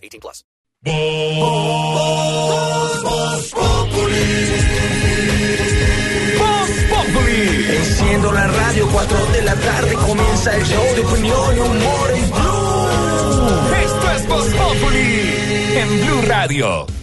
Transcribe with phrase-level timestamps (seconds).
[0.00, 0.44] 18 plus.
[7.70, 12.30] Enciendo la radio, 4 de la tarde comienza el show de opinión y humor en
[12.30, 13.76] Blue.
[13.84, 16.99] Esto es Voz Populi en Blue Radio.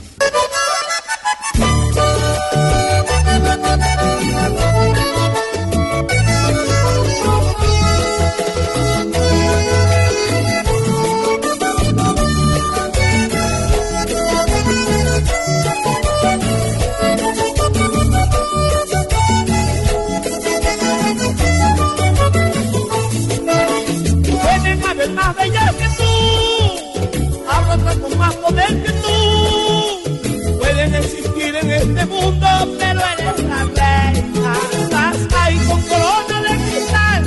[30.60, 32.48] Pueden existir en este mundo,
[32.80, 34.54] pero eres la reina.
[34.82, 37.24] Estás ahí con corona de cristal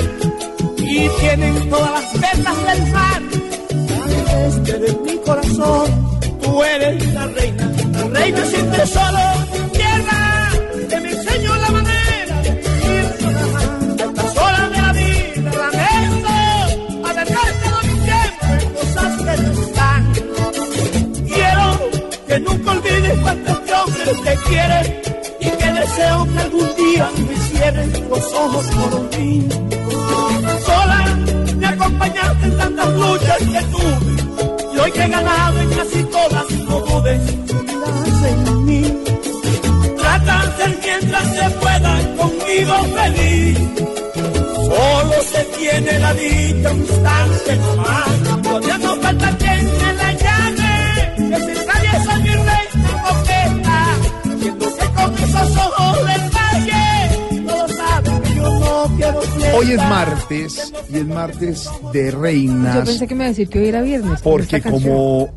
[0.77, 3.23] y tienen todas las vetas del mar.
[4.65, 9.25] Desde de mi corazón, tú eres la reina, la reina sin tesoro,
[23.31, 25.03] cuánto este hombre te quiere
[25.41, 29.49] y que deseo que algún día me cierres los ojos por mí.
[30.67, 31.19] Sola
[31.57, 36.51] me acompañaste en tantas luchas que tuve y hoy que he ganado en casi todas,
[36.51, 37.21] no dudes,
[37.53, 39.03] unirás en mí.
[39.97, 43.59] Trata de ser mientras se pueda conmigo feliz.
[44.55, 48.43] Solo se tiene la dicha un instante nomás.
[48.43, 49.39] Todavía no falta
[59.57, 62.77] Hoy es martes y es martes de reinas.
[62.77, 64.21] Yo pensé que me iba a decir que hoy era viernes.
[64.23, 65.31] porque como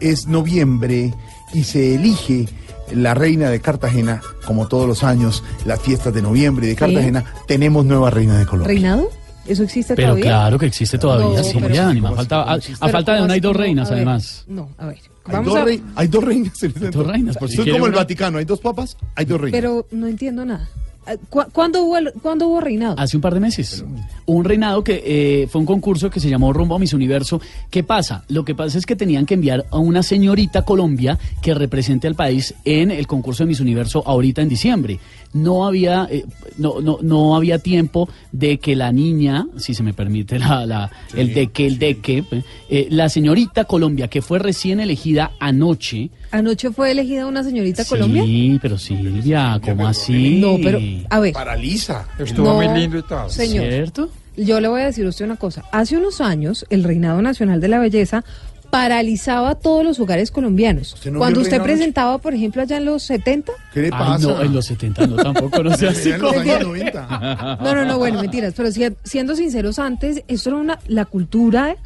[0.00, 1.12] es noviembre
[1.52, 2.48] y se elige
[2.94, 7.24] la reina de Cartagena, como todos los años, las fiestas de noviembre y de Cartagena,
[7.46, 8.68] tenemos nueva reina de Colombia.
[8.68, 9.10] ¿Reinado?
[9.46, 10.24] ¿Eso existe Pero todavía?
[10.24, 13.24] claro que existe todavía, No, pero- ni más falta, a, a Pero falta de ¿cómo
[13.26, 14.44] una hay dos reinas, ver, además.
[14.48, 14.98] No, a ver.
[15.26, 16.00] Hay Vamos dos, a...
[16.00, 16.62] hay dos reinas.
[16.62, 17.92] en este dos reinas, por si Soy como el.
[17.92, 19.60] Vaticano, hay dos papas, hay dos reinas.
[19.60, 20.68] Pero no entiendo nada.
[21.06, 22.96] Ah, ¿cu- ¿Cuándo hubo, el- ¿cuándo hubo reinado?
[22.98, 23.84] Hace un par de meses.
[24.26, 27.40] Un reinado que eh, fue un concurso que se llamó Rumbo a Miss Universo.
[27.70, 28.24] ¿Qué pasa?
[28.28, 32.14] Lo que pasa es que tenían que enviar a una señorita Colombia que represente al
[32.16, 34.98] país en el concurso de Miss Universo ahorita en diciembre.
[35.32, 36.24] No había, eh,
[36.58, 40.90] no, no, no había tiempo de que la niña, si se me permite la, la-
[41.14, 42.24] el de que, el de que,
[42.70, 46.10] eh, la señorita Colombia que fue recién elegida anoche.
[46.30, 48.22] ¿Anoche fue elegida una señorita Colombia?
[48.24, 50.38] Sí, pero Silvia, ¿cómo así?
[50.40, 50.78] No, pero,
[51.10, 51.32] a ver.
[51.32, 52.06] Paraliza.
[52.18, 53.28] Estuvo muy lindo y todo.
[53.28, 54.10] Señor, ¿Cierto?
[54.36, 55.64] yo le voy a decir a usted una cosa.
[55.72, 58.24] Hace unos años, el Reinado Nacional de la Belleza
[58.70, 60.94] paralizaba todos los hogares colombianos.
[60.94, 63.52] ¿Usted no Cuando vio usted presentaba, por ejemplo, allá en los 70.
[63.72, 64.26] ¿Qué le Ay, pasa?
[64.28, 67.58] no, en los 70 no, tampoco, no sea así en los años 90.
[67.62, 68.54] No, no, no, bueno, mentiras.
[68.56, 71.76] Pero si- siendo sinceros antes, esto era una, la cultura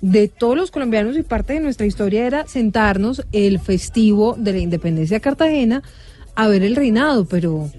[0.00, 4.58] de todos los colombianos y parte de nuestra historia era sentarnos el festivo de la
[4.58, 5.82] independencia de Cartagena
[6.34, 7.70] a ver el reinado, pero,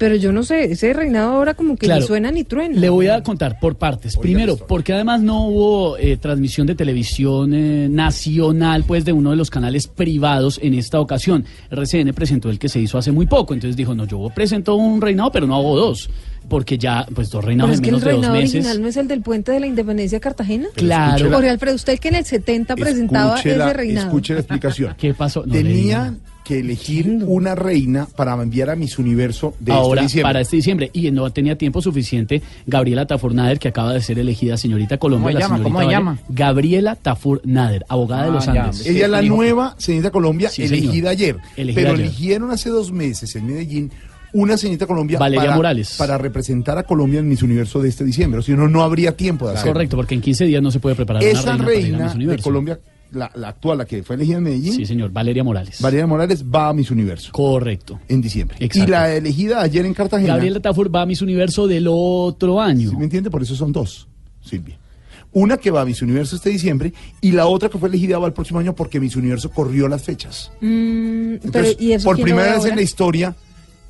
[0.00, 2.00] pero yo no sé, ese reinado ahora como que Claro.
[2.00, 2.80] ni suena ni truena.
[2.80, 4.16] Le voy a contar por partes.
[4.16, 9.36] Primero, porque además no hubo eh, transmisión de televisión eh, nacional, pues de uno de
[9.36, 11.44] los canales privados en esta ocasión.
[11.70, 15.02] RCN presentó el que se hizo hace muy poco, entonces dijo, no, yo presento un
[15.02, 16.08] reinado, pero no hago dos,
[16.48, 18.54] porque ya, pues dos Pero reinados es en que el menos de dos reinado meses.
[18.54, 20.68] original no es el del puente de la independencia de Cartagena.
[20.76, 21.30] Claro.
[21.30, 24.06] Jorge Alfredo, usted que en el 70 presentaba Escuche la- ese reinado.
[24.06, 24.94] Escuche la explicación.
[24.98, 25.44] ¿Qué pasó?
[25.44, 26.29] No le Tenían digo.
[26.50, 30.28] Que elegir una reina para enviar a Miss Universo de Ahora, este diciembre.
[30.28, 30.90] para este diciembre.
[30.92, 35.28] Y no tenía tiempo suficiente Gabriela Tafur Nader, que acaba de ser elegida señorita Colombia.
[35.28, 35.56] ¿Cómo la llama?
[35.56, 36.18] señorita ¿Cómo Vale- llama?
[36.28, 38.64] Gabriela Tafur Nader, abogada de Ah, los ya.
[38.64, 38.84] Andes.
[38.86, 40.82] Ella es la nueva señorita Colombia Sí, señor.
[40.84, 41.36] elegida ayer.
[41.56, 42.06] Elegida pero ayer.
[42.06, 43.90] eligieron hace dos meses en Medellín
[44.32, 45.94] una señorita Colombia Valeria para, Morales.
[45.98, 48.40] para representar a Colombia en Miss Universo de este diciembre.
[48.40, 49.72] O si no, no habría tiempo de hacerlo.
[49.72, 51.82] Correcto, porque en 15 días no se puede preparar una Esa reina, para ir a
[51.88, 52.42] reina Miss de Universo.
[52.44, 52.80] Colombia,
[53.12, 55.80] la, la actual, la que fue elegida en Medellín, Sí, señor, Valeria Morales.
[55.80, 58.00] Valeria Morales, va a Miss Universo Correcto.
[58.08, 58.56] en diciembre.
[58.60, 58.88] Exacto.
[58.88, 60.34] Y la elegida ayer en Cartagena.
[60.34, 62.90] Gabriela Tafur va a Miss Universo del otro año.
[62.90, 63.30] ¿Sí me entiende?
[63.30, 64.08] Por eso son dos,
[64.42, 64.78] Silvia.
[65.32, 68.26] Una que va a Miss Universo este diciembre y la otra que fue elegida va
[68.26, 70.50] el próximo año porque Miss Universo corrió las fechas.
[70.60, 73.36] Mm, pero, Entonces, ¿y eso por primera ve vez en la historia,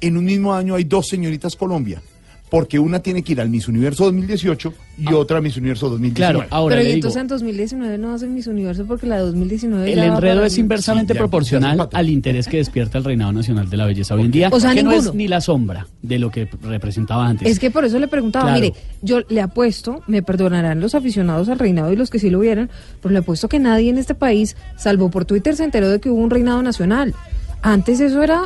[0.01, 2.03] en un mismo año hay dos señoritas Colombia.
[2.51, 6.33] Porque una tiene que ir al Miss Universo 2018 y otra a Miss Universo 2019.
[6.33, 9.17] Claro, ahora Pero le y digo, entonces en 2019 no hacen Miss Universo porque la
[9.17, 12.99] de 2019 el ya enredo es inversamente Sí, ya, proporcional ya al interés que despierta
[12.99, 15.29] el reinado nacional de la belleza hoy en día, O sea, que no es ni
[15.29, 17.49] la sombra de lo que representaba antes.
[17.49, 18.61] Es que por eso le preguntaba, Claro.
[18.61, 22.41] mire, yo le apuesto, me perdonarán los aficionados al reinado y los que sí lo
[22.41, 22.69] vieron,
[23.01, 26.11] pero le apuesto que nadie en este país, salvo por Twitter, se enteró de que
[26.11, 27.15] hubo un reinado nacional.
[27.63, 28.43] Antes eso era,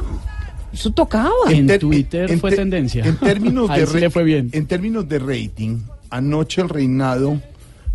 [0.74, 1.30] eso tocaba.
[1.50, 3.04] En ter- Twitter fue te- tendencia.
[3.04, 4.50] En términos, de sí fue bien.
[4.52, 5.78] en términos de rating,
[6.10, 7.40] anoche el reinado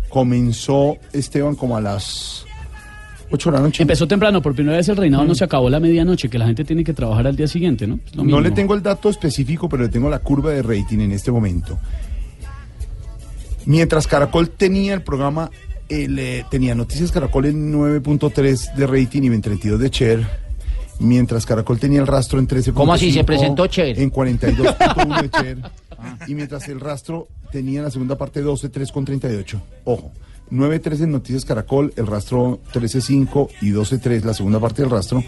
[0.08, 2.44] comenzó, Esteban, como a las
[3.30, 3.82] 8 de la noche.
[3.82, 6.46] Empezó temprano, por primera vez el reinado no se acabó a la medianoche, que la
[6.46, 8.00] gente tiene que trabajar al día siguiente, ¿no?
[8.04, 10.98] Es lo No le tengo el dato específico, pero le tengo la curva de rating
[10.98, 11.78] en este momento.
[13.66, 15.50] Mientras Caracol tenía el programa,
[15.88, 20.49] el, eh, tenía Noticias Caracol en 9.3 de rating y en 32 de Cher.
[21.00, 22.74] Mientras Caracol tenía el rastro en 13.5.
[22.74, 23.10] ¿Cómo así?
[23.10, 23.98] ¿Se presentó Cher?
[23.98, 25.58] En 42.1 de Cher.
[26.28, 29.60] Y mientras el rastro tenía en la segunda parte 12.3 con 38.
[29.84, 30.12] Ojo.
[30.50, 35.22] 9.3 en Noticias Caracol, el rastro 13.5 y 12.3 la segunda parte del rastro.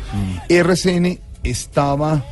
[0.48, 2.24] RCN estaba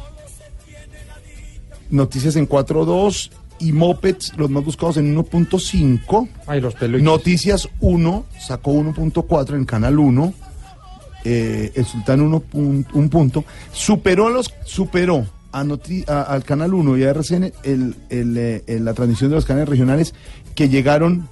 [1.91, 6.29] Noticias en 4.2 y Mopeds, los más buscados en 1.5.
[6.47, 7.01] Ay, los pelos.
[7.03, 10.35] Noticias 1 sacó 1.4 en Canal 1.
[11.25, 13.45] Eh, el Sultán 1 pun- un punto.
[13.73, 18.65] Superó los superó a Noti- a- al Canal 1 y a RCN el, el, eh,
[18.67, 20.15] el- la transmisión de los canales regionales
[20.55, 21.29] que llegaron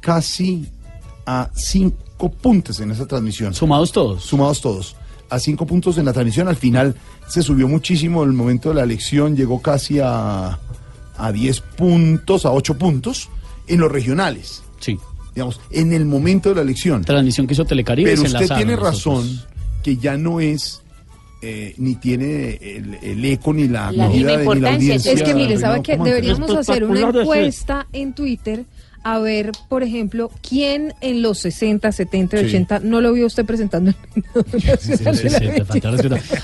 [0.00, 0.68] casi
[1.26, 4.22] a 5 puntos en esa transmisión Sumados todos.
[4.24, 4.96] sumados todos.
[5.30, 6.94] A cinco puntos en la transmisión, al final
[7.26, 10.58] se subió muchísimo el momento de la elección, llegó casi a,
[11.16, 13.30] a 10 puntos, a 8 puntos
[13.66, 14.98] en los regionales, Sí.
[15.34, 17.04] Digamos, en el momento de la elección.
[17.04, 18.10] Transmisión que hizo Telecaribe.
[18.10, 19.28] Pero usted tiene razón
[19.82, 20.80] que ya no es,
[21.42, 25.12] eh, ni tiene el, el eco ni la La de- ni la importancia, audiencia.
[25.12, 26.02] Es que mire, ¿sabe antes.
[26.02, 28.64] Deberíamos hacer una encuesta en Twitter
[29.04, 32.44] a ver, por ejemplo, quién en los 60, 70, Sí.
[32.46, 33.92] 80 no lo vio usted presentando
[34.80, 35.04] Sí, sí.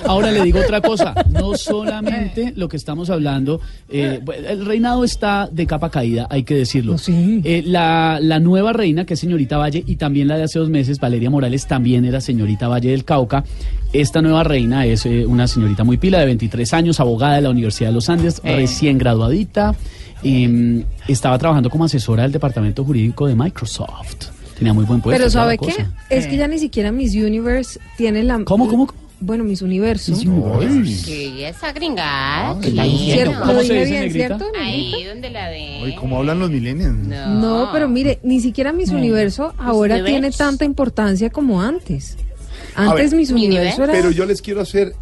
[0.04, 5.48] Ahora le digo otra cosa, no solamente lo que estamos hablando, eh, el reinado está
[5.50, 6.92] de capa caída, hay que decirlo.
[6.92, 7.40] No, sí.
[7.44, 10.68] Eh, la, la nueva reina, que es señorita Valle, y también la de hace dos
[10.70, 13.44] meses, Valeria Morales, también era señorita Valle del Cauca.
[13.92, 17.50] Esta nueva reina es eh, una señorita muy pila de 23 años, abogada de la
[17.50, 18.54] Universidad de los Andes, Eh.
[18.56, 19.74] recién graduadita.
[20.22, 24.26] Eh, estaba trabajando como asesora del departamento jurídico de Microsoft.
[24.58, 25.18] Tenía muy buen puesto.
[25.18, 25.66] Pero ¿sabe qué?
[25.66, 25.90] cosa.
[26.10, 28.44] Es que ya ni siquiera Miss Universe tiene la...
[28.44, 29.00] ¿Cómo, cómo, cómo?
[29.22, 30.14] Bueno, Miss Universo.
[30.14, 32.56] Sí, esa gringada.
[32.62, 32.86] Ay, ¿cierto?
[32.86, 33.34] hicieron.
[33.34, 33.40] ¿Cierto?
[33.40, 34.46] ¿Cómo ¿Lo se dije dice, bien, cierto?
[34.58, 35.48] Ahí donde la.
[35.82, 36.96] Oye, ¿cómo hablan los millennials?
[36.96, 40.10] No, pero mire, ni siquiera Miss Universo ahora Universe.
[40.12, 42.16] tiene tanta importancia como antes.
[42.74, 43.92] Antes ver, Miss Universo era...
[43.92, 44.94] Pero yo les quiero hacer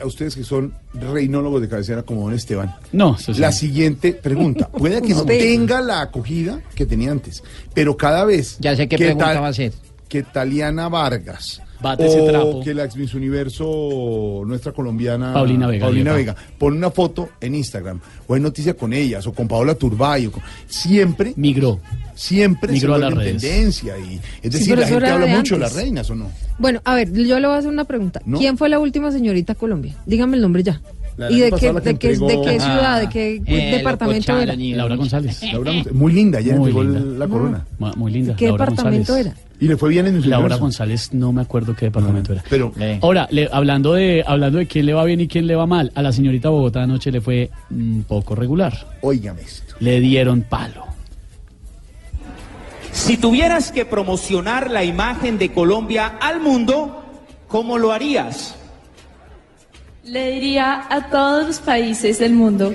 [0.00, 2.74] a ustedes que son reinólogos de cabecera como don Esteban.
[2.92, 3.34] No, sí.
[3.34, 4.68] La siguiente pregunta.
[4.72, 7.42] Puede que no tenga la acogida que tenía antes,
[7.74, 9.72] pero cada vez Ya sé qué que pregunta tal- va a ser.
[10.08, 12.62] Que Taliana Vargas Bate ese o trapo.
[12.64, 16.36] que la ex Miss Universo nuestra colombiana Paulina Vega, Paulina Vega.
[16.58, 20.32] Pone una foto en Instagram o hay noticia con ellas o con Paola Turbay o
[20.32, 21.80] con- siempre Migró.
[22.14, 23.42] siempre Migró se a redes.
[23.42, 26.30] tendencia y es decir pero la gente habla de mucho de las reinas o no
[26.58, 28.22] Bueno, a ver, yo le voy a hacer una pregunta.
[28.24, 28.38] ¿No?
[28.38, 29.94] ¿Quién fue la última señorita Colombia?
[30.06, 30.80] Dígame el nombre ya.
[31.16, 34.42] La ¿Y de qué, de, qué, de qué ciudad, de Ah, qué eh, departamento Locochá,
[34.42, 34.52] era?
[34.52, 34.76] la niña.
[34.76, 35.40] Laura González.
[35.50, 37.18] Laura muy linda ya Muy entregó linda.
[37.18, 38.36] la corona Ma- Muy linda.
[38.36, 39.34] ¿Qué Laura departamento González.
[39.38, 39.46] era?
[39.58, 40.60] y le fue bien en el Laura universo.
[40.60, 42.44] González, no me acuerdo qué departamento era.
[42.50, 42.98] pero Eh.
[43.00, 45.90] Ahora, le- hablando, de, hablando de quién le va bien y quién le va mal,
[45.94, 48.74] a la señorita Bogotá anoche le fue un poco regular.
[49.00, 50.84] óigame esto Le dieron palo.
[52.92, 57.04] Si tuvieras que promocionar la imagen de Colombia al mundo,
[57.48, 58.56] ¿cómo lo harías?
[60.06, 62.72] Le diría a todos los países del mundo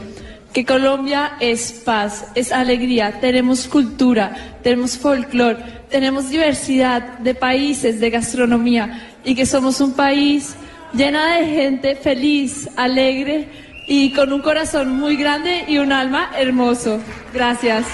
[0.52, 8.10] que Colombia es paz, es alegría, tenemos cultura, tenemos folclore, tenemos diversidad de países, de
[8.10, 10.56] gastronomía y que somos un país
[10.94, 13.48] llena de gente feliz, alegre
[13.88, 17.00] y con un corazón muy grande y un alma hermoso.
[17.34, 17.86] Gracias.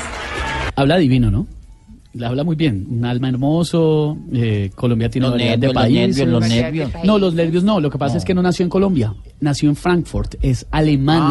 [0.76, 1.57] Habla divino, ¿no?
[2.14, 2.88] Le habla muy bien.
[2.90, 4.18] Un alma hermoso.
[4.34, 6.18] eh, Colombia tiene Los variedad de nervios, los países.
[6.18, 6.92] nervios, los nervios.
[7.06, 7.80] No, los nervios no.
[7.80, 9.14] Lo que pasa es que no nació en Colombia.
[9.40, 10.36] Nació en Frankfurt.
[10.42, 11.30] Es alemana.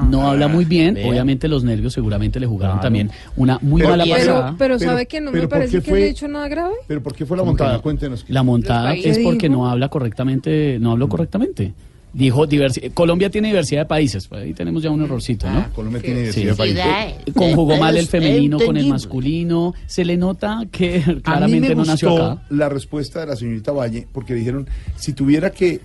[0.00, 0.06] Ah.
[0.08, 0.96] no habla muy bien.
[1.04, 2.82] Obviamente los nervios seguramente le jugaron Claro.
[2.86, 4.54] también una muy Pero- mala pero- pasada.
[4.58, 6.74] pero, Pero- ¿sabe que no pero me ¿por parece que fue- haya hecho nada grave?
[6.86, 7.82] pero por qué fue la ¿Cómo que montada no?
[7.82, 9.60] cuéntenos La montada es porque dijo?
[9.60, 10.78] no habla correctamente.
[10.78, 11.72] No habló correctamente.
[12.12, 14.26] Dijo, diversi- Colombia tiene diversidad de países.
[14.28, 15.70] Pues ahí tenemos ya un errorcito, ¿no?
[15.74, 16.40] Colombia tiene Sí.
[16.40, 16.82] diversidad de países.
[16.82, 17.34] Ciudades.
[17.34, 19.74] Conjugó mal el Es femenino con el masculino.
[19.86, 22.42] Se le nota que A mí me claramente no nació gustó acá.
[22.50, 25.80] la respuesta de la señorita Valle porque dijeron, si tuviera que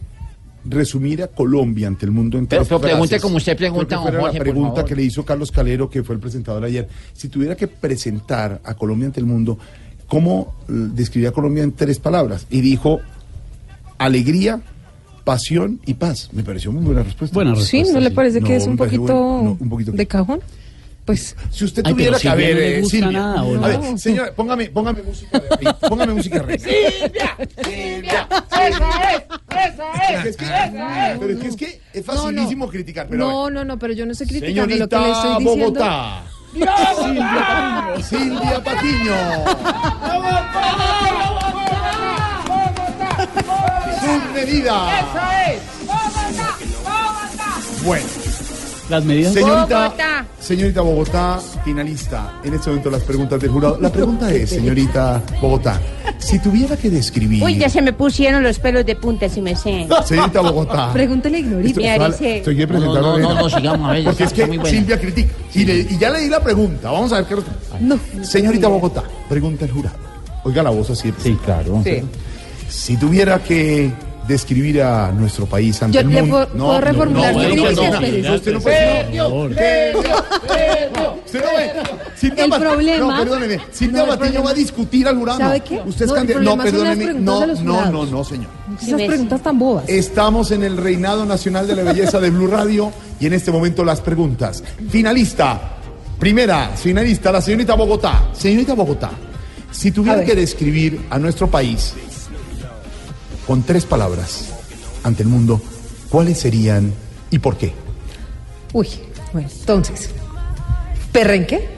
[0.66, 4.30] resumir a Colombia ante el mundo en Pero- pregunte como usted pregunta, don Jorge, la
[4.32, 4.86] por pregunta favor.
[4.86, 6.88] que le hizo Carlos Calero, que fue el presentador ayer.
[7.12, 9.60] Si tuviera que presentar a Colombia ante el mundo,
[10.08, 12.48] ¿cómo eh, describiría a Colombia en tres palabras?
[12.50, 13.02] Y dijo,
[13.98, 14.62] alegría,
[15.24, 16.30] pasión y paz.
[16.34, 17.34] Me pareció muy buena respuesta.
[17.34, 17.94] Buena Sí, respuesta.
[17.94, 18.16] ¿no le sí.
[18.16, 19.44] parece No, que es un poquito, bueno.
[19.44, 19.92] No, un poquito.
[19.92, 20.40] de cajón?
[21.06, 23.44] Pues Si usted Ay, tuviera que a Silvia ver, no le eh, gusta Silvia, nada,
[23.44, 23.82] ¿o a no?
[23.92, 26.60] ver, señora, póngame, póngame música de rey, póngame música de rey.
[26.60, 28.68] Silvia, Silvia, esa
[29.12, 29.24] es,
[29.74, 31.20] esa es, Es que- esa es.
[31.20, 32.22] pero es que es que es No, no.
[32.22, 35.12] facilísimo criticar, pero no, no, no, pero yo no estoy criticando lo que Señorita le
[35.12, 35.66] estoy diciendo.
[35.66, 36.24] Bogotá.
[38.02, 39.16] Silvia Patiño.
[44.04, 44.94] Sus medidas.
[45.10, 45.60] Esa es.
[45.86, 47.84] Bogotá, Bogotá.
[47.86, 48.06] Bueno,
[48.90, 49.34] Las medidas.
[49.34, 50.26] señorita, Bogotá.
[50.40, 52.34] señorita Bogotá, finalista.
[52.44, 53.78] En este momento las preguntas del jurado.
[53.82, 55.80] La pregunta es, señorita Bogotá,
[56.18, 57.44] si tuviera que describir.
[57.44, 59.88] Uy, ya se me pusieron los pelos de punta, si me sé.
[60.06, 60.92] Señorita Bogotá.
[60.94, 61.80] Pregúntele a Ignorita.
[61.80, 62.38] Me.
[62.38, 64.04] Estoy que No, no, no, no, sigamos a ver.
[64.06, 64.70] Porque es que muy buena.
[64.78, 65.34] Silvia critica.
[65.54, 66.92] Y, le- y ya le di la pregunta.
[66.92, 67.60] Vamos a ver qué responde.
[67.82, 68.24] No.
[68.24, 69.98] Señorita Bogotá, pregunta el jurado.
[70.46, 71.14] Oiga la voz así.
[71.22, 71.82] Sí, claro.
[72.74, 73.92] Si tuviera que
[74.28, 76.48] describir a nuestro país ante Yo el le mundo.
[76.50, 78.36] puedo- puedo reformular no, no, no.
[78.36, 79.32] Usted no puede decir- Señor.
[79.34, 79.94] Usted
[80.94, 81.14] no.
[82.16, 83.56] Silvia El problema- No, perdóneme.
[83.58, 85.40] No, Patiño problema- va a discutir al jurado.
[85.40, 85.66] ¿Sabe no.
[85.66, 85.82] qué?
[85.86, 86.44] Usted es No, candidato.
[86.44, 87.14] No, perdóneme.
[87.14, 88.48] No, no, no, no, señor.
[88.82, 89.84] Esas preguntas tan bobas.
[89.90, 93.84] Estamos en el reinado nacional de la belleza de Blue Radio y en este momento
[93.84, 94.64] las preguntas.
[94.90, 95.60] Finalista,
[96.20, 98.30] primera finalista, la señorita Bogotá.
[98.34, 99.12] Señorita Bogotá,
[99.72, 101.94] si tuviera que describir a nuestro país
[103.48, 104.50] con tres palabras
[105.04, 105.62] ante el mundo,
[106.10, 106.94] ¿cuáles serían
[107.30, 107.74] y por qué?
[108.74, 108.88] Uy,
[109.34, 110.10] bueno, entonces.
[111.12, 111.70] ¿Perrenque?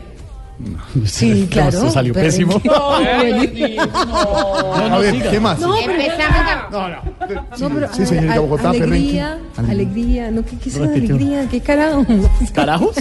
[1.05, 1.69] Sí, claro.
[1.77, 2.61] Esto salió pésimo.
[2.73, 2.99] a
[4.99, 5.59] ver, ¿qué más?
[5.59, 5.75] No.
[5.75, 7.01] No, no.
[7.59, 9.71] no, pero Sí, señorita Bogotá, alegría, perrenque.
[9.71, 11.47] alegría, no, ¿qué, qué es alegría?
[11.49, 12.05] ¿Qué carajo?
[12.53, 12.95] ¿Carajos?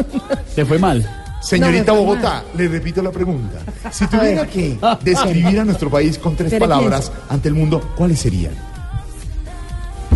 [0.54, 1.08] Te fue mal.
[1.40, 3.58] Señorita No, Bogotá, le repito la pregunta.
[3.90, 8.52] Si tuviera que describir a nuestro país con tres palabras ante el mundo, ¿cuáles serían?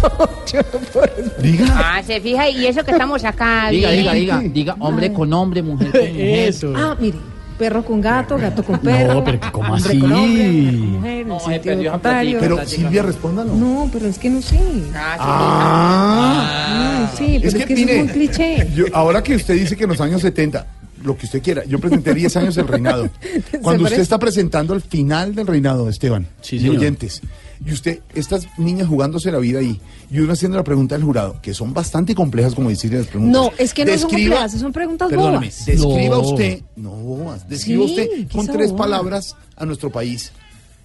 [1.40, 1.66] Diga.
[1.76, 3.69] Ah, se fija, y eso que estamos acá.
[3.71, 4.00] Diga, bien.
[4.02, 6.49] diga, diga, diga, hombre con hombre, mujer con mujer.
[6.49, 6.73] Eso.
[6.76, 7.16] Ah, mire,
[7.59, 9.14] perro con gato, gato con perro.
[9.14, 9.99] No, pero ¿cómo así?
[9.99, 12.38] con hombre, mujer con mujer, en No, se perdió contrario.
[12.40, 13.54] Pero Silvia, respóndalo.
[13.54, 14.61] No, pero es que no sé.
[14.95, 16.99] Ah, Ah.
[17.00, 18.69] Ay, sí, pero es que, mire, es un cliché.
[18.75, 20.66] yo- ahora que usted dice que en los años 70,
[21.04, 23.08] lo que usted quiera, yo presenté 10 años del reinado.
[23.62, 27.20] Cuando usted está presentando el final del reinado, Esteban, Sí, y oyentes,
[27.64, 29.80] y usted, estas niñas jugándose la vida ahí,
[30.11, 33.32] y uno haciendo la pregunta del jurado, que son bastante complejas, como decir las preguntas.
[33.40, 35.66] No, es que no son Describa- complejas, son preguntas bobas.
[35.66, 36.20] describa No.
[36.23, 40.32] usted, no bobas, describa Sí, usted ¿qué con es tres palabras a nuestro país.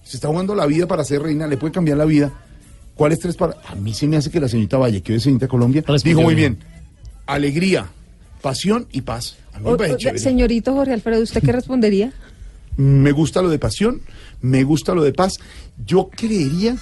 [0.04, 2.32] Se está jugando la vida para ser reina, le puede cambiar la vida.
[2.96, 3.64] ¿Cuáles tres palabras?
[3.70, 5.84] A mí se me hace que la señorita Valle, que hoy es señorita de Colombia,
[6.04, 6.56] dijo muy bien.
[6.60, 6.68] bien.
[7.26, 7.88] Alegría,
[8.42, 9.38] pasión y paz.
[9.64, 9.78] O-
[10.18, 12.12] señorito Jorge Alfredo, ¿usted qué respondería?
[12.78, 14.02] Me gusta lo de pasión,
[14.42, 15.34] me gusta lo de paz.
[15.86, 16.78] Yo creería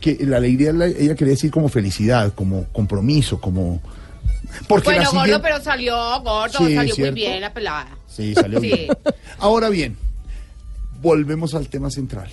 [0.00, 3.82] que la alegría la- ella quería decir como felicidad, como compromiso, como
[4.68, 7.12] porque Bueno, gordo, pero salió gordo, Sí, salió ¿cierto?
[7.12, 7.88] muy bien la pelada.
[8.08, 8.66] Sí, salió Sí.
[8.68, 8.88] bien.
[9.38, 9.96] Ahora bien,
[11.02, 12.30] volvemos al tema central.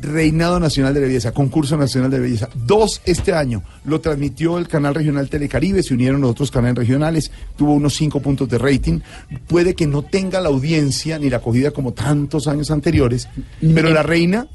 [0.00, 2.48] Reinado Nacional de Belleza, Concurso Nacional de Belleza.
[2.54, 3.62] Dos este año.
[3.84, 8.20] Lo transmitió el canal regional Telecaribe, se unieron los otros canales regionales, tuvo unos cinco
[8.20, 9.00] puntos de rating.
[9.46, 13.28] Puede que no tenga la audiencia ni la acogida como tantos años anteriores,
[13.74, 14.48] pero la reina,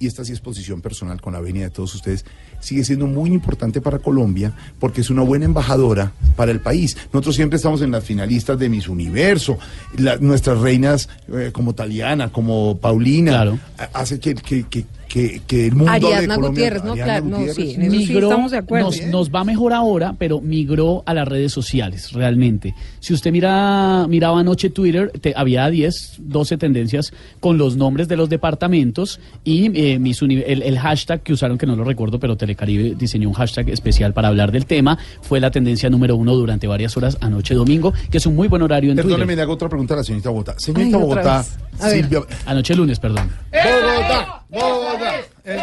[0.00, 2.24] y esta sí es posición personal con la venia de todos ustedes,
[2.60, 6.96] sigue siendo muy importante para Colombia porque es una buena embajadora para el país.
[7.12, 9.58] Nosotros siempre estamos en las finalistas de Miss Universo,
[9.96, 13.58] la- nuestras reinas eh, como Taliana, como Paulina, Claro.
[13.92, 16.50] hace que, que, que, que, que el mundo hable de Ariadna Colombia.
[16.64, 16.92] Gutiérrez, ¿no?
[16.92, 17.56] Ariadna Claro, no, Gutiérrez.
[17.56, 18.86] sí, en eso sí estamos de acuerdo.
[18.86, 22.74] Nos, nos va mejor ahora, pero migró a las redes sociales, realmente.
[23.00, 28.16] Si usted mira, miraba anoche Twitter, te- había 10, 12 tendencias con los nombres de
[28.16, 32.36] los departamentos y eh, Uni- el, el hashtag que usaron, que no lo recuerdo, pero
[32.36, 36.66] Telecaribe diseñó un hashtag especial para hablar del tema, fue la tendencia número uno durante
[36.66, 39.36] varias horas anoche domingo, que es un muy buen horario en Perdóneme, Twitter.
[39.36, 40.54] le hago otra pregunta a la señorita Bogotá.
[40.58, 41.44] Señorita Ay, Bogotá.
[41.80, 42.20] Silvia...
[42.46, 43.30] Anoche lunes, perdón.
[43.52, 45.12] Bogotá, Bogotá.
[45.50, 45.58] Eh,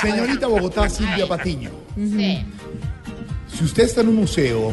[0.00, 1.68] señorita Bogotá, Silvia Patiño.
[1.94, 2.42] Sí.
[3.54, 4.72] Si usted está en un museo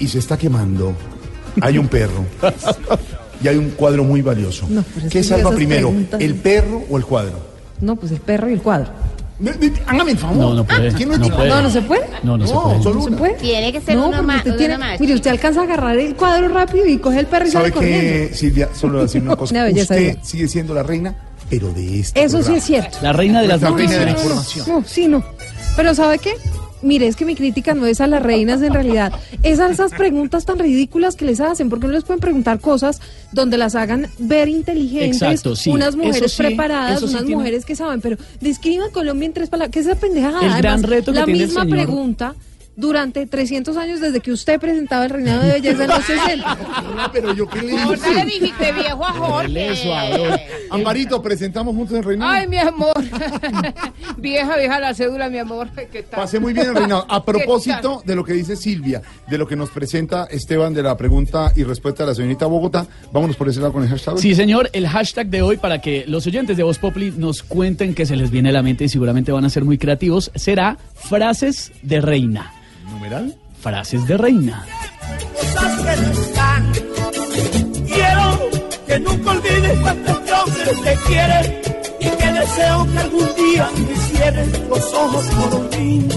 [0.00, 0.92] y se está quemando,
[1.60, 2.24] hay un perro
[3.40, 4.66] y hay un cuadro muy valioso.
[4.68, 7.38] No, pero es ¿Qué salva primero, preguntas- el perro o el cuadro?
[7.80, 8.88] No, pues el perro y el cuadro.
[9.86, 10.36] Hágame el favor.
[10.36, 10.92] No, no puede.
[10.94, 11.48] ¿Quién no puede.
[11.48, 12.06] No, no se puede.
[12.24, 12.82] No, no, se No, puede.
[12.82, 13.18] solo ¿No se una.
[13.18, 13.34] puede?
[13.34, 14.38] Tiene que ser No, uno más.
[14.38, 14.98] usted tiene- más.
[14.98, 17.74] mire, usted alcanza a agarrar el cuadro rápido y coge el perro y ¿Sabe sale
[17.74, 18.28] corriendo.
[18.30, 18.68] qué, Silvia?
[18.74, 19.54] Solo voy a decir una cosa.
[19.54, 21.14] Una belleza, Usted sigue siendo la reina,
[21.50, 22.98] pero de este Eso sí es cierto.
[23.02, 24.66] La reina de las La reina de la información.
[24.68, 25.24] No, sí, no.
[25.76, 26.32] Pero ¿sabe qué?
[26.80, 29.12] Mire, es que mi crítica no es a las reinas en realidad.
[29.42, 31.68] Es a esas preguntas tan ridículas que les hacen.
[31.70, 33.00] porque no les pueden preguntar cosas
[33.32, 35.20] donde las hagan ver inteligentes?
[35.20, 35.70] Exacto, sí.
[35.70, 38.00] Unas mujeres sí, preparadas, sí unas tiene- mujeres que saben.
[38.00, 39.72] Pero describan Colombia en tres palabras.
[39.72, 40.40] ¿Qué es esa pendejada?
[40.40, 42.34] El gran reto que la tiene el misma señor- pregunta
[42.78, 46.58] durante 300 años desde que usted presentaba el reinado de belleza en los 60.
[47.12, 48.24] Pero yo qué le No, no le dije.
[48.24, 50.46] dijiste viejo a Jorge.
[50.70, 52.30] Amparito, presentamos juntos el reinado.
[52.30, 52.94] Ay, mi amor.
[54.16, 55.68] vieja, vieja la cédula, mi amor.
[55.90, 56.20] ¿Qué tal?
[56.20, 57.04] Pasé muy bien el reinado.
[57.08, 60.84] A ¿Qué propósito de lo que dice Silvia, de lo que nos presenta Esteban de
[60.84, 64.18] la pregunta y respuesta de la señorita Bogotá, vámonos por ese lado con el hashtag.
[64.18, 67.92] Sí, señor, el hashtag de hoy para que los oyentes de Voz Populi nos cuenten
[67.92, 70.78] que se les viene a la mente y seguramente van a ser muy creativos, será
[70.94, 72.52] frases de reina.
[72.98, 73.32] ¿Numeral?
[73.60, 74.66] Frases de reina.
[77.86, 78.50] Quiero
[78.88, 81.62] que nunca olvides cuánto este hombre te quiere
[82.00, 86.08] y que deseo que algún día me cierres los ojos por mí.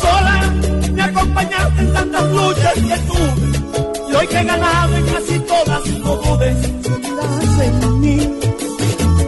[0.00, 0.54] Sola
[0.92, 5.86] me acompañaste en tantas luchas que tuve y hoy que he ganado en casi todas
[5.86, 6.56] no dudes
[7.62, 8.38] en mí.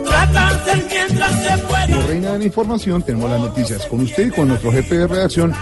[0.05, 0.53] Trata
[0.89, 1.87] mientras se pueda.
[1.87, 5.07] Como reina de la información, tenemos las noticias con usted y con nuestro jefe de
[5.09, 5.53] redacción,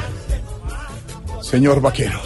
[1.55, 2.19] señor Vaquero.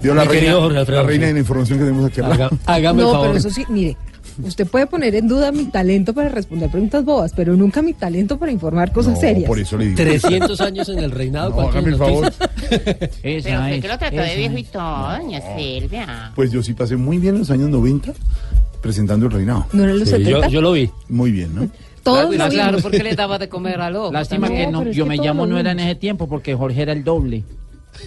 [0.00, 2.20] Dio la reina, la reina de la información que tenemos aquí.
[2.20, 3.26] Haga- hágame el No, favor.
[3.28, 3.96] pero eso sí, mire.
[4.42, 8.36] Usted puede poner en duda mi talento para responder preguntas bobas, pero nunca mi talento
[8.36, 9.46] para informar cosas No, serias.
[9.46, 9.96] por eso le digo.
[9.96, 11.50] 300 años en el reinado.
[11.50, 12.32] No, ¿cuántas hágame el favor.
[13.22, 16.32] Pero usted que lo trató de viejo y todo, doña Silvia.
[16.34, 18.12] Pues yo sí pasé muy bien en los años 90
[18.80, 19.66] presentando el reinado.
[19.72, 20.46] ¿No eran los Sí, 70?
[20.48, 20.90] yo, yo lo vi.
[21.08, 21.68] Muy bien, ¿no?
[22.02, 22.82] Todos lo claro, vimos.
[22.82, 24.12] porque le daba de comer a loco.
[24.12, 26.54] Lástima No, que no, es yo que me llamo no era en ese tiempo porque
[26.56, 27.44] Jorge era el doble.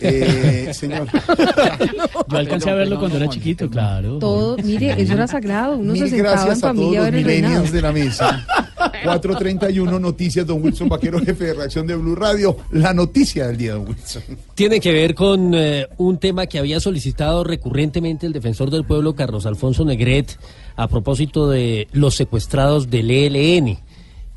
[0.02, 1.08] Eh, señor.
[2.28, 4.20] Yo alcancé a verlo cuando era chiquito, claro.
[4.20, 5.78] Todo, mire, eso era sagrado.
[5.78, 8.46] Uno se Mil sentaba en gracias a todos familia los el millennials de la mesa.
[9.04, 12.58] 431 Noticias, don Wilson Vaquero, jefe de reacción de Blue Radio.
[12.72, 14.24] La noticia del día, don Wilson.
[14.56, 19.16] Tiene que ver con eh, un tema que había solicitado recurrentemente el defensor del pueblo,
[19.16, 20.38] Carlos Alfonso Negret,
[20.76, 23.80] a propósito de los secuestrados del ELN.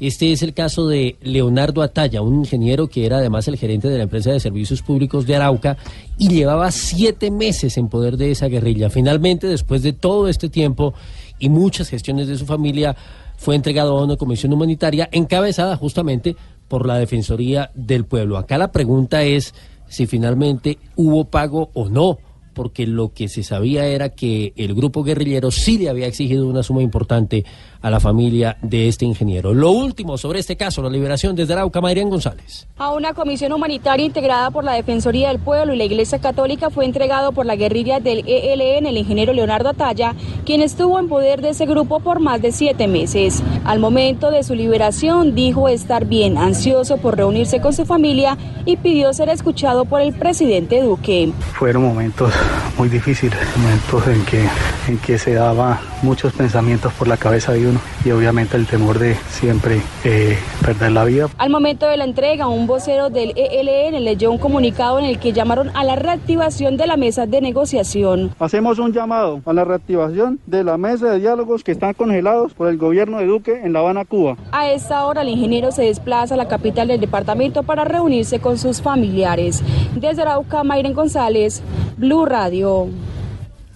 [0.00, 3.98] Este es el caso de Leonardo Ataya, un ingeniero que era además el gerente de
[3.98, 5.76] la empresa de servicios públicos de Arauca
[6.16, 8.88] y llevaba siete meses en poder de esa guerrilla.
[8.88, 10.94] Finalmente, después de todo este tiempo
[11.38, 12.96] y muchas gestiones de su familia,
[13.36, 16.34] fue entregado a una comisión humanitaria encabezada justamente
[16.66, 18.38] por la Defensoría del Pueblo.
[18.38, 19.54] Acá la pregunta es
[19.88, 22.18] si finalmente hubo pago o no,
[22.61, 26.62] porque lo que se sabía era que el grupo guerrillero sí le había exigido una
[26.62, 27.46] suma importante
[27.81, 29.55] a la familia de este ingeniero.
[29.55, 32.68] Lo último sobre este caso, la liberación desde Arauca, Marián González.
[32.77, 36.85] A una comisión humanitaria integrada por la Defensoría del Pueblo y la Iglesia Católica fue
[36.85, 41.51] entregado por la guerrilla del ELN el ingeniero Leonardo Ataya, quien estuvo en poder de
[41.51, 43.42] ese grupo por más de siete meses.
[43.64, 48.77] Al momento de su liberación dijo estar bien, ansioso por reunirse con su familia y
[48.77, 51.33] pidió ser escuchado por el presidente Duque.
[51.55, 52.31] Fueron momentos
[52.78, 54.48] muy difíciles, momentos en que,
[54.88, 58.98] en que se daba muchos pensamientos por la cabeza de uno y obviamente el temor
[58.98, 61.28] de siempre eh, perder la vida.
[61.38, 65.32] Al momento de la entrega, un vocero del ELN leyó un comunicado en el que
[65.32, 68.34] llamaron a la reactivación de la mesa de negociación.
[68.38, 72.68] Hacemos un llamado a la reactivación de la mesa de diálogos que están congelados por
[72.68, 74.36] el gobierno de Duque en La Habana, Cuba.
[74.52, 78.58] A esta hora el ingeniero se desplaza a la capital del departamento para reunirse con
[78.58, 79.62] sus familiares.
[79.94, 81.62] Desde Arauca, Mayren González,
[81.96, 82.88] Blue Radio.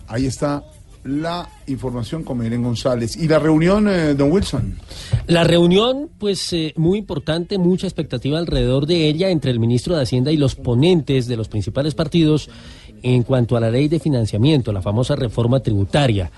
[0.07, 0.63] Ahí está
[1.03, 3.17] la información con Miren González.
[3.17, 4.79] ¿Y la reunión, eh, don Wilson?
[5.27, 10.03] La reunión, pues eh, muy importante, mucha expectativa alrededor de ella entre el ministro de
[10.03, 12.49] Hacienda y los ponentes de los principales partidos
[13.03, 16.31] en cuanto a la ley de financiamiento, la famosa reforma tributaria.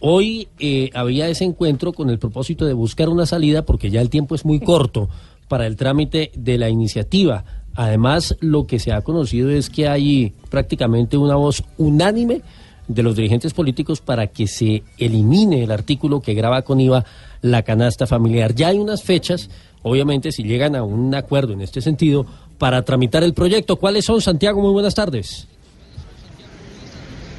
[0.00, 4.10] Hoy eh, había ese encuentro con el propósito de buscar una salida porque ya el
[4.10, 5.08] tiempo es muy corto
[5.48, 7.44] para el trámite de la iniciativa.
[7.78, 12.42] Además, lo que se ha conocido es que hay prácticamente una voz unánime
[12.88, 17.04] de los dirigentes políticos para que se elimine el artículo que graba con IVA
[17.40, 18.52] la canasta familiar.
[18.52, 19.48] Ya hay unas fechas,
[19.84, 22.26] obviamente, si llegan a un acuerdo en este sentido,
[22.58, 23.76] para tramitar el proyecto.
[23.76, 24.60] ¿Cuáles son, Santiago?
[24.60, 25.46] Muy buenas tardes.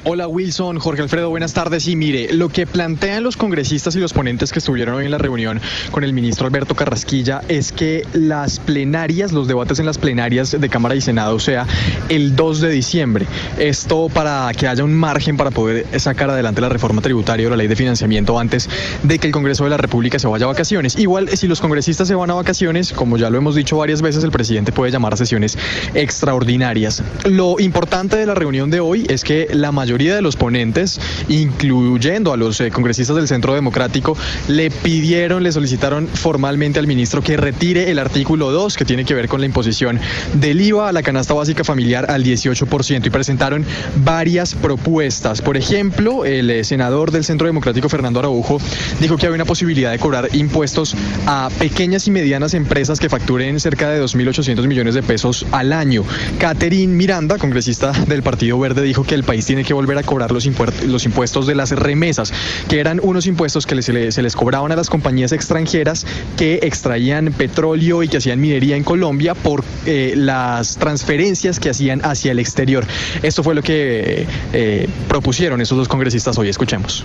[0.02, 1.86] Hola Wilson, Jorge Alfredo, buenas tardes.
[1.86, 5.18] Y mire, lo que plantean los congresistas y los ponentes que estuvieron hoy en la
[5.18, 5.60] reunión
[5.90, 10.68] con el ministro Alberto Carrasquilla es que las plenarias, los debates en las plenarias de
[10.70, 11.66] Cámara y Senado, sea
[12.08, 13.26] el 2 de diciembre.
[13.58, 17.56] Esto para que haya un margen para poder sacar adelante la reforma tributaria o la
[17.56, 18.70] ley de financiamiento antes
[19.02, 20.98] de que el Congreso de la República se vaya a vacaciones.
[20.98, 24.24] Igual, si los congresistas se van a vacaciones, como ya lo hemos dicho varias veces,
[24.24, 25.58] el presidente puede llamar a sesiones
[25.92, 27.02] extraordinarias.
[27.26, 32.32] Lo importante de la reunión de hoy es que la mayoría de los ponentes, incluyendo
[32.32, 34.16] a los eh, congresistas del Centro Democrático,
[34.48, 39.14] le pidieron, le solicitaron formalmente al ministro que retire el artículo 2 que tiene que
[39.14, 39.98] ver con la imposición
[40.34, 43.64] del IVA a la canasta básica familiar al 18% y presentaron
[44.04, 45.42] varias propuestas.
[45.42, 48.60] Por ejemplo, el eh, senador del Centro Democrático, Fernando Araujo,
[49.00, 50.94] dijo que había una posibilidad de cobrar impuestos
[51.26, 56.04] a pequeñas y medianas empresas que facturen cerca de 2.800 millones de pesos al año.
[56.38, 60.30] Catherine Miranda, congresista del Partido Verde, dijo que el país tiene que volver a cobrar
[60.30, 60.46] los,
[60.86, 62.32] los impuestos de las remesas,
[62.68, 66.60] que eran unos impuestos que se, les, se les cobraban a las compañías extranjeras que
[66.62, 72.32] extraían petróleo y que hacían minería en Colombia por eh, las transferencias que hacían hacia
[72.32, 72.84] el exterior.
[73.22, 76.48] Esto fue lo que eh, propusieron esos dos congresistas hoy.
[76.48, 77.04] Escuchemos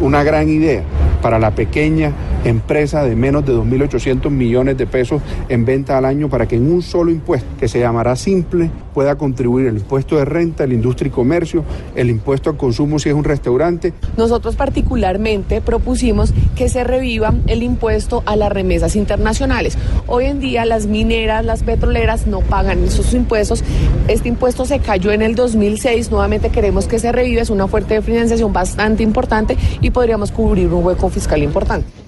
[0.00, 0.82] una gran idea
[1.22, 2.12] para la pequeña
[2.44, 6.70] empresa de menos de 2.800 millones de pesos en venta al año para que en
[6.70, 11.08] un solo impuesto, que se llamará simple, pueda contribuir el impuesto de renta, el industria
[11.08, 13.92] y comercio, el impuesto al consumo si es un restaurante.
[14.16, 19.76] Nosotros particularmente propusimos que se reviva el impuesto a las remesas internacionales.
[20.06, 23.64] Hoy en día las mineras, las petroleras no pagan esos impuestos.
[24.08, 27.94] Este impuesto se cayó en el 2006, nuevamente queremos que se reviva, es una fuerte
[27.94, 32.03] de financiación bastante importante y podríamos cubrir un hueco fiscal importante.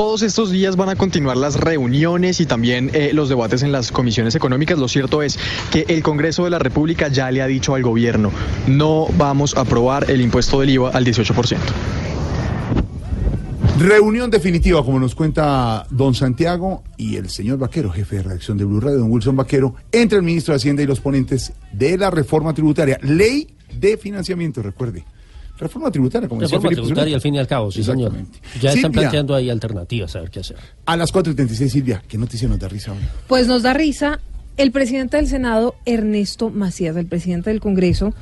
[0.00, 3.92] Todos estos días van a continuar las reuniones y también eh, los debates en las
[3.92, 4.78] comisiones económicas.
[4.78, 5.38] Lo cierto es
[5.70, 8.32] que el Congreso de la República ya le ha dicho al gobierno,
[8.66, 11.58] no vamos a aprobar el impuesto del IVA al 18%.
[13.78, 18.64] Reunión definitiva, como nos cuenta don Santiago y el señor Vaquero, jefe de redacción de
[18.64, 22.10] Blue Radio, don Wilson Vaquero, entre el ministro de Hacienda y los ponentes de la
[22.10, 25.04] reforma tributaria, ley de financiamiento, recuerde.
[25.60, 28.12] Reforma tributaria, como Reforma decía tributaria al fin y al cabo, sí, señor.
[28.60, 30.56] Ya están planteando ahí alternativas, a ver qué hacer.
[30.86, 32.98] A las 4.36, Silvia, ¿qué noticia nos da risa hoy?
[33.28, 34.20] Pues nos da risa
[34.56, 38.14] el presidente del Senado, Ernesto Macías, el presidente del Congreso,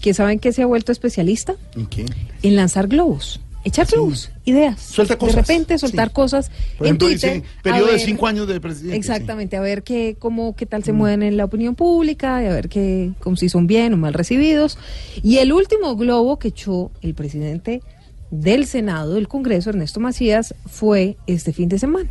[0.00, 2.06] que saben que se ha vuelto especialista ¿En qué?
[2.42, 4.80] en lanzar globos, echar globos, ideas.
[4.80, 5.34] Suelta cosas.
[5.36, 6.14] De repente soltar Sí.
[6.14, 7.34] cosas Por en ejemplo, Twitter.
[7.34, 8.96] dice, periodo de cinco años de presidente.
[8.96, 12.50] Exactamente, a ver qué, cómo, qué tal se mueven en la opinión pública, y a
[12.50, 14.78] ver qué, como si son bien o mal recibidos.
[15.22, 17.82] Y el último globo que echó el presidente
[18.30, 22.10] del Senado, del Congreso, Ernesto Macías, fue este fin de semana,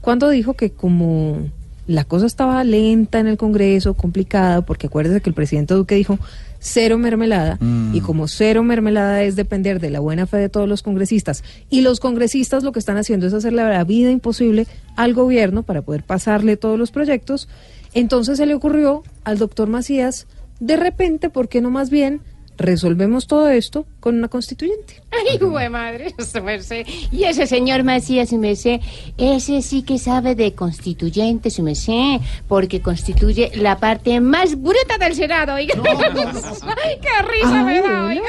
[0.00, 1.48] cuando dijo que como
[1.86, 6.18] la cosa estaba lenta en el Congreso, complicada, porque acuérdese que el presidente Duque dijo
[6.58, 7.94] cero mermelada, Mm.
[7.94, 11.80] y como cero mermelada es depender de la buena fe de todos los congresistas, y
[11.82, 14.66] los congresistas lo que están haciendo es hacerle la vida imposible
[14.96, 17.48] al gobierno para poder pasarle todos los proyectos,
[17.94, 20.26] entonces se le ocurrió al doctor Macías,
[20.60, 22.20] de repente, ¿por qué no más bien
[22.58, 25.00] resolvemos todo esto con una constituyente?
[25.10, 26.86] Ay, güey, madre, su merced.
[27.10, 28.80] Y ese señor Macías, su merced,
[29.16, 35.14] ese sí que sabe de constituyente, su merced, porque constituye la parte más bruta del
[35.14, 35.74] Senado, oiga.
[35.84, 38.22] Ay, qué risa me da, oiga.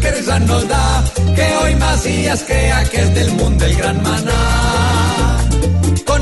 [0.00, 4.63] que risa nos da que hoy Macías crea que es del mundo el gran maná.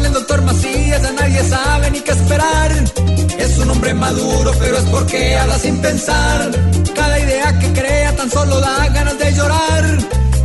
[0.04, 2.72] El doctor Macías ya nadie sabe ni qué esperar.
[3.38, 6.50] Es un hombre maduro, pero es porque habla sin pensar.
[6.94, 9.98] Cada idea que crea tan solo da ganas de llorar.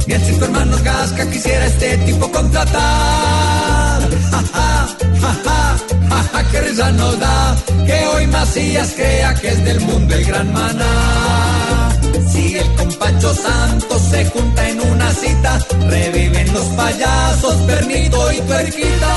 [0.05, 3.99] Bien si tu hermano Gasca quisiera este tipo contratar.
[4.31, 4.87] Ja, ja,
[5.21, 5.35] ja,
[6.09, 10.25] ja, ja, qué risa nos da que hoy Macías crea que es del mundo el
[10.25, 11.56] gran maná.
[12.87, 19.13] Si el compacho Santos se junta en una cita, reviven los payasos, Pernito y Tuerquita.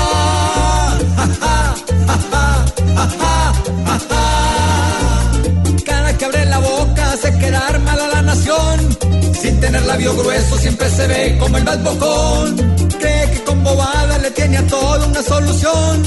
[1.15, 1.75] Ja, ja,
[2.19, 3.53] ja.
[5.85, 8.97] Cada que abre la boca hace quedar mal a la nación.
[9.41, 12.75] Sin tener labio grueso siempre se ve como el más bocón.
[12.99, 16.03] Cree que con bobada le tiene a todo una solución.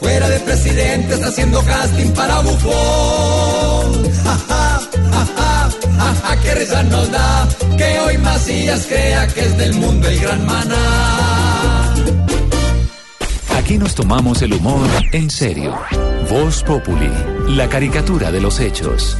[0.00, 4.12] Fuera de presidente está haciendo casting para bufón.
[4.24, 4.80] Ja, ja,
[5.12, 5.53] ja, ja,
[5.98, 10.18] ja, ja, qué risa nos da que hoy Macías crea que es del mundo el
[10.20, 11.94] gran maná.
[13.58, 15.74] Aquí nos tomamos el humor en serio.
[16.28, 17.10] Voz Populi,
[17.48, 19.16] la caricatura de los hechos.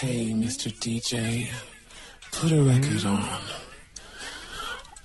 [0.00, 0.72] Hey, Mr.
[0.78, 1.50] DJ,
[2.40, 3.24] put a record on.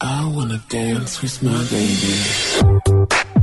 [0.02, 3.35] I wanna dance with my baby.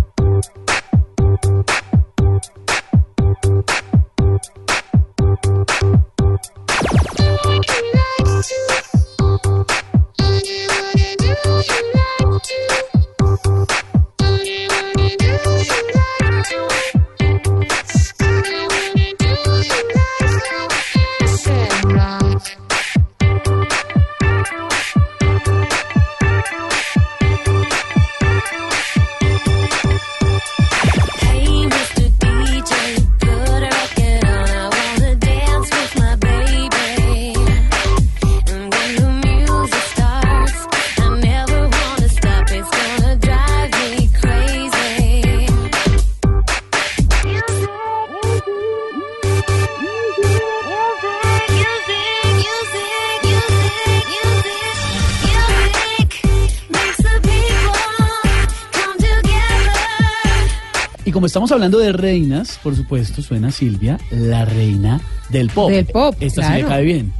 [61.53, 65.71] Estamos hablando de reinas, por supuesto, suena Silvia, la reina del pop.
[65.71, 66.69] Del pop, Esta sí le claro.
[66.69, 67.13] cae bien.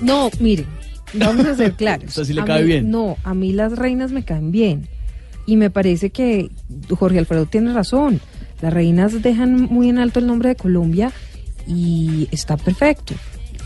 [0.00, 0.66] No, miren,
[1.14, 2.04] vamos a ser claros.
[2.08, 2.90] Esta sí le A cae mí- bien.
[2.90, 4.86] No, a mí las reinas me caen bien.
[5.46, 6.50] Y me parece que
[6.88, 8.20] Jorge Alfredo tiene razón.
[8.62, 11.10] Las reinas dejan muy en alto el nombre de Colombia
[11.66, 13.14] y está perfecto.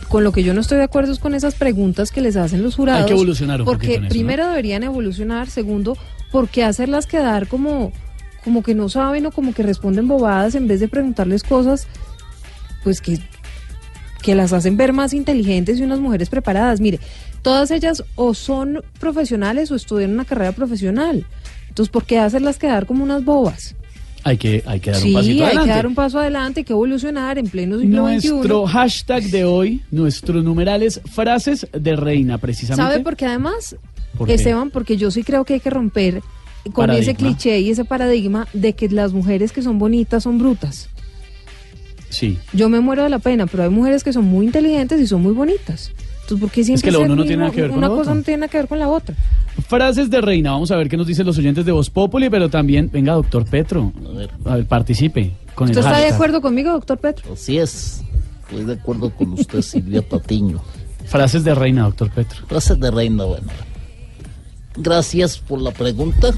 [0.08, 2.62] Con lo que yo no estoy de acuerdo es con esas preguntas que les hacen
[2.62, 3.02] los jurados.
[3.02, 5.98] Hay que evolucionar un Porque eso, primero deberían evolucionar, segundo,
[6.32, 7.92] ¿por qué hacerlas quedar como,
[8.44, 11.86] como que no saben o como que responden bobadas en vez de preguntarles cosas
[12.84, 13.18] pues que
[14.24, 16.80] que las hacen ver más inteligentes y unas mujeres preparadas.
[16.80, 16.98] Mire,
[17.42, 21.26] todas ellas o son profesionales o estudian una carrera profesional.
[21.68, 23.74] Entonces, ¿por qué hacerlas quedar como unas bobas?
[24.22, 25.68] Hay que, hay que dar sí, un pasito hay adelante.
[25.68, 28.72] que dar un paso adelante, hay que evolucionar en pleno siglo Nuestro XXI.
[28.72, 32.90] hashtag de hoy, nuestro numeral es frases de reina, precisamente.
[32.90, 33.76] ¿Sabe por qué además,
[34.16, 34.34] ¿Por qué?
[34.34, 34.70] Esteban?
[34.70, 36.22] Porque yo sí creo que hay que romper
[36.72, 37.02] con Paradigma.
[37.02, 40.88] ese cliché y ese paradigma de que las mujeres que son bonitas son brutas.
[42.08, 42.38] Sí.
[42.52, 45.22] Yo me muero de la pena, pero hay mujeres que son muy inteligentes y son
[45.22, 45.90] muy bonitas.
[46.22, 48.14] Entonces, ¿por qué siempre que lo uno no tiene nada que ver con Una cosa
[48.14, 49.14] no tiene nada que ver con la otra.
[49.68, 52.48] Frases de reina, vamos a ver qué nos dicen los oyentes de Voz Populi, pero
[52.48, 53.92] también, venga, doctor Petro,
[54.46, 56.14] a ver, participe con el ¿Usted está de hashtag.
[56.14, 57.32] acuerdo conmigo, doctor Petro?
[57.34, 58.02] Así es.
[58.48, 60.62] Estoy de acuerdo con usted, Silvia Patiño.
[61.06, 62.46] Frases de reina, doctor Petro.
[62.46, 63.46] Frases de reina, bueno.
[64.76, 66.32] Gracias por la pregunta.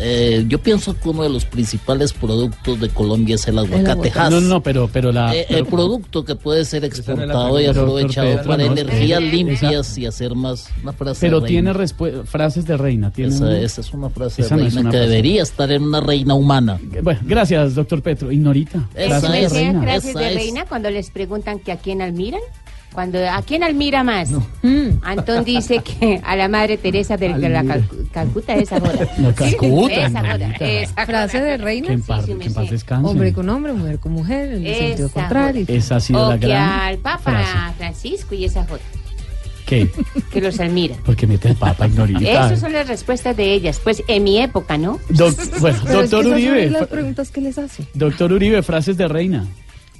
[0.00, 4.12] Eh, yo pienso que uno de los principales productos de Colombia es el aguacate.
[4.14, 5.34] No, no, no, pero, pero la...
[5.34, 9.22] Eh, pero- el producto que puede ser exportado y aprovechado Doctor para Pedro, no, energías
[9.22, 12.22] esa- limpias y hacer más una frase pero de tiene reina.
[12.26, 13.10] frases de reina.
[13.10, 15.08] Tiene Esa, una- esa es una frase Esa de reina una que frase.
[15.10, 16.78] debería estar en una reina humana.
[17.02, 18.30] Bueno, gracias, doctor Petro.
[18.30, 18.86] Ignorita.
[18.94, 19.52] Esa de es.
[19.52, 19.82] reina.
[19.82, 22.42] frases Esa de reina cuando les preguntan que a quién admiran.
[22.92, 24.30] Cuando, ¿A quién admira más?
[25.02, 28.78] Antón dice que a la madre Teresa de, de la Cal- Calcuta, esa.
[28.80, 30.64] La Sí, Calcuta, esa Ignorita.
[30.66, 31.86] esa Frase de reina.
[31.88, 33.08] Que en paz, que en paz descanse.
[33.08, 35.64] Hombre con hombre, mujer con mujer, en el sentido contrario.
[35.68, 37.74] Esa ha sido O la que gran al Papa frase.
[37.76, 38.80] Francisco y esa joda,
[39.66, 39.88] ¿Qué?
[40.32, 40.96] que los admira.
[41.04, 42.20] Porque mete el papa, ignorita.
[42.20, 43.80] Esas son las respuestas de ellas.
[43.84, 44.98] Pues en mi época, ¿no?
[45.10, 46.70] Bueno, Pero es que doctor Uribe.
[46.70, 47.84] las preguntas que les hace.
[47.94, 49.46] Doctor Uribe, frases de reina.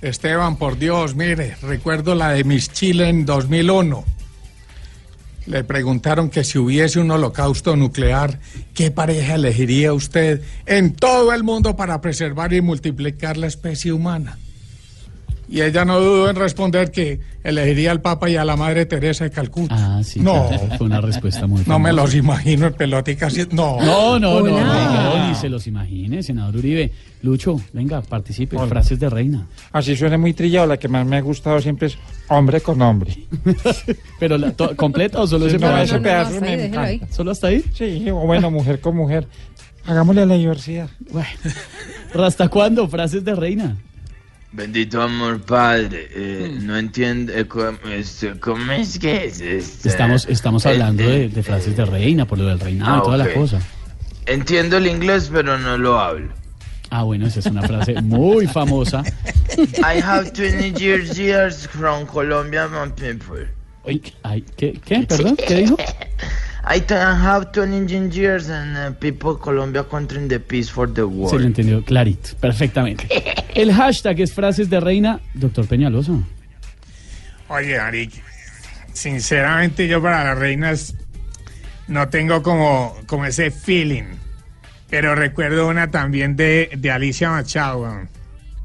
[0.01, 4.05] Esteban, por Dios, mire, recuerdo la de Miss Chile en 2001.
[5.47, 8.39] Le preguntaron que si hubiese un holocausto nuclear,
[8.75, 14.39] ¿qué pareja elegiría usted en todo el mundo para preservar y multiplicar la especie humana?
[15.49, 19.25] Y ella no dudó en responder que elegiría al Papa y a la Madre Teresa
[19.25, 19.75] de Calcuta.
[19.99, 20.21] Ah, sí.
[20.21, 20.49] No.
[20.79, 23.47] Fue una respuesta muy No me los imagino en pelotica así.
[23.51, 23.81] No.
[23.81, 26.93] No, no, no, no, no, ni se los imagine, senador Uribe.
[27.23, 28.59] Lucho, venga, participe.
[28.69, 29.47] Frases de reina.
[29.73, 33.27] Así suena muy trillado, la que más me ha gustado siempre es hombre con hombre.
[34.21, 35.59] ¿Pero la, completa o solo Sí, ese
[35.97, 36.41] no, pedazo?
[37.11, 37.65] ¿Solo hasta ahí?
[37.73, 39.27] Sí, o bueno, mujer con mujer.
[39.87, 40.91] Hagámosle a la diversidad.
[42.15, 42.87] ¿Hasta cuándo?
[42.89, 43.79] Frases de reina.
[44.51, 46.09] Bendito amor, padre.
[46.11, 47.33] Eh, No entiendo.
[47.35, 49.41] eh, cómo, este, ¿Cómo es que es?
[49.41, 49.89] este?
[49.89, 52.99] Estamos, estamos Eh, hablando eh, de, de frases de reina, por lo del reinado y
[52.99, 53.35] Ah, toda la ok.
[53.35, 53.61] cosa.
[54.27, 56.33] Entiendo el inglés, pero no lo hablo.
[56.91, 59.03] Ah, bueno, esa es una frase muy famosa.
[59.79, 63.47] I have 20 years, years from Colombia, my people.
[63.87, 65.01] Ay, ay, ¿qué, ¿Qué?
[65.07, 65.37] ¿Perdón?
[65.37, 65.77] ¿Qué dijo?
[66.71, 71.31] I have 20 years and uh, people Colombia country in the peace for the world.
[71.31, 73.09] Se lo entendió clarito, perfectamente.
[73.55, 76.13] El hashtag es frases de reina, doctor Peñalosa.
[77.49, 78.11] Oye, Ari,
[78.93, 80.95] sinceramente yo para las reinas
[81.87, 84.05] no tengo como, como ese feeling.
[84.91, 88.07] Pero recuerdo una también de, de Alicia Machado.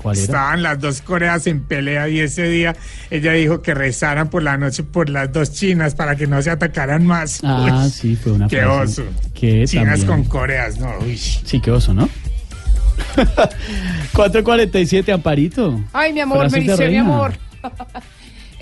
[0.03, 0.15] Weón.
[0.15, 0.23] ¿Cuál era?
[0.25, 2.75] Estaban las dos Coreas en pelea y ese día
[3.09, 6.49] ella dijo que rezaran por la noche por las dos chinas para que no se
[6.51, 7.39] atacaran más.
[7.43, 9.03] Ah, Uy, sí, fue una Qué frase oso.
[9.33, 10.93] que Chinas también- con Coreas, no.
[11.01, 11.17] Uy.
[11.17, 12.09] Sí, qué oso, ¿no?
[14.13, 15.81] 447, Amparito.
[15.93, 17.33] Ay, mi amor, me dice mi amor.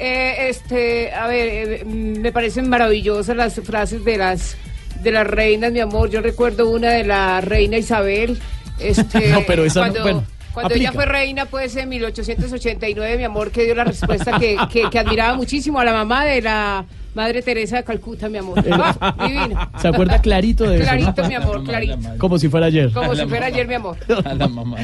[0.04, 1.48] Eh, este, a ver,
[1.82, 4.58] eh, me parecen maravillosas las frases de las
[5.04, 6.10] de las reinas, mi amor.
[6.10, 8.40] Yo recuerdo una de la reina Isabel.
[8.80, 10.24] Este, No, pero esa no- cuando, bueno,
[10.54, 14.90] cuando ella fue reina, pues en 1889, mi amor, que dio la respuesta que, que,
[14.90, 18.64] que admiraba muchísimo a la mamá de la Madre Teresa de Calcuta, mi amor.
[18.72, 19.70] Ah.
[19.82, 20.86] ¿Se acuerda clarito de eso?
[20.86, 21.98] Clarito, mi amor, clarito.
[22.18, 22.92] Como si fuera ayer.
[22.92, 23.98] Como si fuera ayer, mi amor.
[24.26, 24.78] A la mamá,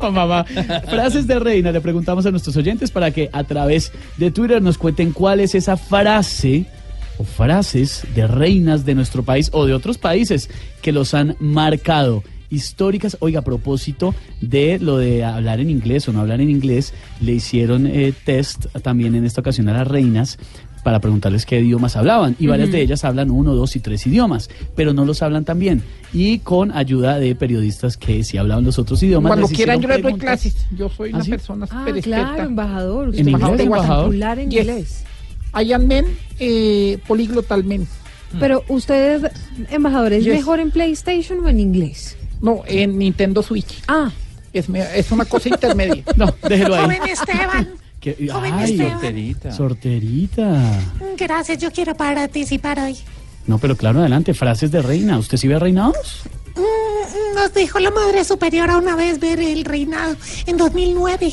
[0.00, 0.44] mamá.
[0.88, 4.78] Frases de reina, le preguntamos a nuestros oyentes para que a través de Twitter nos
[4.78, 6.66] cuenten cuál es esa frase
[7.18, 10.50] o frases de reinas de nuestro país o de otros países
[10.82, 12.24] que los han marcado.
[12.50, 16.92] Históricas, oiga, a propósito de lo de hablar en inglés o no hablar en inglés,
[17.20, 20.38] le hicieron eh, test también en esta ocasión a las reinas
[20.82, 22.36] para preguntarles qué idiomas hablaban.
[22.38, 25.58] Y varias de ellas hablan uno, dos y tres idiomas, pero no los hablan tan
[25.58, 25.82] bien.
[26.12, 29.30] Y con ayuda de periodistas que sí hablaban los otros idiomas.
[29.30, 30.66] Cuando quieran yo les doy clases.
[30.76, 31.30] Yo soy ¿Ah, una sí?
[31.30, 33.08] persona Ah, claro, embajador.
[33.10, 34.04] Usted ¿En es inglés, de embajador?
[34.06, 34.60] particular en Yes.
[34.60, 35.04] inglés.
[35.62, 36.04] I am men,
[36.38, 36.98] eh,
[37.64, 37.86] men.
[38.38, 39.30] Pero usted,
[39.70, 40.34] embajador, ¿es Yes.
[40.34, 42.16] mejor en PlayStation o en inglés?
[42.40, 43.82] No, en Nintendo Switch.
[43.88, 44.10] Ah.
[44.52, 46.02] Es, es una cosa intermedia.
[46.16, 46.82] no, déjelo ahí.
[46.84, 47.68] Joven Esteban,
[48.00, 48.92] Que- Joven ay, Esteban.
[48.92, 49.52] sorterita.
[49.52, 50.80] Sorterita.
[51.18, 52.96] gracias, yo quiero participar hoy.
[53.46, 55.18] No, pero claro, adelante, frases de reina.
[55.18, 56.22] ¿Usted sí ve reinados?
[56.56, 61.32] Mm, Nos dijo la Madre Superiora una vez ver el reinado en 2009.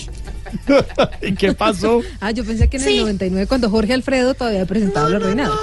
[1.21, 2.01] ¿Y qué pasó?
[2.21, 2.99] Ah, yo pensé que en el Sí.
[2.99, 5.59] 99, cuando Jorge Alfredo todavía presentaba los reinados.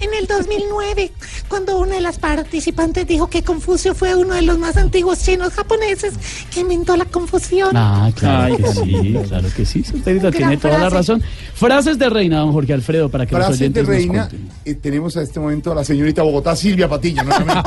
[0.00, 1.10] En el 2009,
[1.48, 5.52] cuando una de las participantes dijo que Confucio fue uno de los más antiguos chinos
[5.54, 6.14] japoneses
[6.52, 7.70] que inventó la confusión.
[7.74, 9.82] Ah, claro que sí, claro que sí.
[9.82, 11.22] Sorterita tiene toda la razón.
[11.54, 14.28] Frases de reina, don Jorge Alfredo, para que los Frases de oyentes nos reina,
[14.64, 17.22] eh, tenemos a este momento a la señorita Bogotá, Silvia Patilla.
[17.24, 17.62] nuevamente.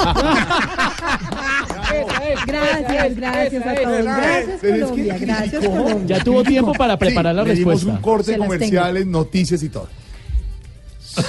[2.46, 4.04] Gracias, gracias a todos.
[4.04, 5.17] Gracias, Colombia.
[5.20, 5.65] Gracias.
[5.65, 6.17] Colombia.
[6.17, 7.91] Ya tuvo tiempo para preparar la respuesta.
[7.91, 9.88] un corte comerciales, noticias y todo.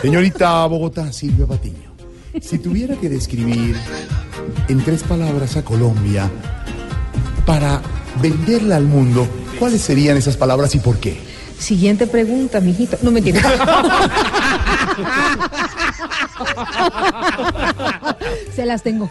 [0.00, 1.94] Señorita Bogotá, Silvia Patiño,
[2.40, 3.76] si tuviera que describir
[4.68, 6.30] en tres palabras a Colombia
[7.44, 7.80] para
[8.20, 9.26] venderla al mundo,
[9.58, 11.18] ¿cuáles serían esas palabras y por qué?
[11.58, 12.96] Siguiente pregunta, mijito.
[13.02, 13.40] No mentira.
[18.54, 19.10] Se las tengo.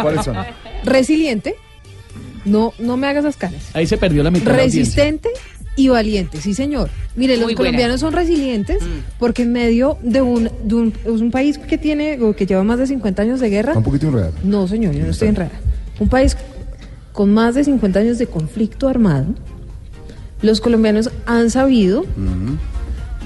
[0.00, 0.36] ¿Cuáles son?
[0.84, 1.56] Resiliente.
[2.44, 3.62] No, no me hagas esas caras.
[3.74, 4.82] Ahí se perdió la mitad de la audiencia.
[4.82, 5.28] Resistente
[5.76, 6.90] y valiente, sí señor.
[7.16, 7.56] Mire, los buena.
[7.56, 8.82] colombianos son resilientes
[9.18, 12.62] porque en medio de un, de un, es un país que tiene o que lleva
[12.62, 13.74] más de 50 años de guerra.
[13.76, 14.32] Un poquito enredado.
[14.44, 15.60] No, señor, yo no estoy en rara.
[15.98, 16.36] Un país
[17.12, 19.26] con más de 50 años de conflicto armado.
[20.42, 22.06] Los colombianos han sabido,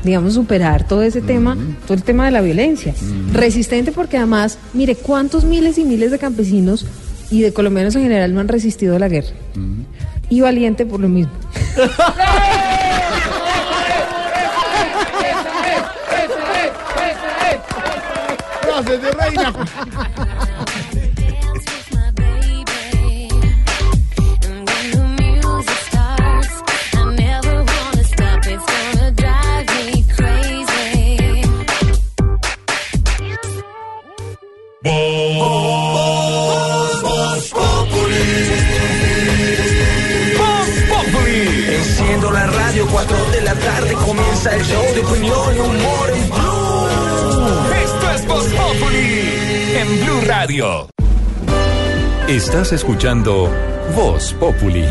[0.03, 2.95] digamos, superar todo ese tema, todo el tema de la violencia.
[3.33, 6.87] Resistente porque además, mire, cuántos miles y miles de campesinos
[7.31, 9.31] y de colombianos en general no han resistido la guerra.
[10.29, 11.33] Y valiente por lo mismo.
[44.45, 47.75] comienza el show de opinión y humor en Blue.
[47.83, 49.21] Esto es Voz Populi
[49.77, 50.89] en Blue Radio.
[52.29, 53.51] Estás escuchando
[53.95, 54.85] Voz Populi.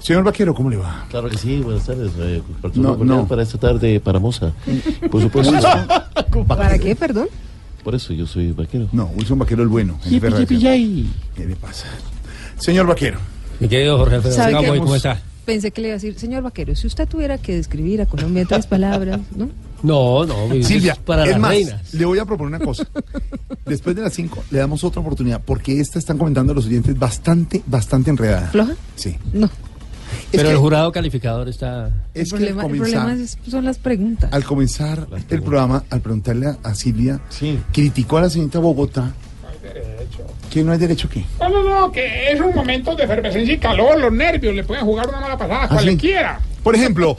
[0.00, 1.06] Señor Vaquero, ¿cómo le va?
[1.08, 2.12] Claro que sí, buenas tardes.
[2.18, 2.42] Eh,
[2.74, 3.26] No, no.
[3.26, 4.52] Para esta tarde para Moza.
[5.10, 5.54] Por supuesto.
[6.46, 7.28] ¿Para qué, perdón?
[7.82, 8.88] Por eso yo soy vaquero.
[8.92, 9.98] No, Wilson Vaquero el bueno.
[11.34, 11.86] ¿Qué le pasa?
[12.58, 13.18] Señor Vaquero.
[13.60, 15.20] Mi querido Jorge Alfredo, ¿Sabe ¿cómo, está?
[15.44, 18.42] Pensé que le iba a decir, señor Vaquero, si usted tuviera que describir a Colombia
[18.42, 19.48] en tres palabras, ¿no?
[19.82, 21.92] No, no, Silvia, es para es las más, reinas.
[21.94, 22.86] le voy a proponer una cosa.
[23.66, 27.62] Después de las 5 le damos otra oportunidad porque esta están comentando los oyentes bastante,
[27.66, 28.48] bastante enredada.
[28.48, 28.72] ¿Floja?
[28.96, 29.16] Sí.
[29.34, 29.50] No.
[30.30, 31.88] Pero que- el jurado calificador está...
[32.14, 34.32] Es el que problema, el comenzar, problema es- son las preguntas.
[34.32, 37.20] al comenzar el programa, al preguntarle a, a Silvia,
[37.72, 39.12] criticó a la señorita Bogotá
[40.50, 41.24] que no hay derecho que.
[41.40, 44.84] No, no, no, que es un momento de efervescencia y calor, los nervios le pueden
[44.84, 45.86] jugar una mala pasada a ¿Ah, sí?
[45.86, 46.40] cualquiera.
[46.62, 47.16] Por ejemplo,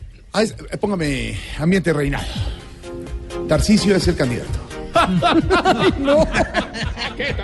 [0.80, 2.24] póngame ambiente reinado.
[3.48, 4.58] Tarcisio es el candidato.
[5.98, 6.26] no.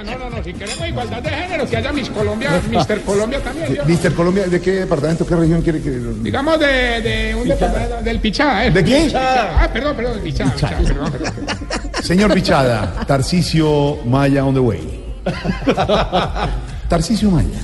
[0.05, 0.45] No, no, no.
[0.45, 3.01] Si queremos igualdad de género, que haya Miss Colombia, Mr.
[3.03, 3.68] Colombia también.
[3.68, 3.89] ¿sí o no?
[3.89, 6.66] Mister Colombia, ¿de qué departamento, qué región quiere que Digamos de,
[7.01, 8.70] de un departamento del Pichá, ¿eh?
[8.70, 9.05] ¿De qué?
[9.07, 9.64] Pichá.
[9.64, 10.45] Ah, perdón, perdón, Pichá.
[10.53, 11.32] Pichá, perdón, perdón.
[12.03, 15.05] Señor Pichada, Tarcisio Maya on the way.
[16.88, 17.61] Tarcisio Maya,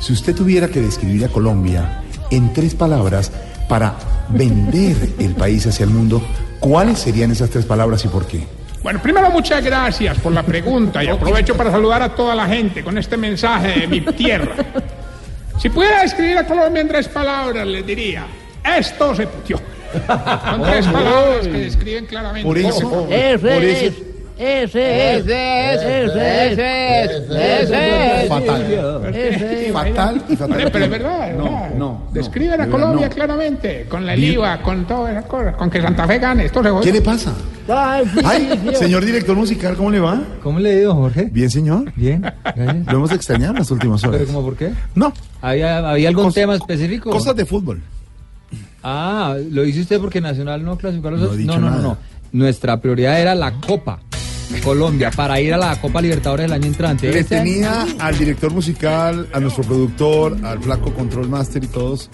[0.00, 3.30] si usted tuviera que describir a Colombia en tres palabras
[3.68, 3.94] para
[4.28, 6.22] vender el país hacia el mundo,
[6.60, 8.46] ¿cuáles serían esas tres palabras y por qué?
[8.82, 12.82] Bueno, primero muchas gracias por la pregunta y aprovecho para saludar a toda la gente
[12.82, 14.54] con este mensaje de mi tierra.
[15.60, 18.26] Si pudiera describir a Colombia en tres palabras, les diría,
[18.64, 19.60] esto se putió.
[20.06, 22.46] Son tres palabras que describen claramente.
[22.46, 23.94] Por eso, Ese es,
[24.38, 26.12] ese es, ese es,
[27.28, 28.28] ese es.
[28.28, 28.62] fatal.
[29.12, 29.72] Ese es.
[29.72, 30.56] Fatal y fatal.
[30.56, 31.44] Pero, pero es verdad, es No,
[31.76, 33.14] no, a Colombia no.
[33.14, 36.44] claramente, con la IVA, con todas esas cosas, con que Santa Fe gane.
[36.44, 37.32] Esto se ¿Qué le pasa?
[38.24, 40.20] Ay, señor director musical, ¿cómo le va?
[40.42, 41.28] ¿Cómo le ha ido, Jorge?
[41.32, 41.92] Bien, señor.
[41.96, 42.86] Bien, gracias.
[42.86, 44.20] Lo hemos extrañado en las últimas horas.
[44.20, 44.70] ¿Pero cómo por qué?
[44.94, 45.12] No.
[45.42, 47.10] ¿Había, había algún tema específico?
[47.10, 47.82] Cosas de fútbol.
[48.82, 51.38] Ah, lo hizo usted porque Nacional no clasificó a los No he otros.
[51.38, 51.82] dicho no, no, no, nada.
[51.82, 51.98] no.
[52.32, 54.00] Nuestra prioridad era la Copa
[54.64, 57.10] Colombia para ir a la Copa Libertadores el año entrante.
[57.12, 61.66] Le Este año- tenía al director musical, a nuestro productor, al flaco Control Master y
[61.68, 62.08] todos,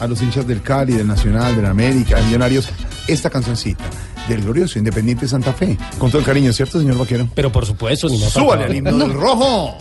[0.00, 2.68] a los hinchas del Cali, del Nacional, del América, de Millonarios,
[3.08, 3.84] esta cancioncita
[4.28, 5.76] del glorioso Independiente Santa Fe.
[5.98, 7.28] Con todo el cariño, ¿cierto, señor Vaquero?
[7.34, 9.76] Pero por supuesto, ni más Súbale al himno del rojo.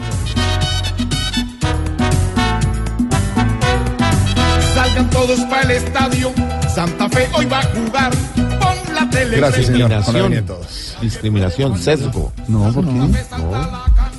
[4.95, 6.31] Salgan todos para el estadio.
[6.73, 8.15] Santa Fe hoy va a jugar.
[8.35, 9.35] Pon la tele.
[9.35, 10.97] Gracias, todos.
[11.01, 12.31] Discriminación, sesgo.
[12.47, 12.93] No, ¿por qué?
[12.93, 13.11] No.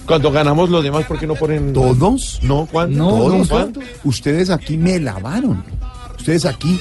[0.05, 2.41] Cuando ganamos los demás, ¿por qué no ponen ¿Todos?
[2.43, 3.09] No, ¿cuánto?
[3.09, 3.49] Todos.
[3.49, 3.81] ¿Cuánto?
[4.05, 5.64] Ustedes aquí me lavaron.
[6.18, 6.79] Ustedes aquí.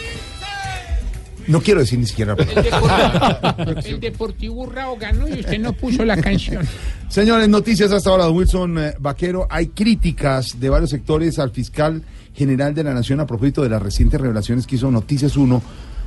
[1.47, 2.33] No quiero decir ni siquiera.
[2.33, 6.65] El Deportivo, el Deportivo Urrao ganó y usted no puso la canción.
[7.09, 9.47] Señores, noticias hasta ahora, Wilson eh, Vaquero.
[9.49, 13.81] Hay críticas de varios sectores al fiscal general de la Nación a propósito de las
[13.81, 15.61] recientes revelaciones que hizo Noticias 1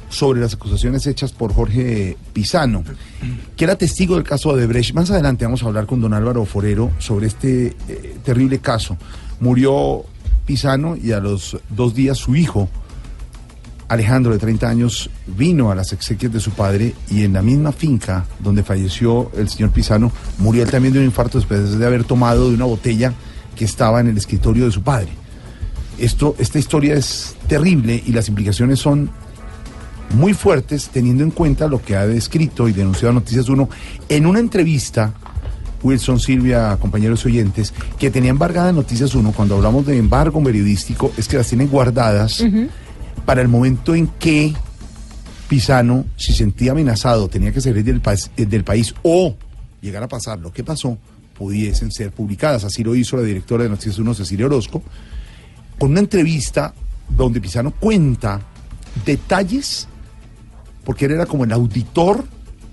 [0.08, 2.82] sobre las acusaciones hechas por Jorge Pisano,
[3.56, 4.94] que era testigo del caso de Brecht.
[4.94, 8.96] Más adelante vamos a hablar con don Álvaro Forero sobre este eh, terrible caso.
[9.40, 10.04] Murió
[10.46, 12.68] Pisano y a los dos días su hijo,
[13.88, 17.72] Alejandro, de 30 años, vino a las exequias de su padre y en la misma
[17.72, 22.04] finca donde falleció el señor Pisano, murió él también de un infarto después de haber
[22.04, 23.14] tomado de una botella
[23.56, 25.08] que estaba en el escritorio de su padre.
[25.98, 29.10] Esto, esta historia es terrible y las implicaciones son
[30.14, 33.68] muy fuertes teniendo en cuenta lo que ha descrito y denunciado Noticias 1
[34.08, 35.12] en una entrevista,
[35.82, 41.26] Wilson, Silvia, compañeros oyentes, que tenía embargada Noticias 1, cuando hablamos de embargo periodístico, es
[41.26, 42.44] que las tienen guardadas
[43.24, 44.54] para el momento en que
[45.48, 49.34] Pisano, si sentía amenazado, tenía que salir del, país- eh, del país o
[49.80, 50.98] llegar a pasar lo que pasó,
[51.36, 52.64] pudiesen ser publicadas.
[52.64, 54.82] Así lo hizo la directora de Noticias 1, Cecilia Orozco,
[55.78, 56.74] con una entrevista
[57.08, 58.40] donde Pisano cuenta
[59.06, 59.88] detalles,
[60.84, 62.24] porque él era como el auditor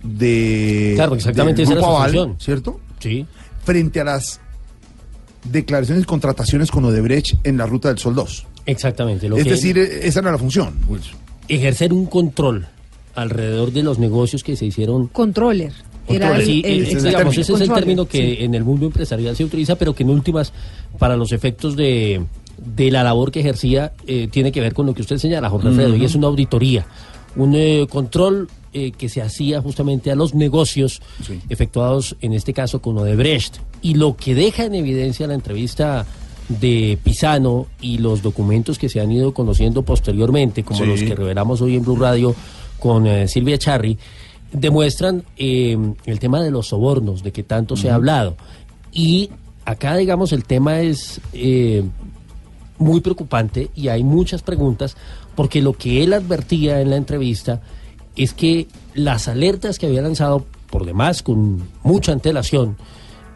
[0.03, 2.35] de Claro, exactamente del esa era Grupo su Aval, función.
[2.39, 2.79] ¿cierto?
[2.99, 3.25] Sí.
[3.63, 4.39] Frente a las
[5.43, 8.47] declaraciones y contrataciones con Odebrecht en la Ruta del Sol 2.
[8.65, 9.29] Exactamente.
[9.29, 11.13] Lo es que decir, eh, esa era la función, Wilson.
[11.47, 12.67] ejercer un control
[13.13, 15.07] alrededor de los negocios que se hicieron.
[15.07, 15.71] Controller.
[16.07, 18.43] Era Controller, el- sí, el- el- digamos, ese es el controller, término que sí.
[18.43, 20.53] en el mundo empresarial se utiliza, pero que en últimas,
[20.99, 22.21] para los efectos de,
[22.57, 25.69] de la labor que ejercía, eh, tiene que ver con lo que usted señala, Jorge
[25.69, 26.85] Alfredo, y es una auditoría,
[27.35, 31.01] un eh, control eh, que se hacía justamente a los negocios
[31.49, 33.57] efectuados, en este caso, con Odebrecht.
[33.81, 36.05] Y lo que deja en evidencia la entrevista
[36.49, 40.85] de Pisano y los documentos que se han ido conociendo posteriormente, como Sí.
[40.85, 42.35] los que revelamos hoy en Blue Radio
[42.79, 43.97] con eh, Silvia Charri,
[44.51, 48.35] demuestran eh, el tema de los sobornos, de que tanto se ha hablado.
[48.91, 49.29] Y
[49.65, 51.83] acá, digamos, el tema es eh,
[52.77, 54.95] muy preocupante y hay muchas preguntas,
[55.35, 57.61] porque lo que él advertía en la entrevista
[58.15, 62.77] es que las alertas que había lanzado, por demás, con mucha antelación,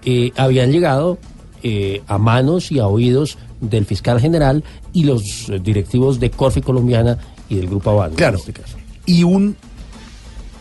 [0.06, 1.18] eh, habían llegado
[1.64, 6.62] eh, a manos y a oídos del fiscal general y los eh, directivos de Corfi
[6.62, 7.18] Colombiana
[7.50, 8.12] y del Grupo Aval.
[8.12, 8.36] Claro.
[8.36, 8.78] En este caso.
[9.06, 9.56] y un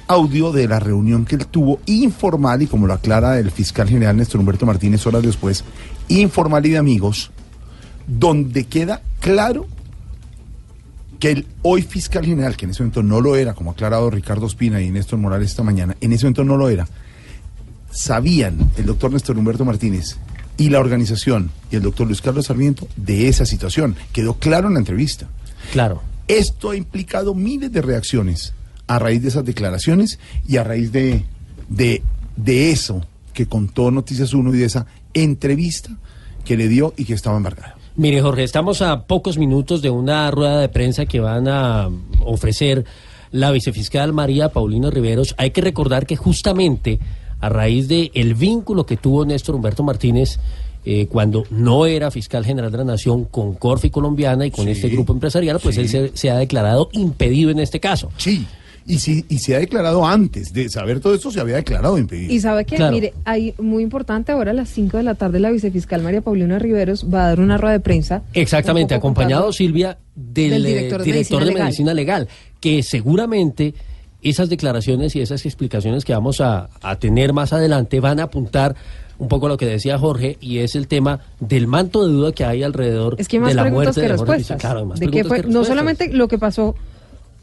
[0.09, 4.16] audio de la reunión que él tuvo informal y como lo aclara el fiscal general
[4.16, 5.64] Néstor Humberto Martínez horas después,
[6.09, 7.30] informal y de amigos,
[8.07, 9.66] donde queda claro
[11.18, 14.09] que el hoy fiscal general, que en ese momento no lo era, como ha aclarado
[14.09, 16.88] Ricardo Espina y Néstor Morales esta mañana, en ese momento no lo era,
[17.90, 20.16] sabían el doctor Néstor Humberto Martínez
[20.59, 23.97] y la organización y el doctor Luis Carlos Sarmiento de esa situación.
[24.13, 25.29] Quedó claro en la entrevista.
[25.73, 26.03] Claro.
[26.27, 28.53] Esto ha implicado miles de reacciones
[28.87, 31.25] a raíz de esas declaraciones y a raíz de,
[31.69, 32.03] de,
[32.37, 35.97] de eso que contó Noticias 1 y de esa entrevista
[36.45, 37.77] que le dio y que estaba embargada.
[37.97, 41.89] Mire, Jorge, estamos a pocos minutos de una rueda de prensa que van a
[42.25, 42.85] ofrecer
[43.31, 45.35] la vicefiscal María Paulina Riveros.
[45.39, 46.99] Hay que recordar que justamente
[47.41, 50.39] a raíz de el vínculo que tuvo Néstor Humberto Martínez
[50.84, 54.70] eh, cuando no era fiscal general de la Nación con Corfi Colombiana y con Sí,
[54.72, 55.82] este grupo empresarial, pues sí.
[55.82, 58.11] él se, se ha declarado impedido en este caso.
[58.16, 58.47] Sí.
[58.86, 62.32] Y, si, y se ha declarado antes de saber todo esto, se había declarado impedido.
[62.32, 62.93] Y sabe que, Claro.
[62.95, 66.59] mire, hay muy importante ahora a las 5 de la tarde la vicefiscal María Paulina
[66.59, 68.22] Riveros va a dar una rueda de prensa.
[68.32, 72.28] Exactamente, acompañado Silvia del, Del eh, director director, de de, Medicina medicina, legal,
[72.61, 73.74] que seguramente
[74.23, 78.75] esas declaraciones y esas explicaciones que vamos a, a tener más adelante van a apuntar
[79.19, 82.33] un poco a lo que decía Jorge y es el tema del manto de duda
[82.33, 84.57] que hay alrededor Es que hay más de la preguntas muerte que de Jorge respuestas.
[84.57, 84.61] Pizarro.
[84.61, 85.69] Claro, hay más de qué preguntas fue, que no respuestas.
[85.69, 86.75] solamente lo que pasó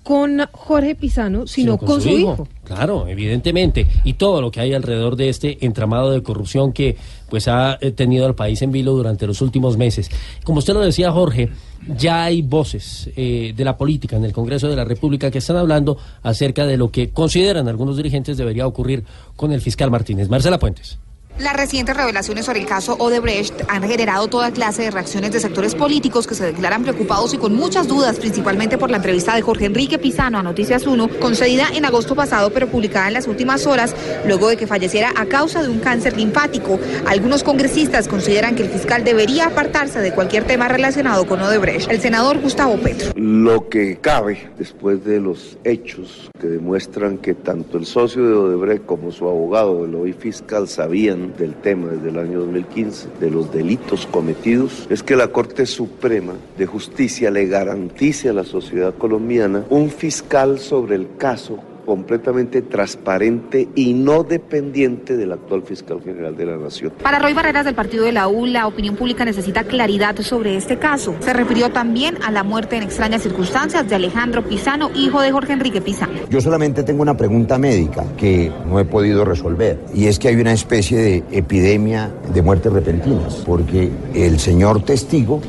[0.05, 2.47] con Jorge Pisano, sino, con, su hijo.
[2.63, 3.87] Claro, evidentemente.
[4.03, 6.95] Y todo lo que hay alrededor de este entramado de corrupción que
[7.27, 10.11] pues ha eh, tenido al país en vilo durante los últimos meses.
[10.43, 11.49] Como usted lo decía, Jorge,
[11.97, 15.57] ya hay voces eh, de la política en el Congreso de la República que están
[15.57, 19.03] hablando acerca de lo que consideran algunos dirigentes debería ocurrir
[19.35, 20.29] con el fiscal Martínez.
[20.29, 20.99] Marcela Puentes.
[21.37, 25.75] Las recientes revelaciones sobre el caso Odebrecht han generado toda clase de reacciones de sectores
[25.75, 29.65] políticos que se declaran preocupados y con muchas dudas, principalmente por la entrevista de Jorge
[29.65, 33.93] Enrique Pizano a Noticias 1, concedida en agosto pasado pero publicada en las últimas horas,
[34.25, 36.79] luego de que falleciera a causa de un cáncer linfático.
[37.05, 41.91] Algunos congresistas consideran que el fiscal debería apartarse de cualquier tema relacionado con Odebrecht.
[41.91, 43.11] El senador Gustavo Petro.
[43.17, 48.85] Lo que cabe después de los hechos que demuestran que tanto el socio de Odebrecht
[48.85, 53.51] como su abogado, el hoy fiscal, sabían del tema desde el año 2015, de los
[53.51, 59.65] delitos cometidos, es que la Corte Suprema de Justicia le garantice a la sociedad colombiana
[59.69, 66.45] un fiscal sobre el caso completamente transparente y no dependiente del actual fiscal general de
[66.45, 66.93] la Nación.
[67.01, 70.77] Para Roy Barreras del partido de la U, la opinión pública necesita claridad sobre este
[70.77, 71.15] caso.
[71.19, 75.53] Se refirió también a la muerte en extrañas circunstancias de Alejandro Pisano, hijo de Jorge
[75.53, 76.13] Enrique Pisano.
[76.29, 80.35] Yo solamente tengo una pregunta médica que no he podido resolver y es que hay
[80.35, 85.41] una especie de epidemia de muertes repentinas porque el señor testigo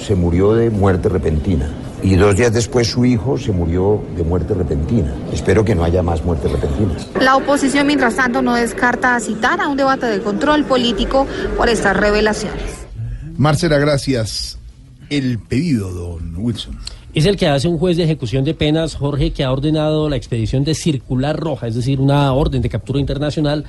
[0.00, 4.52] se murió de muerte repentina y dos días después su hijo se murió de muerte
[4.52, 5.12] repentina.
[5.32, 7.08] Espero que no haya más muertes repentinas.
[7.18, 11.26] La oposición, mientras tanto, no descarta citar a un debate de control político
[11.56, 12.86] por estas revelaciones.
[13.38, 14.58] Marcela, gracias.
[15.08, 16.78] El pedido, don Wilson.
[17.14, 20.16] Es el que hace un juez de ejecución de penas, Jorge, que ha ordenado la
[20.16, 23.64] expedición de circular roja, es decir, una orden de captura internacional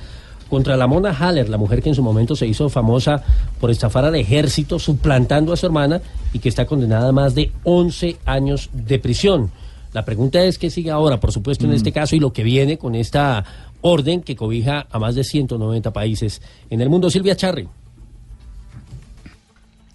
[0.48, 3.22] contra la Mona Haller, la mujer que en su momento se hizo famosa
[3.60, 6.00] por estafar al ejército, suplantando a su hermana
[6.32, 9.50] y que está condenada a más de 11 años de prisión.
[9.92, 12.76] La pregunta es qué sigue ahora, por supuesto, en este caso y lo que viene
[12.76, 13.44] con esta
[13.80, 17.10] orden que cobija a más de 190 países en el mundo.
[17.10, 17.68] Silvia Charri.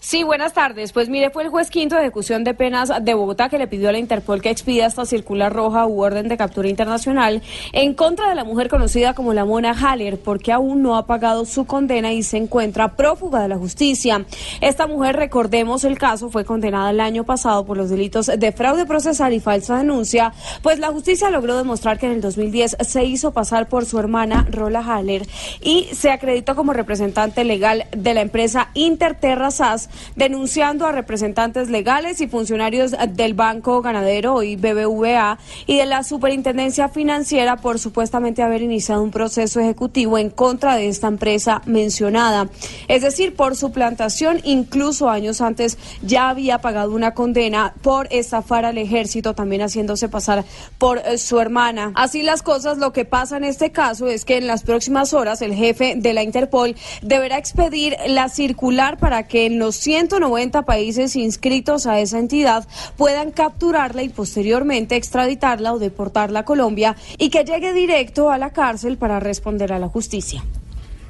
[0.04, 0.94] Sí, buenas tardes.
[0.94, 3.90] Pues mire, fue el juez quinto de ejecución de penas de Bogotá que le pidió
[3.90, 8.28] a la Interpol que expida esta circular roja u orden de captura internacional en contra
[8.28, 12.12] de la mujer conocida como la Mona Haller, porque aún no ha pagado su condena
[12.14, 14.26] y se encuentra prófuga de la justicia.
[14.60, 18.88] Esta mujer, recordemos el caso, fue condenada el año pasado por los delitos de fraude
[18.88, 20.34] procesal y falsa denuncia,
[20.64, 24.48] pues la justicia logró demostrar que en el 2010 se hizo pasar por su hermana
[24.50, 25.28] Rola Haller
[25.62, 32.22] y se acreditó como representante legal de la empresa Interterra SAS denunciando a representantes legales
[32.22, 38.62] y funcionarios del Banco Ganadero y BBVA y de la Superintendencia Financiera por supuestamente haber
[38.62, 42.50] iniciado un proceso ejecutivo en contra de esta empresa mencionada.
[42.88, 48.78] Es decir, por suplantación, incluso años antes ya había pagado una condena por estafar al
[48.78, 50.44] ejército, también haciéndose pasar
[50.78, 51.92] por eh, su hermana.
[51.96, 55.42] Así las cosas, lo que pasa en este caso es que en las próximas horas
[55.42, 61.88] el jefe de la Interpol deberá expedir la circular para que los 190 países inscritos
[61.88, 62.68] a esa entidad
[62.98, 68.52] puedan capturarla y posteriormente extraditarla o deportarla a Colombia y que llegue directo a la
[68.52, 70.44] cárcel para responder a la justicia.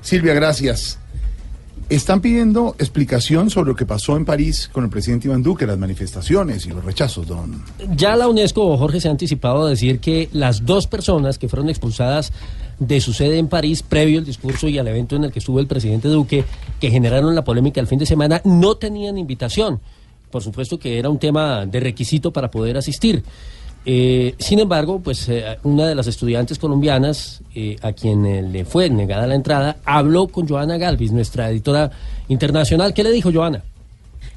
[0.02, 0.98] Silvia, gracias.
[1.90, 5.78] Están pidiendo explicación sobre lo que pasó en París con el presidente Iván Duque, las
[5.78, 7.62] manifestaciones y los rechazos, don.
[7.98, 11.70] Ya la UNESCO, Jorge, se ha anticipado a decir que las dos personas que fueron
[11.70, 12.32] expulsadas
[12.82, 15.60] de su sede en París, previo al discurso y al evento en el que estuvo
[15.60, 16.44] el presidente Duque,
[16.80, 19.80] que generaron la polémica el fin de semana, no tenían invitación.
[20.32, 23.24] Por supuesto que era un tema de requisito para poder asistir.
[23.86, 28.90] Eh, sin embargo, pues eh, una de las estudiantes colombianas eh, a quien le fue
[28.90, 31.92] negada la entrada habló con Joana Galvis, nuestra editora
[32.30, 32.96] internacional.
[32.96, 33.64] ¿Qué le dijo Joana?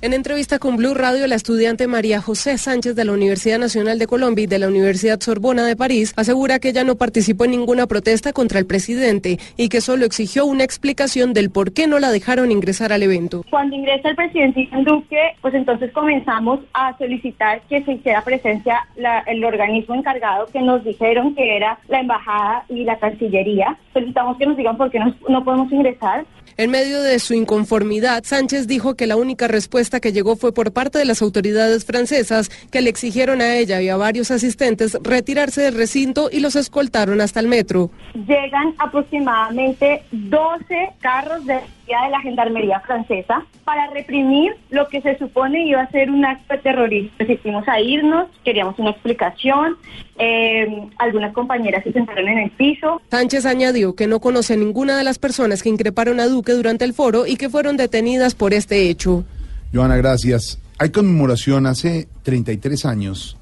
[0.05, 4.07] En entrevista con Blue Radio, la estudiante María José Sánchez de la Universidad Nacional de
[4.07, 7.87] Colombia y de la Universidad Sorbona de París asegura que ella no participó en ninguna
[7.87, 12.11] protesta contra el presidente y que solo exigió una explicación del por qué no la
[12.11, 13.47] dejaron ingresar al evento.
[13.49, 19.21] Cuando ingresa el presidente Duque, pues entonces comenzamos a solicitar que se hiciera presencia la-
[19.21, 23.79] el organismo encargado que nos dijeron que era la embajada y la cancillería.
[23.95, 26.27] Solicitamos que nos digan por qué nos- no podemos ingresar.
[26.57, 30.73] En medio de su inconformidad, Sánchez dijo que la única respuesta que llegó fue por
[30.73, 35.63] parte de las autoridades francesas que le exigieron a ella y a varios asistentes retirarse
[35.63, 37.91] del recinto y los escoltaron hasta el metro.
[38.15, 45.67] Llegan aproximadamente 12 carros de de la gendarmería francesa para reprimir lo que se supone
[45.67, 47.15] iba a ser un acto terrorista.
[47.19, 49.77] Resistimos a irnos, queríamos una explicación,
[50.19, 54.97] eh, algunas compañeras se sentaron en el piso, Sánchez añadió que no conoce a ninguna
[54.97, 58.55] de las personas que increparon a Duque durante el foro y que fueron detenidas por
[58.55, 59.25] este hecho.
[59.73, 60.59] Joana, gracias.
[60.79, 63.37] Hay conmemoración hace 33 años.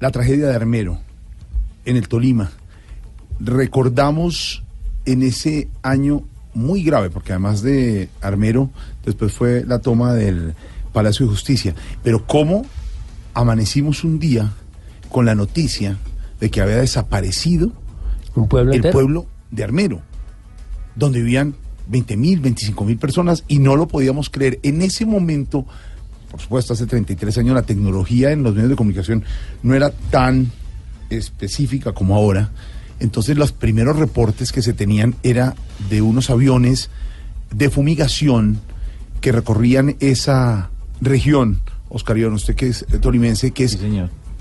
[0.00, 0.98] La tragedia de Armero,
[1.84, 2.50] en el Tolima.
[3.40, 4.62] Recordamos
[5.06, 6.22] en ese año
[6.54, 8.70] muy grave, porque además de Armero,
[9.04, 10.54] después fue la toma del
[10.92, 11.74] Palacio de Justicia.
[12.02, 12.64] Pero cómo
[13.34, 14.52] amanecimos un día
[15.10, 15.98] con la noticia
[16.40, 17.72] de que había desaparecido
[18.34, 18.92] ¿Un pueblo el entero?
[18.92, 20.00] pueblo de Armero,
[20.94, 21.54] donde vivían
[21.88, 24.58] 20 mil, 25 mil personas y no lo podíamos creer.
[24.62, 25.66] En ese momento,
[26.30, 29.24] por supuesto, hace 33 años, la tecnología en los medios de comunicación
[29.62, 30.50] no era tan
[31.10, 32.50] específica como ahora.
[33.00, 35.54] Entonces los primeros reportes que se tenían era
[35.90, 36.90] de unos aviones
[37.50, 38.60] de fumigación
[39.20, 40.70] que recorrían esa
[41.00, 41.60] región.
[41.88, 43.78] Oscar Iván, usted que es tolimense, que es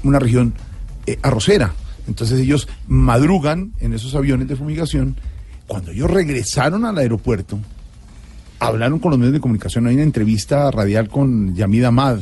[0.04, 0.54] una región
[1.06, 1.74] eh, arrocera.
[2.08, 5.16] Entonces ellos madrugan en esos aviones de fumigación.
[5.68, 7.60] Cuando ellos regresaron al aeropuerto,
[8.60, 9.88] hablaron con los medios de comunicación.
[9.88, 12.20] Hay una entrevista radial con Yamid Ahmad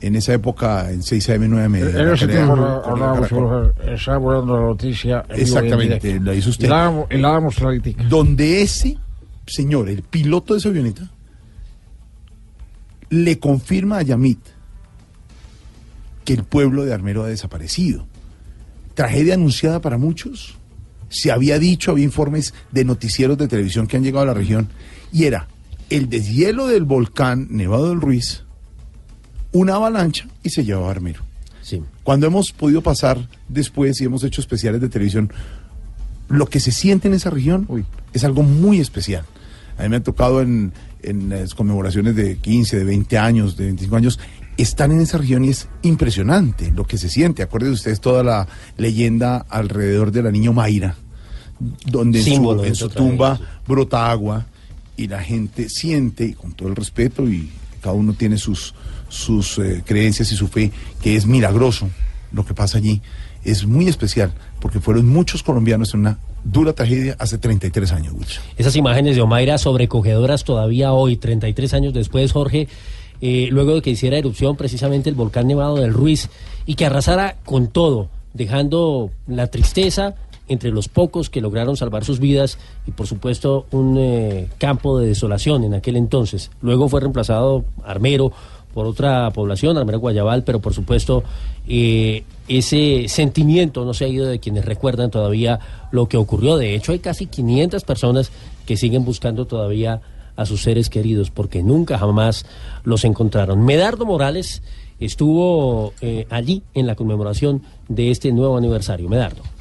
[0.00, 1.72] en esa época en 6am, 9am.
[1.72, 2.54] de En la ese tiempo
[3.94, 5.24] estaba volando la noticia.
[5.28, 6.66] en en Exactamente, lo hizo usted.
[6.66, 8.02] Y la damos- la clarita.
[8.08, 8.98] Donde ese
[9.46, 11.10] señor, el piloto de esa avioneta,
[13.10, 14.40] le confirma a Yamit
[16.24, 18.06] que el pueblo de Armero ha desaparecido.
[18.94, 20.56] Tragedia anunciada para muchos.
[21.10, 24.68] Se había dicho, había informes de noticieros de televisión que han llegado a la región,
[25.12, 25.48] y era
[25.90, 28.44] el deshielo del volcán Nevado del Ruiz,
[29.54, 31.22] una avalancha y se llevaba a Armero.
[32.02, 35.32] Cuando hemos podido pasar después y hemos hecho especiales de televisión,
[36.28, 37.66] lo que se siente en esa región
[38.12, 39.24] es algo muy especial.
[39.78, 43.64] A mí me ha tocado en, en las conmemoraciones de 15, de 20 años, de
[43.64, 44.20] 25 años,
[44.56, 47.42] estar en esa región y es impresionante lo que se siente.
[47.42, 48.46] Acuérdense ustedes toda la
[48.76, 50.96] leyenda alrededor de la niña Mayra,
[51.86, 54.46] donde en su, Símbolo de en su su tumba brota agua
[54.96, 57.50] y la gente siente, y con todo el respeto, y
[57.80, 58.74] cada uno tiene sus,
[59.14, 61.88] sus eh, creencias y su fe, que es milagroso
[62.32, 63.00] lo que pasa allí.
[63.44, 68.42] Es muy especial, porque fueron muchos colombianos en una dura tragedia hace 33 años, Wilson.
[68.56, 72.68] Esas imágenes de Omaira sobrecogedoras todavía hoy, 33 años después, Jorge,
[73.20, 76.28] eh, luego de que hiciera erupción precisamente el volcán Nevado del Ruiz
[76.66, 80.16] y que arrasara con todo, dejando la tristeza
[80.48, 85.06] entre los pocos que lograron salvar sus vidas y por supuesto un eh, campo de
[85.06, 86.50] desolación en aquel entonces.
[86.60, 88.32] Luego fue reemplazado Armero
[88.74, 91.22] por otra población, Armero Guayabal, pero por supuesto
[91.66, 95.60] eh, ese sentimiento no se ha ido de quienes recuerdan todavía
[95.92, 96.56] lo que ocurrió.
[96.56, 98.32] De hecho, hay casi 500 personas
[98.66, 100.00] que siguen buscando todavía
[100.36, 102.44] a sus seres queridos porque nunca jamás
[102.82, 103.64] los encontraron.
[103.64, 104.62] Medardo Morales
[104.98, 109.08] estuvo eh, allí en la conmemoración de este nuevo aniversario.
[109.08, 109.53] Medardo.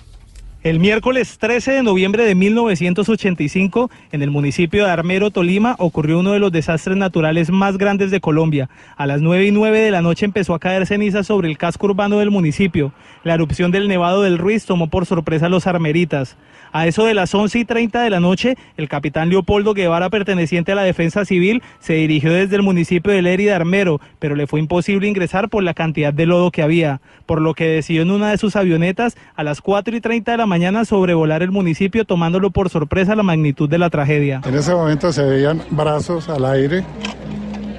[0.64, 6.32] El miércoles 13 de noviembre de 1985, en el municipio de Armero, Tolima, ocurrió uno
[6.32, 8.70] de los desastres naturales más grandes de Colombia.
[8.95, 11.88] A las 9 y 9 de la noche empezó a caer ceniza sobre el casco
[11.88, 12.93] urbano del municipio.
[13.26, 16.38] La erupción del Nevado del Ruiz tomó por sorpresa a los armeritas.
[16.72, 20.72] A eso de las 11 y 30 de la noche, el capitán Leopoldo Guevara, perteneciente
[20.72, 24.47] a la Defensa Civil, se dirigió desde el municipio de Lerida de Armero, pero le
[24.47, 28.09] fue imposible ingresar por la cantidad de lodo que había, por lo que decidió en
[28.09, 32.06] una de sus avionetas a las 4 y 30 de la mañana sobrevolar el municipio
[32.06, 34.39] tomándolo por sorpresa la magnitud de la tragedia.
[34.45, 36.84] En ese momento se veían brazos al aire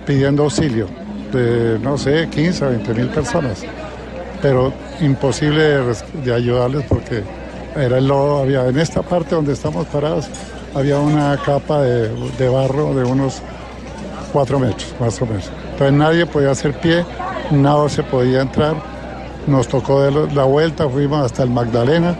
[0.05, 0.89] pidiendo auxilio
[1.33, 3.65] de, no sé, 15 o 20 mil personas,
[4.43, 5.63] pero imposible
[6.25, 7.23] de, ayudarles porque
[7.77, 10.29] era el lodo, había en esta parte donde estamos parados,
[10.75, 13.41] había una capa de, barro de unos
[14.33, 15.49] 4 metros, más o menos.
[15.71, 17.05] Entonces nadie podía hacer pie,
[17.53, 18.75] nada se podía entrar,
[19.47, 22.17] nos tocó de la vuelta, fuimos hasta el Magdalena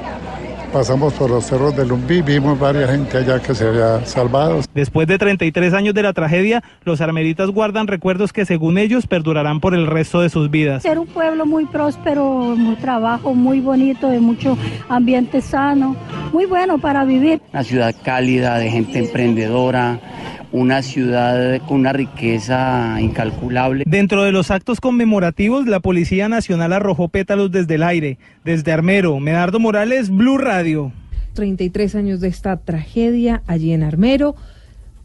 [0.75, 4.61] pasamos por los cerros de Lumbí, vimos varias gente allá que se había salvado.
[4.75, 9.61] Después de 33 años de la tragedia, los armeritas guardan recuerdos que según ellos perdurarán
[9.61, 10.85] por el resto de sus vidas.
[10.85, 12.25] Era un pueblo muy próspero,
[12.57, 14.59] muy trabajo muy bonito, de mucho
[14.89, 15.95] ambiente sano,
[16.33, 17.41] muy bueno para vivir.
[17.53, 20.01] Una ciudad cálida, de gente emprendedora,
[20.55, 23.83] una ciudad con una riqueza incalculable.
[23.89, 28.19] Dentro de los actos conmemorativos, la Policía Nacional arrojó pétalos desde el aire.
[28.45, 30.93] Desde Armero, Medardo Morales, Blue Radio.
[31.35, 34.37] 33 años de esta tragedia allí en Armero.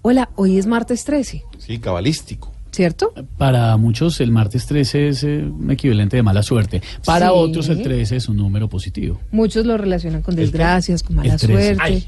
[0.03, 2.51] Hola, hoy es martes 13, Sí, cabalístico.
[2.71, 3.11] ¿cierto?
[3.39, 6.83] Para muchos el martes 13 es eh, un equivalente de mala suerte.
[7.03, 7.33] Para Sí.
[7.35, 9.19] otros el 13 es un número positivo.
[9.31, 11.75] Muchos lo relacionan con desgracias, con mala el 13.
[11.75, 11.81] suerte.
[11.83, 12.07] Ay.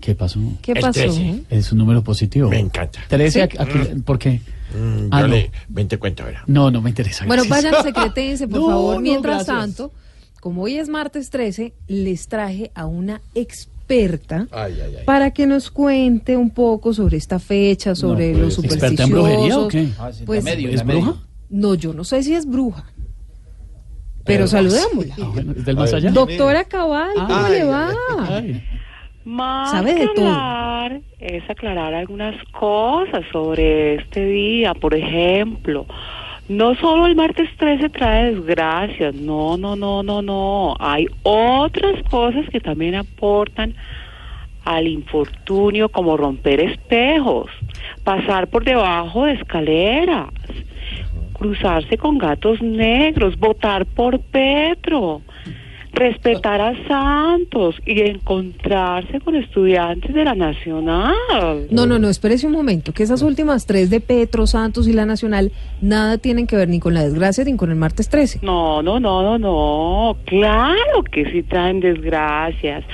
[0.00, 0.38] ¿Qué pasó?
[0.62, 1.00] ¿Qué El pasó?
[1.00, 1.44] 13.
[1.50, 2.48] Es un número positivo.
[2.50, 3.00] Me encanta.
[3.08, 3.40] 13, Sí.
[3.40, 3.56] aquí-
[4.04, 4.40] ¿por qué?
[4.74, 5.34] Mm, Ah, yo no.
[5.34, 6.42] le- ven, te cuento ahora.
[6.46, 7.24] No, no me interesa.
[7.26, 7.72] Bueno, gracias.
[7.72, 9.00] vayan secretense, por No, favor.
[9.02, 9.56] Mientras gracias.
[9.76, 9.92] tanto,
[10.40, 15.04] como hoy es martes 13, les traje a una experta Ay, ay, ay.
[15.04, 19.00] para que nos cuente un poco sobre esta fecha, sobre No, los pues, supersticiosos.
[19.00, 19.88] ¿experta en brujería o qué?
[19.98, 21.16] Ah, sí, Pues, medio, ¿Es bruja?
[21.48, 22.84] No, yo no sé si es bruja.
[24.24, 25.14] Pero Pero- saludémosla.
[25.22, 26.10] Ah, bueno, ¿Es del más allá?
[26.10, 27.92] Doctora Cabal, ¿cómo Ay, le va?
[29.26, 30.28] Más Sabe de que todo.
[30.28, 34.72] hablar es aclarar algunas cosas sobre este día.
[34.72, 35.84] Por ejemplo,
[36.48, 40.76] no solo el martes 13 trae desgracias, no, no, no, no, no.
[40.78, 43.74] Hay otras cosas que también aportan
[44.64, 47.50] al infortunio, como romper espejos,
[48.04, 50.28] pasar por debajo de escaleras,
[51.32, 55.20] cruzarse con gatos negros, votar por Petro,
[55.96, 61.66] respetar a Santos y encontrarse con estudiantes de la Nacional.
[61.70, 65.06] No, no, no, espérese un momento, que esas últimas tres de Petro, Santos y la
[65.06, 68.40] Nacional nada tienen que ver ni con la desgracia ni con el martes 13.
[68.42, 70.16] No, no, no, no, no.
[70.26, 72.84] Claro que sí traen desgracias.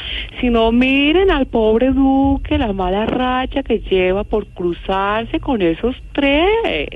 [0.40, 5.96] Si no, miren al pobre Duque, la mala racha que lleva por cruzarse con esos
[6.12, 6.88] tres.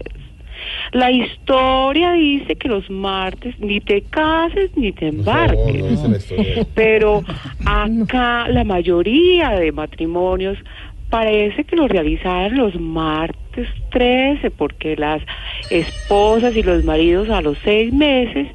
[0.93, 6.67] La historia dice que los martes ni te cases ni te embarques.
[6.75, 7.23] Pero
[7.67, 10.59] acá la mayoría de matrimonios
[11.11, 15.23] parece que lo realizaron los martes 13 porque las
[15.71, 18.49] esposas y los maridos a los seis meses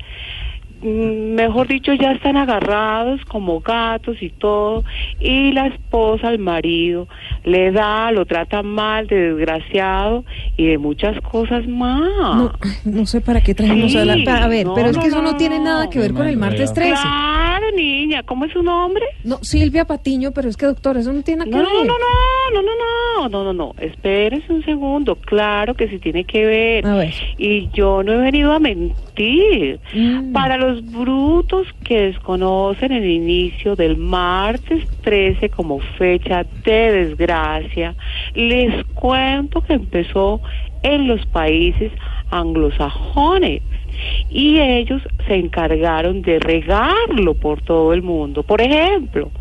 [0.83, 4.83] mejor dicho, ya están agarrados como gatos y todo,
[5.19, 7.07] y la esposa al marido
[7.43, 10.23] le da, lo trata mal, de desgraciado
[10.57, 12.01] y de muchas cosas más.
[12.35, 12.51] No,
[12.85, 14.13] no sé para qué trajimos Sí, a la...
[14.13, 16.37] A ver, no, pero es que no, eso no tiene nada que ver con el
[16.37, 16.93] martes 13.
[16.93, 19.03] Claro, niña, ¿cómo es su nombre?
[19.23, 21.87] No, Silvia Patiño, pero es que doctor, eso no tiene No, nada que no, ver.
[21.87, 26.23] no, no, no, no, no, no, no, no, espérese un segundo, claro que sí tiene
[26.23, 26.85] que ver.
[26.87, 27.13] A ver.
[27.37, 29.79] Y yo no he venido a mentir.
[30.33, 37.95] Para los brutos que desconocen el inicio del martes 13 como fecha de desgracia,
[38.33, 40.41] les cuento que empezó
[40.83, 41.91] en los países
[42.29, 43.61] anglosajones
[44.29, 48.43] y ellos se encargaron de regarlo por todo el mundo.
[48.43, 49.31] Por ejemplo,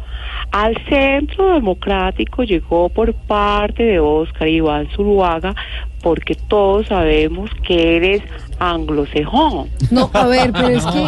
[0.52, 5.54] al Centro Democrático llegó por parte de Oscar Iván Zuluaga
[6.02, 8.22] porque todos sabemos que eres
[8.58, 9.68] anglosajón.
[9.90, 11.04] No, a ver, pero es que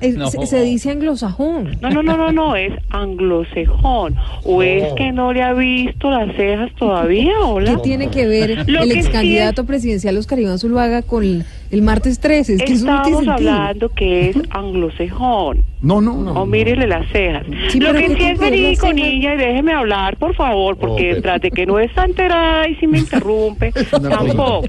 [0.08, 0.30] es- No.
[0.30, 1.76] se, se dice anglosajón.
[1.80, 4.16] No, no, no, no, no, es anglosajón.
[4.44, 7.32] ¿O es que no le ha visto las cejas todavía?
[7.44, 7.72] Hola.
[7.72, 11.44] ¿Qué tiene que ver Lo el que ex sí candidato presidencial Oscar Iván Zuluaga con
[11.70, 12.54] el, martes 13?
[12.54, 13.32] Es que no Estamos sentido.
[13.32, 15.64] hablando que es anglosajón.
[15.82, 16.32] No, no, no.
[16.32, 17.44] O mírele las cejas.
[17.68, 21.22] Sí, Lo que ¿qué sí es verídico, niña, y déjeme hablar, por favor, porque pero-
[21.22, 24.62] tras de que no está enterada y si me interrumpe, tampoco.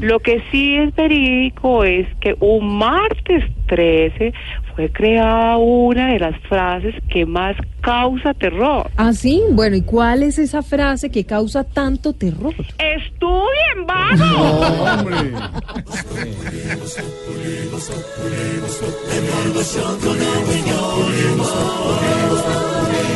[0.00, 4.32] Lo que sí es verídico es que un martes 13
[4.74, 8.90] fue creada una de las frases que más causa terror.
[8.96, 12.54] Ah, sí, bueno, ¿y cuál es esa frase que causa tanto terror?
[12.78, 15.04] ¡Estudien, vamos!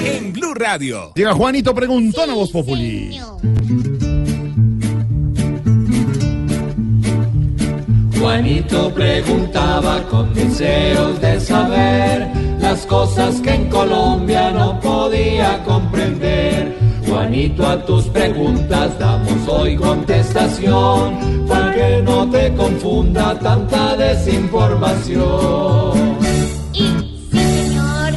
[0.05, 1.13] En Blue Radio.
[1.15, 3.19] Llega Juanito Preguntón a Voz Populi.
[8.21, 12.29] Juanito preguntaba con deseos de saber
[12.61, 16.77] las cosas que en Colombia no podía comprender.
[17.07, 26.19] Juanito, a tus preguntas damos hoy contestación, para que no te confunda tanta desinformación.
[27.31, 28.13] Señor,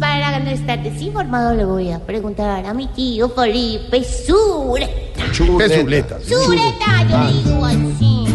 [0.00, 4.90] para no estar desinformado le voy a preguntar a mi tío Felipe Sureta.
[5.32, 6.18] Chuleta.
[6.20, 8.25] Sureta, yo digo así.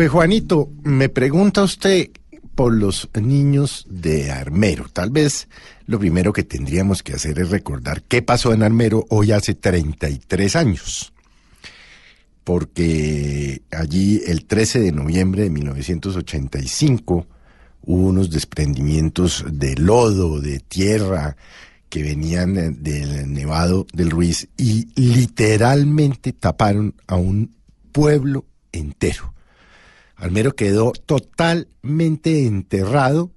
[0.00, 2.10] Eh, Juanito, me pregunta usted
[2.54, 4.86] por los niños de Armero.
[4.92, 5.48] Tal vez
[5.86, 10.54] lo primero que tendríamos que hacer es recordar qué pasó en Armero hoy hace 33
[10.54, 11.12] años.
[12.44, 17.26] Porque allí el 13 de noviembre de 1985
[17.82, 21.36] hubo unos desprendimientos de lodo, de tierra,
[21.88, 27.56] que venían eh, del Nevado del Ruiz y literalmente taparon a un
[27.90, 29.34] pueblo entero.
[30.18, 33.30] Almero quedó totalmente enterrado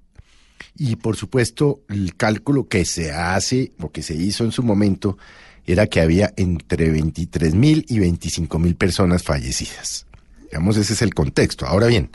[0.76, 5.18] y por supuesto el cálculo que se hace o que se hizo en su momento
[5.66, 10.08] era que había entre 23 mil y 25 mil personas fallecidas.
[10.44, 11.68] Digamos, ese es el contexto.
[11.68, 12.10] Ahora bien,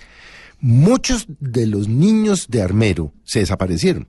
[0.60, 4.08] muchos de los niños de Armero se desaparecieron.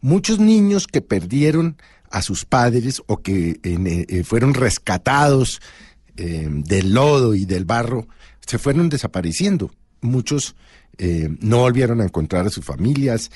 [0.00, 1.76] Muchos niños que perdieron
[2.10, 5.60] a sus padres o que eh, eh, fueron rescatados
[6.16, 8.08] eh, del lodo y del barro
[8.46, 9.70] se fueron desapareciendo.
[10.00, 10.54] Muchos
[11.40, 13.30] no volvieron a encontrar a sus familias.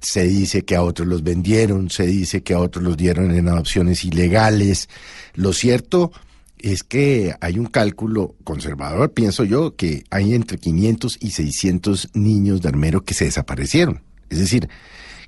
[0.00, 3.48] Se dice que a otros los vendieron, se dice que a otros los dieron en
[3.48, 4.88] adopciones ilegales.
[5.34, 6.12] Lo cierto
[6.58, 12.62] es que hay un cálculo conservador, pienso yo, que hay entre 500 y 600 niños
[12.62, 14.02] de armero que se desaparecieron.
[14.30, 14.68] Es decir,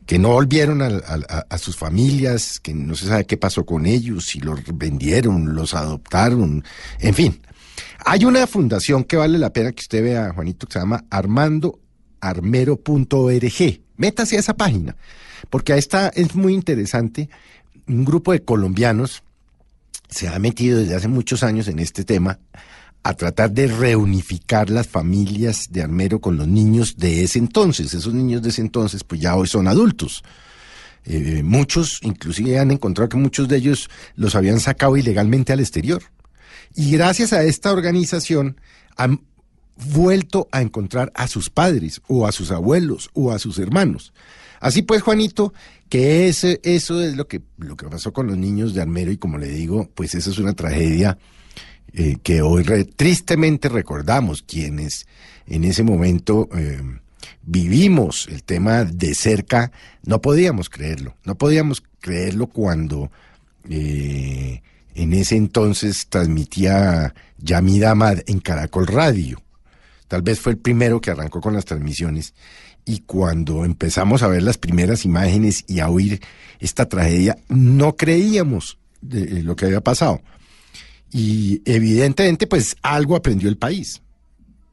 [0.07, 4.41] que no volvieron a, sus familias, que no se sabe qué pasó con ellos, si
[4.41, 6.65] los vendieron, los adoptaron,
[6.99, 7.41] en fin.
[8.05, 13.81] Hay una fundación que vale la pena que usted vea, Juanito, que se llama armandoarmero.org.
[13.97, 14.97] Métase a esa página,
[15.51, 17.29] porque ahí está, es muy interesante.
[17.89, 19.23] Un grupo de colombianos
[20.09, 22.39] se ha metido desde hace muchos años en este tema
[23.03, 27.95] a tratar de reunificar las familias de Armero con los niños de ese entonces.
[27.95, 30.23] Esos niños de ese entonces, pues ya hoy son adultos.
[31.05, 36.03] Eh, muchos, inclusive han encontrado que muchos de ellos los habían sacado ilegalmente al exterior.
[36.75, 38.61] Y gracias a esta organización
[38.97, 39.23] han
[39.77, 44.13] vuelto a encontrar a sus padres o a sus abuelos o a sus hermanos.
[44.61, 45.53] Así pues, Juanito,
[45.89, 49.17] que ese, eso es lo que, lo que pasó con los niños de Armero y
[49.17, 51.19] como le digo, pues eso es una tragedia
[51.93, 52.65] eh, que hoy
[52.97, 55.07] tristemente recordamos quienes
[55.47, 56.81] en ese momento eh,
[57.43, 59.73] vivimos el tema de cerca,
[60.05, 63.11] no podíamos creerlo, no podíamos creerlo cuando
[63.71, 64.61] eh,
[64.99, 69.41] en ese entonces transmitía Yamid Ahmad en Caracol Radio.
[70.09, 72.35] Tal vez fue el primero que arrancó con las transmisiones
[72.85, 76.21] y cuando empezamos a ver las primeras imágenes y a oír
[76.59, 80.21] esta tragedia, no creíamos de lo que había pasado.
[81.13, 84.03] Y evidentemente, pues algo aprendió el país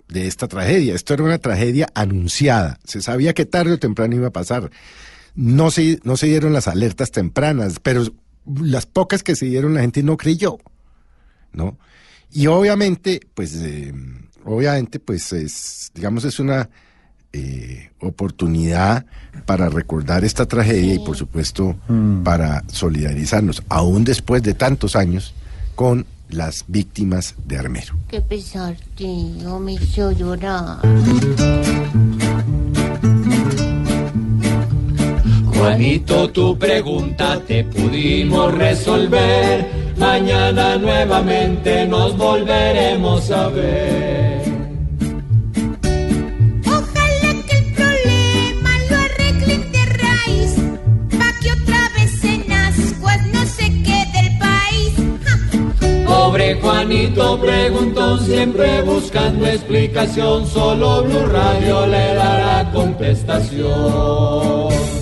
[0.07, 0.95] de esta tragedia.
[0.95, 2.79] Esto era una tragedia anunciada.
[2.83, 4.71] Se sabía que tarde o temprano iba a pasar.
[5.35, 8.05] No se, no se dieron las alertas tempranas, pero
[8.61, 10.57] las pocas que se dieron la gente no creyó,
[11.53, 11.77] ¿no?
[12.31, 13.93] Y obviamente, pues, eh,
[14.43, 16.69] obviamente, pues, es, digamos, es una
[17.31, 19.05] eh, oportunidad
[19.45, 21.75] para recordar esta tragedia y, por supuesto,
[22.23, 25.33] para solidarizarnos, aún después de tantos años,
[25.75, 27.95] con las víctimas de Armero.
[28.09, 30.79] Qué pesar, tío, me hizo llorar.
[35.65, 39.65] Juanito, tu pregunta te pudimos resolver.
[39.97, 44.45] Mañana nuevamente nos volveremos a ver.
[56.05, 64.94] Pobre Juanito preguntó siempre buscando explicación, solo Blue Radio le dará contestación.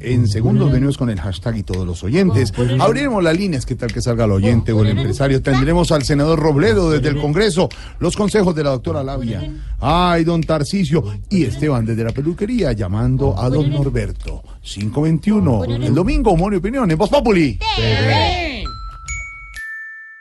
[0.00, 2.52] En segundos venimos con el hashtag y todos los oyentes.
[2.78, 5.42] Abriremos las líneas, ¿qué tal que salga el oyente o el empresario?
[5.42, 9.42] Tendremos al senador Robledo desde el Congreso, los consejos de la doctora Labia.
[9.78, 14.42] Ay, don Tarcicio y Esteban desde la peluquería llamando a don Norberto.
[14.62, 17.58] 521, el domingo, humor y opinión en Voz Populi.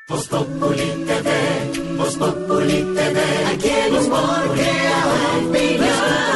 [0.10, 3.20] Voz Populi TV, Voz Populi TV,
[3.54, 5.06] aquí el humor crea
[5.48, 6.29] opinión.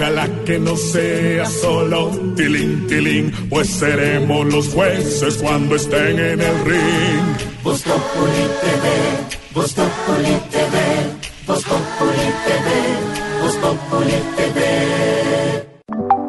[0.00, 6.64] Ojalá que no sea solo tilín, tilín, pues seremos los jueces cuando estén en el
[6.64, 7.36] ring.
[7.62, 8.88] Voz Populi TV,
[9.52, 10.76] Voz Populi TV,
[11.46, 12.70] Populi TV,
[13.60, 16.19] Populi TV.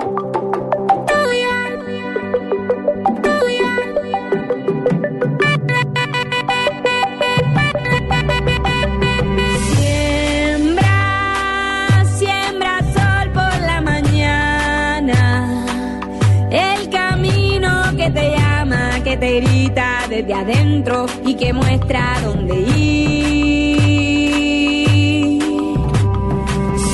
[20.11, 23.81] desde adentro y que muestra dónde ir.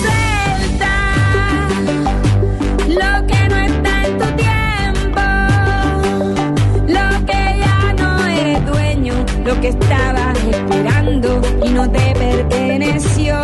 [0.02, 0.94] Suelta
[2.88, 5.22] lo que no está en tu tiempo,
[6.88, 13.36] lo que ya no eres dueño, lo que estabas esperando y no te perteneció.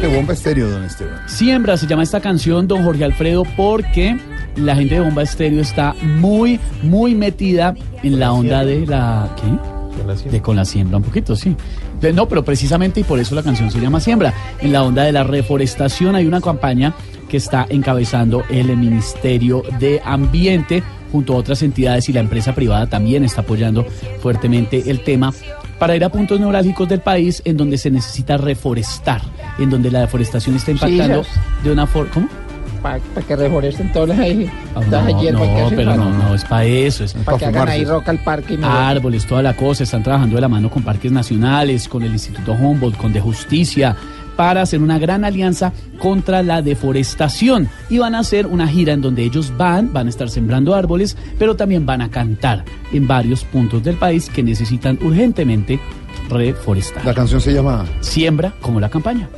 [0.00, 1.29] Qué bomba estéreo, don Esteban.
[1.40, 4.14] Siembra se llama esta canción, don Jorge Alfredo, porque
[4.56, 9.34] la gente de Bomba Estéreo está muy, muy metida en la onda de la...
[9.36, 10.28] ¿Qué?
[10.28, 11.56] De con la siembra, un poquito, sí.
[12.12, 14.34] No, pero precisamente y por eso la canción se llama Siembra.
[14.60, 16.92] En la onda de la reforestación hay una campaña
[17.26, 22.86] que está encabezando el Ministerio de Ambiente junto a otras entidades y la empresa privada
[22.86, 23.86] también está apoyando
[24.20, 25.32] fuertemente el tema
[25.80, 29.22] para ir a puntos neurálgicos del país en donde se necesita reforestar,
[29.58, 31.30] en donde la deforestación está impactando Sí,
[31.64, 32.12] de una forma...
[32.12, 32.28] ¿Cómo?
[32.82, 35.96] Para que reforesten todas las, Ah, todas las No, que no, hacen pero falta.
[36.04, 37.04] no, no, es para eso.
[37.04, 38.54] Es Para que hagan ahí roca al parque.
[38.54, 39.82] Y árboles, toda la cosa.
[39.84, 43.96] Están trabajando de la mano con parques nacionales, con el Instituto Humboldt, con De Justicia,
[44.40, 47.68] para hacer una gran alianza contra la deforestación.
[47.90, 51.14] Y van a hacer una gira en donde ellos van, van a estar sembrando árboles,
[51.38, 55.78] pero también van a cantar en varios puntos del país que necesitan urgentemente
[56.30, 57.04] reforestar.
[57.04, 59.28] La canción se llama Siembra como la campaña.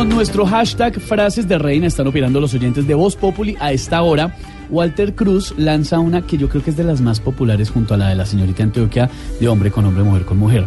[0.00, 4.00] Con nuestro hashtag frases de reina están operando los oyentes de Voz Populi a esta
[4.00, 4.34] hora.
[4.70, 7.96] Walter Cruz lanza una que yo creo que es de las más populares junto a
[7.98, 10.66] la de la señorita Antioquia de hombre con hombre, mujer con mujer.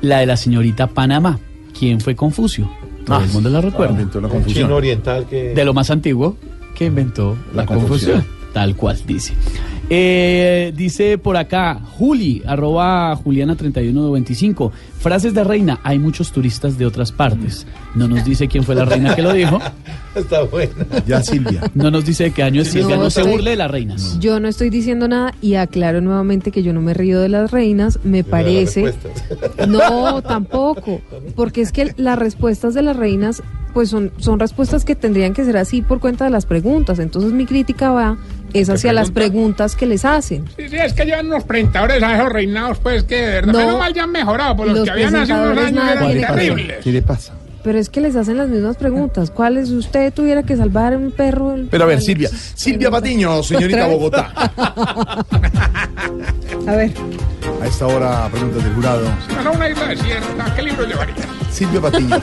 [0.00, 1.40] La de la señorita Panamá.
[1.76, 2.70] ¿Quién fue Confucio?
[3.04, 3.94] Todo Ah, el mundo la recuerda.
[3.94, 4.66] inventó la confusión.
[4.66, 6.36] chino oriental que- De lo más antiguo
[6.76, 8.12] que inventó la, La confusión.
[8.12, 8.52] confusión.
[8.52, 9.34] Tal cual dice.
[9.88, 14.72] Eh, dice por acá, Juli, arroba Juliana3125.
[14.98, 15.80] Frases de reina.
[15.84, 17.66] Hay muchos turistas de otras partes.
[17.94, 19.60] No nos dice quién fue la reina que lo dijo.
[20.16, 20.72] Está buena.
[21.06, 21.70] Ya Silvia.
[21.74, 22.96] No nos dice de qué año es Silvia.
[22.96, 24.18] No, No, se estoy- burle de las reinas.
[24.18, 27.50] Yo no estoy diciendo nada y aclaro nuevamente que yo no me río de las
[27.50, 28.94] reinas, me parece.
[29.68, 31.00] No, tampoco,
[31.34, 33.42] porque es que las respuestas de las reinas
[33.74, 36.98] pues son, son respuestas que tendrían que ser así por cuenta de las preguntas.
[36.98, 38.16] Entonces mi crítica va
[38.54, 40.44] es hacia las preguntas que les hacen.
[40.56, 43.52] Sí, sí, es que llevan unos presentadores a esos reinados, pues que de verdad.
[43.52, 43.58] No.
[43.58, 45.92] Menos mal ya han mejorado, por los, Los que habían hace unos presentadores años nada
[45.92, 46.40] eran tienen que ver.
[46.48, 46.76] terribles.
[46.84, 47.34] ¿Qué le pasa?
[47.66, 49.32] Pero es que les hacen las mismas preguntas.
[49.32, 51.52] ¿Cuál es usted tuviera que salvar a un perro?
[51.52, 52.30] el- Pero a ver, Silvia.
[52.54, 53.88] Silvia Patiño, señorita.
[53.88, 54.32] Bogotá.
[56.68, 56.92] A ver.
[57.60, 59.04] A esta hora, preguntas del jurado.
[59.34, 61.14] Para una isla desierta, ¿qué libro llevaría?
[61.50, 62.20] Silvia Patiño.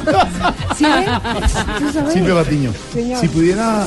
[2.13, 2.71] Silvia Patiño.
[2.93, 3.19] Señor.
[3.19, 3.85] Si pudiera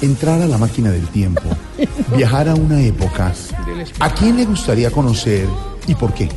[0.00, 1.42] entrar a la máquina del tiempo,
[2.16, 3.32] viajar a una época,
[4.00, 5.46] ¿a quién le gustaría conocer
[5.86, 6.30] y por qué?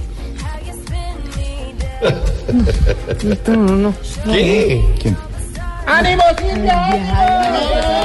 [3.47, 3.93] No, no, no.
[4.25, 4.83] ¿Qué?
[5.01, 5.17] ¿Quién?
[5.87, 7.95] ¡Ánimo, Silvia!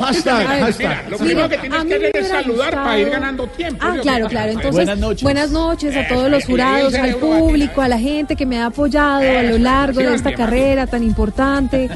[0.00, 1.10] Hashtag, Mira, hashtag.
[1.10, 3.78] lo primero que tienes que hacer es saludar para ir ganando tiempo.
[3.86, 4.50] Ah, claro, claro.
[4.52, 5.22] Entonces, Buenas noches.
[5.22, 8.44] buenas noches a todos los Eh, jurados, eh, al eh, público, a la gente que
[8.44, 11.88] me ha apoyado a lo Eso, largo de esta carrera tan importante.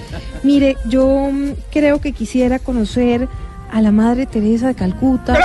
[0.44, 3.28] Mire, yo mm, creo que quisiera conocer
[3.72, 5.36] a la Madre Teresa de Calcuta.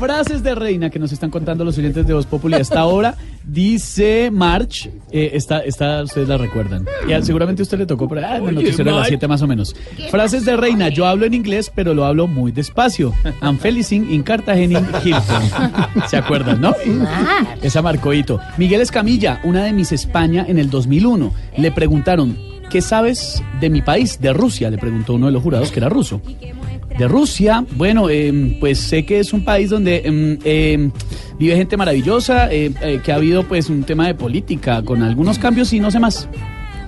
[0.00, 3.16] Frases de reina que nos están contando los oyentes de Voz Populi hasta ahora.
[3.44, 6.86] Dice March, eh, esta, esta ustedes la recuerdan.
[7.06, 9.08] Ya, seguramente a usted le tocó, pero ah, en el noticiero de las March.
[9.08, 9.76] 7 más o menos.
[10.10, 13.12] Frases de reina, yo hablo en inglés, pero lo hablo muy despacio.
[13.42, 15.42] I'm felicing in Cartagena, Hilton.
[16.08, 16.74] ¿Se acuerdan, no?
[17.60, 18.40] Esa marcó hito.
[18.56, 21.30] Miguel Escamilla, una de Miss España en el 2001.
[21.58, 22.38] Le preguntaron,
[22.70, 24.18] ¿qué sabes de mi país?
[24.20, 26.22] De Rusia, le preguntó uno de los jurados que era ruso.
[26.96, 30.90] De Rusia, bueno, em, pues sé que es un país donde em, em,
[31.38, 35.38] vive gente maravillosa, eh, eh, que ha habido pues un tema de política con algunos
[35.38, 36.28] cambios y no sé más.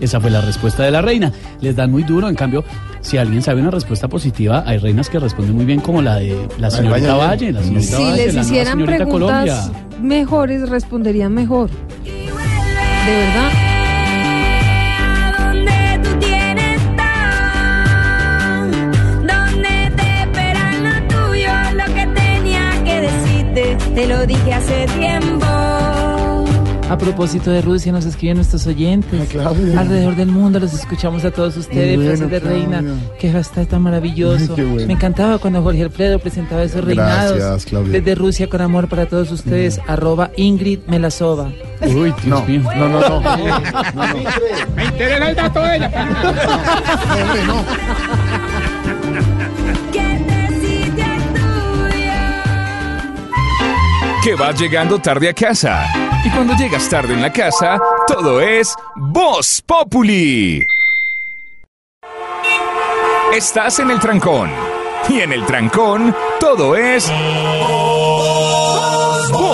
[0.00, 1.32] Esa fue la respuesta de la reina.
[1.60, 2.64] Les dan muy duro, en cambio,
[3.00, 6.36] si alguien sabe una respuesta positiva, hay reinas que responden muy bien como la de
[6.58, 7.52] la señorita Valle.
[7.52, 10.00] Valle, la señorita Si Valle, les la nueva hicieran señorita preguntas Colombia.
[10.02, 11.70] mejores, responderían mejor.
[12.04, 13.71] De verdad.
[23.94, 25.46] Te lo dije hace tiempo.
[26.90, 29.34] A propósito de Rusia, nos escriben nuestros oyentes.
[29.34, 32.84] Alrededor del mundo los escuchamos a todos ustedes, Bueno, frases de reina.
[33.18, 34.54] Qué hashtag tan maravilloso.
[34.54, 34.86] Bueno.
[34.86, 37.64] Me encantaba cuando Jorge Alfredo presentaba esos Gracias, reinados.
[37.64, 37.92] Claudia.
[37.92, 39.80] Desde Rusia con amor para todos ustedes.
[39.86, 41.50] Arroba Ingrid Melasova.
[41.80, 42.60] Uy, Dios No, mío.
[42.76, 43.20] no, no, no.
[44.76, 45.90] Me interesa el dato de ella.
[47.22, 48.51] Hombre, no.
[54.22, 55.86] Que vas llegando tarde a casa.
[56.24, 60.64] Y cuando llegas tarde en la casa, todo es Voz Populi.
[63.34, 64.50] Estás en el trancón.
[65.08, 67.10] Y en el trancón, todo es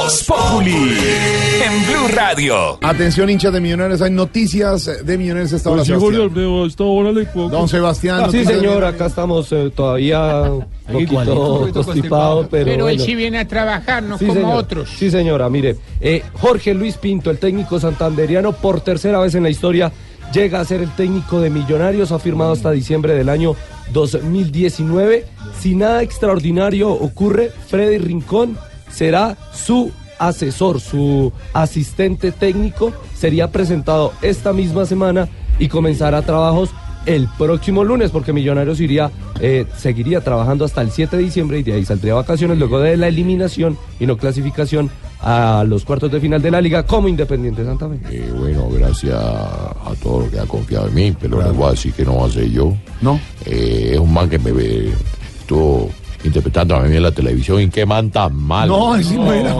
[0.08, 2.78] Voz Populi en Blue Radio.
[2.80, 5.80] Atención, hinchas de Millonarios, hay noticias de Millonarios esta hora.
[5.80, 6.00] Pues sí, Sebastián.
[6.00, 8.16] Jorge Alfredo, a esta hora le puedo- Don Sebastián.
[8.20, 10.64] Sí, noticias de señor, acá estamos eh, todavía un
[10.98, 11.58] Igualito.
[11.60, 14.56] poquito constipados, pero, Pero él sí viene a trabajar, no Sí, como señor.
[14.56, 14.88] otros.
[14.96, 15.76] Sí, señora, mire.
[16.00, 19.92] eh, Jorge Luis Pinto, el técnico santanderiano, por tercera vez en la historia,
[20.32, 23.56] llega a ser el técnico de Millonarios, ha firmado hasta diciembre del año
[23.92, 25.26] 2019.
[25.60, 28.56] Si nada extraordinario ocurre, Freddy Rincón
[28.90, 35.28] será su asesor, su asistente técnico, sería presentado esta misma semana
[35.58, 36.70] y comenzará trabajos
[37.06, 39.10] el próximo lunes, porque Millonarios iría,
[39.40, 42.80] eh, seguiría trabajando hasta el 7 de diciembre y de ahí saldría de vacaciones luego
[42.80, 47.08] de la eliminación y no clasificación a los cuartos de final de la liga como
[47.08, 47.96] Independiente Santa Fe.
[48.10, 51.70] Eh, bueno, gracias a todo lo que ha confiado en mí, pero no voy a
[51.70, 52.74] decir que no va a ser yo.
[53.00, 53.18] No.
[53.46, 54.92] Eh, es un man que me ve-
[55.40, 55.88] estuvo
[56.24, 58.68] interpretando a mí en la televisión y qué man tan mal.
[58.68, 59.54] No, es buena.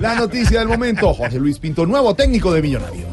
[0.00, 3.06] La noticia del momento, Jorge Luis Pinto, nuevo técnico de Millonarios.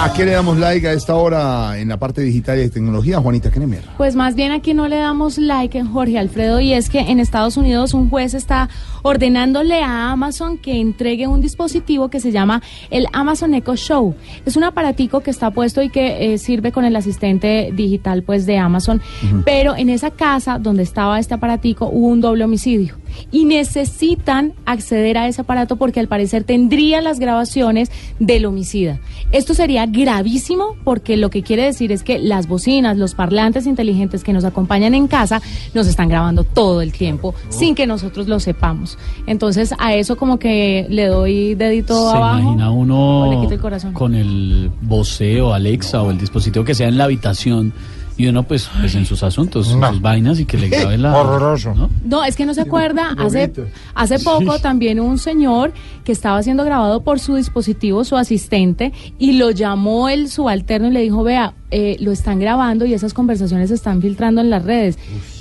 [0.00, 3.18] ¿A qué le damos like a esta hora en la parte digital y de tecnología,
[3.18, 3.82] Juanita Kremer?
[3.96, 7.18] Pues más bien aquí no le damos like en Jorge Alfredo y es que en
[7.18, 8.68] Estados Unidos un juez está
[9.02, 14.14] ordenándole a Amazon que entregue un dispositivo que se llama el Amazon Echo Show.
[14.46, 18.46] Es un aparatico que está puesto y que eh, sirve con el asistente digital pues
[18.46, 19.02] de Amazon,
[19.44, 22.94] pero en esa casa donde estaba este aparatico hubo un doble homicidio
[23.30, 28.98] y necesitan acceder a ese aparato porque al parecer tendría las grabaciones del homicida.
[29.32, 34.24] Esto sería gravísimo porque lo que quiere decir es que las bocinas, los parlantes inteligentes
[34.24, 35.40] que nos acompañan en casa
[35.74, 38.98] nos están grabando todo el tiempo sin que nosotros lo sepamos.
[39.26, 42.38] Entonces a eso como que le doy dedito Se abajo.
[42.40, 43.92] imagina o uno le quito el corazón.
[43.92, 47.72] con el voceo, Alexa o el dispositivo que sea en la habitación
[48.18, 51.16] y uno pues, pues en sus asuntos, en sus vainas y que le grabe la...
[51.16, 51.74] Horroroso.
[51.74, 51.88] ¿no?
[52.04, 53.14] No, es que no se acuerda.
[53.16, 53.50] Hace,
[53.94, 54.62] hace poco Sí.
[54.62, 55.72] también un señor
[56.04, 60.90] que estaba siendo grabado por su dispositivo, su asistente, y lo llamó el subalterno y
[60.90, 64.64] le dijo, vea, eh, lo están grabando y esas conversaciones se están filtrando en las
[64.64, 64.98] redes.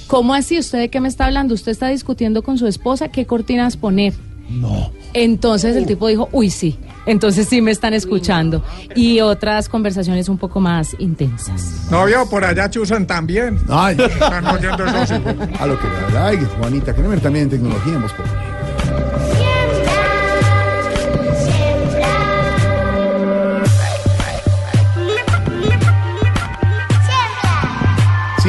[0.07, 0.57] ¿Cómo así?
[0.59, 1.53] ¿Usted de qué me está hablando?
[1.53, 4.13] ¿Usted está discutiendo con su esposa qué cortinas poner?
[4.49, 4.91] No.
[5.13, 6.77] Entonces el tipo dijo, uy, sí.
[7.07, 8.63] Entonces sí me están escuchando.
[8.95, 11.87] Y otras conversaciones un poco más intensas.
[11.89, 13.57] No vio, por allá chusan también.
[13.69, 13.97] Ay.
[13.99, 15.33] Están oyendo esos hijos.
[15.59, 18.13] A lo que like, Juanita Kremer, también en tecnología en Voz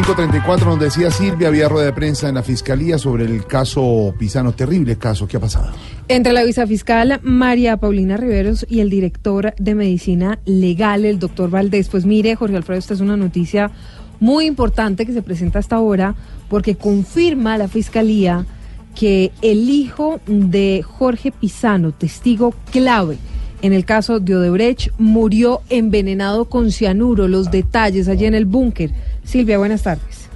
[0.09, 4.53] 534 nos decía Silvia, había rueda de prensa en la fiscalía sobre el caso Pisano,
[4.53, 5.69] terrible caso, ¿qué ha pasado?
[6.09, 11.91] Entre la vicefiscal María Paulina Riveros y el director de medicina legal, el doctor Valdés.
[11.91, 13.71] Pues mire, Jorge Alfredo, esta es una noticia
[14.19, 16.15] muy importante que se presenta hasta ahora
[16.49, 18.47] porque confirma la fiscalía
[18.95, 23.19] que el hijo de Jorge Pisano, testigo clave
[23.61, 27.27] en el caso de Odebrecht, murió envenenado con cianuro.
[27.27, 28.93] Los detalles allí en el búnker.
[29.29, 30.31] Silvia, buenas tardes.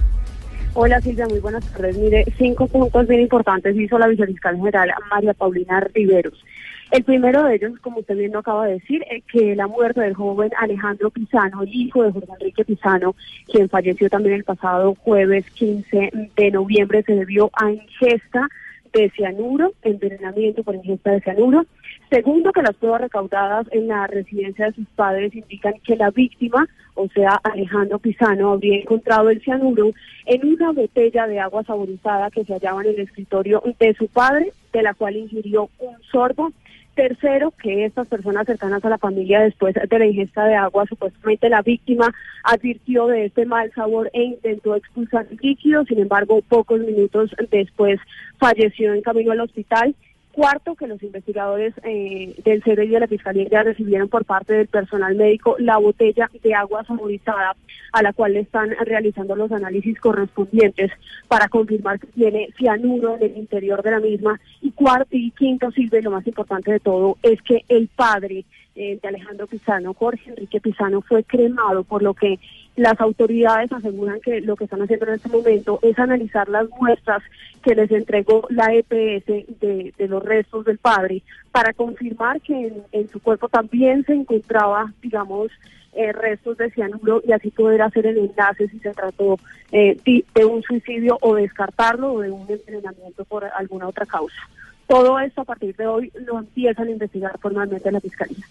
[0.75, 1.97] Hola Silvia, muy buenas tardes.
[1.97, 6.45] Mire, cinco puntos bien importantes hizo la vicefiscal general María Paulina Riveros.
[6.91, 10.01] El primero de ellos, como usted bien lo acaba de decir, eh, que la muerte
[10.01, 13.15] del joven Alejandro Pisano, el hijo de Jorge Enrique Pisano,
[13.51, 18.47] quien falleció también el pasado jueves 15 de noviembre, se debió a ingesta
[18.93, 21.65] de cianuro, envenenamiento por ingesta de cianuro.
[22.13, 26.67] Segundo, que las pruebas recaudadas en la residencia de sus padres indican que la víctima,
[26.93, 29.93] o sea, Alejandro Pisano, habría encontrado el cianuro
[30.27, 34.53] en una botella de agua saborizada que se hallaba en el escritorio de su padre,
[34.71, 36.51] de la cual ingirió un sorbo.
[36.93, 41.49] Tercero, que estas personas cercanas a la familia después de la ingesta de agua, supuestamente
[41.49, 47.31] la víctima advirtió de este mal sabor e intentó expulsar líquido, sin embargo, pocos minutos
[47.49, 47.99] después
[48.37, 49.95] falleció en camino al hospital.
[50.33, 54.67] Cuarto, que los investigadores eh, del CDI de la Fiscalía ya recibieron por parte del
[54.67, 57.55] personal médico la botella de agua saborizada
[57.91, 60.91] a la cual están realizando los análisis correspondientes
[61.27, 64.39] para confirmar que tiene cianuro en el interior de la misma.
[64.61, 68.43] Y cuarto y quinto, y lo más importante de todo, es que el padre
[68.75, 72.39] eh, de Alejandro Pisano, Jorge Enrique Pisano, fue cremado, por lo que
[72.75, 77.21] las autoridades aseguran que lo que están haciendo en este momento es analizar las muestras
[77.61, 79.25] que les entregó la EPS
[79.59, 81.21] de, de los restos del padre
[81.51, 85.51] para confirmar que en, su cuerpo también se encontraba, digamos,
[85.93, 89.37] eh, restos de cianuro y así poder hacer el enlace si se trató
[89.71, 94.41] eh, de, de un suicidio o descartarlo o de un envenenamiento por alguna otra causa.
[94.87, 98.43] Todo esto a partir de hoy lo empiezan a investigar formalmente la Fiscalía.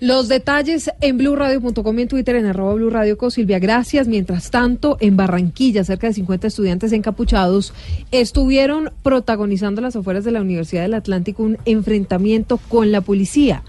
[0.00, 3.58] Los detalles en blueradio.com y en Twitter en arroba Silvia.
[3.58, 4.06] Gracias.
[4.06, 7.74] Mientras tanto, en Barranquilla, cerca de 50 estudiantes encapuchados
[8.12, 13.64] estuvieron protagonizando las afueras de la Universidad del Atlántico un enfrentamiento con la policía.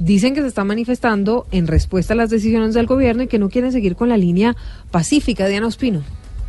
[0.00, 3.48] Dicen que se están manifestando en respuesta a las decisiones del gobierno y que no
[3.48, 4.56] quieren seguir con la línea
[4.90, 5.46] pacífica.
[5.46, 6.02] Diana Ospino.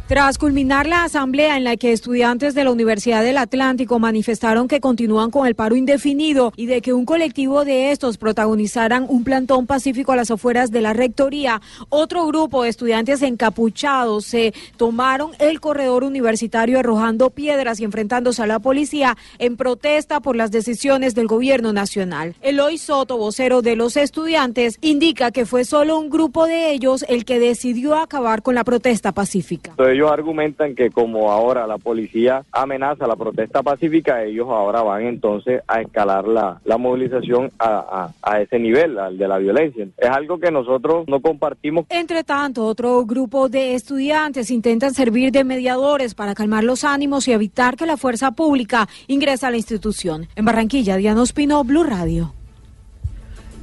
[0.09, 4.79] Tras culminar la asamblea en la que estudiantes de la Universidad del Atlántico manifestaron que
[4.79, 9.67] continúan con el paro indefinido y de que un colectivo de estos protagonizaran un plantón
[9.67, 15.61] pacífico a las afueras de la rectoría, otro grupo de estudiantes encapuchados se tomaron el
[15.61, 21.27] corredor universitario arrojando piedras y enfrentándose a la policía en protesta por las decisiones del
[21.27, 22.33] gobierno nacional.
[22.41, 27.25] Eloy Soto, vocero de los estudiantes, indica que fue solo un grupo de ellos el
[27.25, 33.05] que decidió acabar con la protesta pacífica ellos argumentan que como ahora la policía amenaza
[33.05, 38.59] la protesta pacífica, ellos ahora van entonces a escalar la, la movilización a, a, ese
[38.59, 39.85] nivel, al de la violencia.
[39.97, 41.85] Es algo que nosotros no compartimos.
[41.89, 47.33] Entre tanto, otro grupo de estudiantes intentan servir de mediadores para calmar los ánimos y
[47.33, 50.27] evitar que la fuerza pública ingrese a la institución.
[50.37, 52.33] En Barranquilla, Diana Ospino, Blue Radio.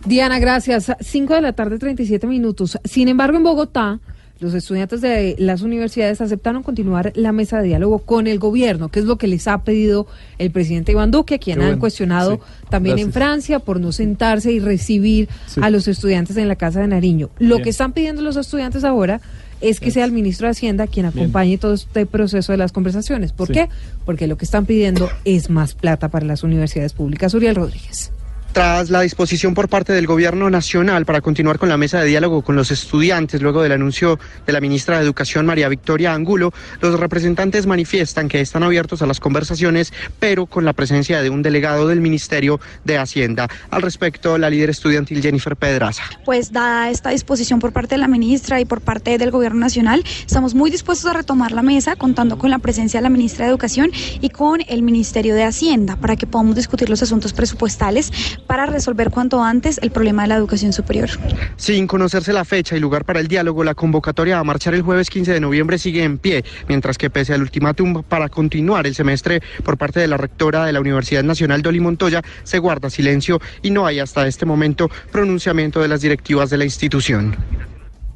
[0.05, 0.93] Diana, gracias.
[1.01, 2.79] 5 de la tarde, 37 minutos.
[2.85, 4.01] Sin embargo, en Bogotá,
[4.39, 9.01] los estudiantes de las universidades aceptaron continuar la mesa de diálogo con el gobierno, que
[9.01, 10.07] es lo que les ha pedido
[10.39, 15.29] el presidente Iván Duque, quien han cuestionado también en Francia por no sentarse y recibir
[15.61, 17.31] a los estudiantes en la Casa de Nariño.
[17.39, 19.21] Lo que están pidiendo los estudiantes ahora
[19.61, 23.33] es que sea el ministro de Hacienda quien acompañe todo este proceso de las conversaciones.
[23.33, 23.69] ¿Por qué?
[24.05, 27.33] Porque lo que están pidiendo es más plata para las universidades públicas.
[27.33, 28.13] Uriel Rodríguez.
[28.57, 32.41] Tras la disposición por parte del Gobierno Nacional para continuar con la mesa de diálogo
[32.41, 36.99] con los estudiantes, luego del anuncio de la ministra de Educación María Victoria Angulo, los
[36.99, 41.87] representantes manifiestan que están abiertos a las conversaciones, pero con la presencia de un delegado
[41.87, 43.47] del Ministerio de Hacienda.
[43.69, 46.05] Al respecto, la líder estudiantil Jennifer Pedraza.
[46.25, 50.03] Pues dada esta disposición por parte de la ministra y por parte del Gobierno Nacional,
[50.27, 53.51] estamos muy dispuestos a retomar la mesa, contando con la presencia de la ministra de
[53.51, 53.91] Educación
[54.23, 58.11] y con el Ministerio de Hacienda, para que podamos discutir los asuntos presupuestales
[58.47, 61.11] para resolver cuanto antes el problema de la educación superior.
[61.57, 65.11] Sin conocerse la fecha y lugar para el diálogo, la convocatoria a marchar el jueves
[65.11, 69.43] 15 de noviembre sigue en pie, mientras que pese al ultimátum para continuar el semestre
[69.65, 73.71] por parte de la rectora de la Universidad Nacional Dolly Montoya, se guarda silencio y
[73.71, 77.37] no hay hasta este momento pronunciamiento de las directivas de la institución.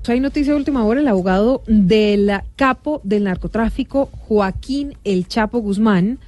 [0.09, 6.19] Hay noticia de última hora, el abogado del capo del narcotráfico, Joaquín El Chapo Guzmán,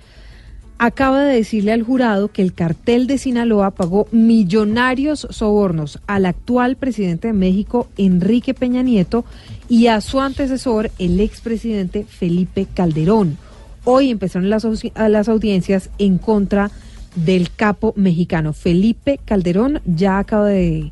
[0.85, 6.75] acaba de decirle al jurado que el cartel de Sinaloa pagó millonarios sobornos al actual
[6.75, 9.25] presidente de México, Enrique Peña Nieto,
[9.69, 13.39] y a su antecesor, el expresidente Felipe Calderón.
[13.85, 16.73] Hoy empezaron las, audiencias en contra
[17.15, 18.53] del capo mexicano.
[18.53, 20.91] Felipe Calderón ya acaba de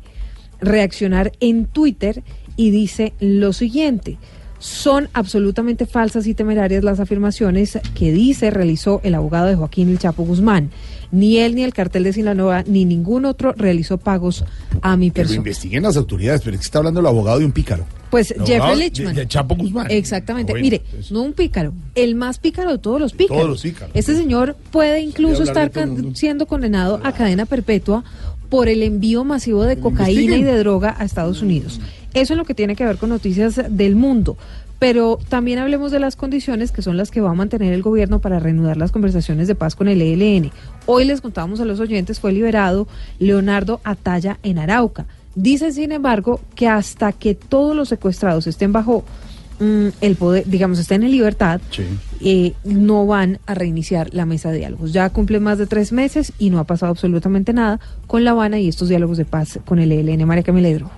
[0.61, 2.23] reaccionar en Twitter
[2.55, 4.17] y dice lo siguiente.
[4.61, 9.97] Son absolutamente falsas y temerarias las afirmaciones que dice realizó el abogado de Joaquín El
[9.97, 10.69] Chapo Guzmán.
[11.11, 14.45] Ni él, ni el cartel de Sinaloa, ni ningún otro realizó pagos
[14.81, 15.33] a mi persona.
[15.33, 17.85] Que lo investiguen las autoridades, pero es que está hablando el abogado de un pícaro.
[18.11, 19.15] Pues Jeffrey Lichman.
[19.15, 19.87] De, Chapo Guzmán.
[19.89, 20.53] Exactamente.
[20.53, 23.41] Mire, no un pícaro, el más pícaro de todos los pícaros.
[23.41, 23.91] Todos los pícaros.
[23.95, 25.71] Este señor puede incluso estar
[26.13, 28.03] siendo condenado a cadena perpetua
[28.51, 31.79] por el envío masivo de cocaína y de droga a Estados Unidos.
[32.13, 34.35] Eso es lo que tiene que ver con noticias del mundo.
[34.77, 38.19] Pero también hablemos de las condiciones que son las que va a mantener el gobierno
[38.19, 40.51] para reanudar las conversaciones de paz con el ELN.
[40.85, 45.05] Hoy les contábamos a los oyentes, fue liberado Leonardo Atalla en Arauca.
[45.33, 49.05] Dicen, sin embargo, que hasta que todos los secuestrados estén bajo
[49.61, 51.61] mm, el poder, digamos, estén en libertad,
[52.23, 54.93] eh, no van a reiniciar la mesa de diálogos.
[54.93, 58.59] Ya cumple más de tres meses y no ha pasado absolutamente nada con La Habana
[58.59, 60.25] y estos diálogos de paz con el ELN.
[60.25, 60.89] María Camiledro.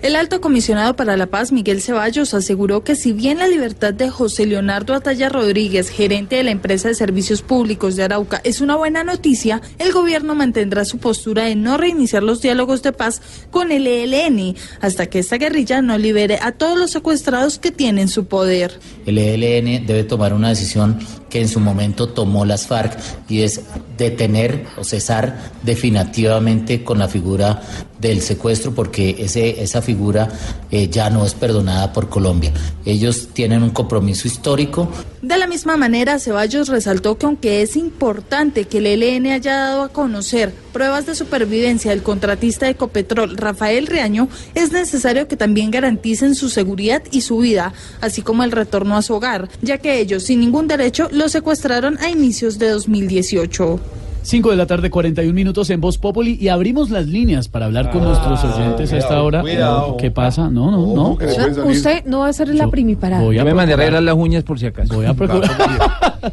[0.00, 4.10] El alto comisionado para la paz, Miguel Ceballos, aseguró que si bien la libertad de
[4.10, 8.76] José Leonardo Atalla Rodríguez, gerente de la empresa de servicios públicos de Arauca, es una
[8.76, 13.20] buena noticia, el gobierno mantendrá su postura de no reiniciar los diálogos de paz
[13.50, 18.06] con el ELN hasta que esta guerrilla no libere a todos los secuestrados que tienen
[18.06, 18.78] su poder.
[19.04, 22.98] El ELN debe tomar una decisión que en su momento tomó las FARC
[23.28, 23.62] y es
[23.96, 27.62] detener o cesar definitivamente con la figura
[28.00, 30.28] del secuestro porque ese, esa figura
[30.70, 32.52] eh, ya no es perdonada por Colombia.
[32.84, 34.86] Ellos tienen un compromiso histórico.
[35.22, 39.82] De la misma manera, Ceballos resaltó que aunque es importante que el ELN haya dado
[39.82, 45.70] a conocer pruebas de supervivencia del contratista de Ecopetrol, Rafael Reaño, es necesario que también
[45.70, 50.00] garanticen su seguridad y su vida, así como el retorno a su hogar, ya que
[50.00, 53.80] ellos, sin ningún derecho, lo secuestraron a inicios de 2018.
[54.28, 57.90] 5 de la tarde, 41 minutos en Voz Populi y abrimos las líneas para hablar
[57.90, 59.40] con nuestros oyentes a esta hora.
[59.40, 59.96] cuidado.
[59.96, 60.50] ¿Qué pasa?
[60.50, 61.18] No, no, no.
[61.64, 63.22] Usted no va a ser la primiparada.
[63.22, 64.94] Voy a Yo me mandé arreglar las uñas por si acaso.
[64.94, 65.50] Voy a procurar.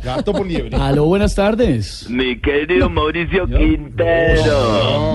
[0.03, 0.75] Gato por liebre.
[0.75, 2.09] Aló, buenas tardes.
[2.09, 4.43] Mi querido Mauricio Quintero.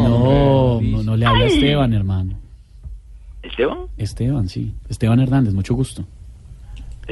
[0.09, 2.39] No, no, no le habla a Esteban, hermano.
[3.43, 3.79] ¿Esteban?
[3.99, 4.75] Esteban, sí.
[4.89, 6.07] Esteban Hernández, mucho gusto.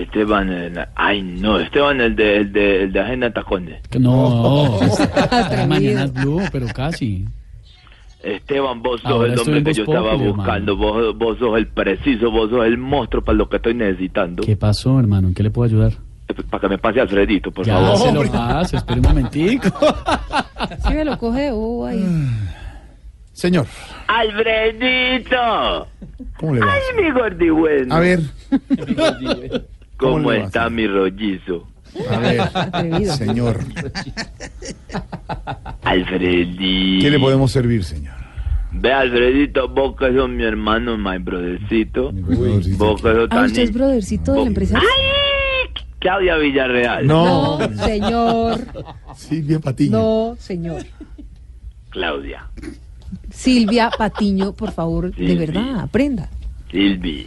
[0.03, 3.81] Esteban, el- ay no, Esteban el de, el de, el de Agenda Tacones.
[3.99, 4.79] No,
[5.69, 7.27] mañana es Blue, pero casi.
[8.23, 11.69] Esteban, vos sos Ahora el hombre que yo estaba Populi, buscando, vos, vos sos el
[11.69, 14.43] preciso, vos sos el monstruo para lo que estoy necesitando.
[14.43, 15.29] ¿Qué pasó, hermano?
[15.29, 15.93] ¿En qué le puedo ayudar?
[16.51, 17.97] Para que me pase Alfredito, por ya favor.
[17.97, 19.69] se lo paso, espere un momentico.
[20.89, 22.05] Sí, me lo coge de bobo ahí.
[23.33, 23.65] Señor,
[24.09, 25.87] Alfredito.
[26.37, 26.73] ¿cómo le va?
[26.73, 27.95] Ay, mi gordibueno.
[27.95, 28.21] A ver,
[29.99, 31.67] ¿Cómo, ¿cómo le va, está mi rollizo?
[32.11, 33.59] a ver, señor.
[35.83, 37.03] Alfredito.
[37.05, 38.15] ¿Qué le podemos servir, señor?
[38.73, 42.13] Ve, Alfredito, vos que sos mi hermano, my brothercito.
[42.13, 43.45] Vos que sos Ah, tan...
[43.47, 44.81] usted es brothercito de la empresa.
[45.99, 47.07] Claudia Villarreal.
[47.07, 48.61] No, No, señor.
[49.17, 49.91] Silvia Patiño.
[49.99, 50.85] No, señor.
[51.91, 52.47] Claudia.
[53.31, 56.29] Silvia Patiño, por favor, de verdad, aprenda.
[56.71, 57.27] Silvi.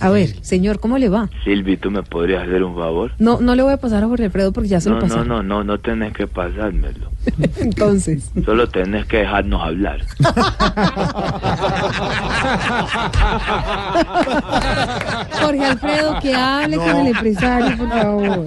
[0.00, 1.28] A ver, señor, ¿cómo le va?
[1.44, 3.12] Silvi, ¿tú me podrías hacer un favor?
[3.18, 5.06] No, no le voy a pasar a Jorge Alfredo porque ya se No, lo no,
[5.08, 5.28] pasaron.
[5.28, 7.10] no, no, no tenés que pasármelo.
[7.58, 10.00] Entonces, Solo tenés que dejarnos hablar.
[15.40, 18.46] Jorge Alfredo, que hable con el empresario, por favor.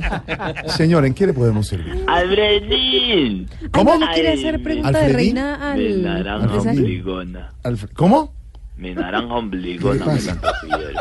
[0.67, 2.03] Señor, ¿en qué le podemos servir?
[2.07, 3.47] ¡Alfredín!
[3.71, 3.97] ¿Cómo?
[3.97, 5.35] ¿No quiere hacer pregunta de ¿Alfredín?
[5.35, 6.79] reina Mi al naranja empresario?
[6.81, 7.53] ombligona.
[7.63, 8.33] Alfre- ¿Cómo?
[8.77, 10.99] Mi naranja ¿Qué ombligona tanto quiero.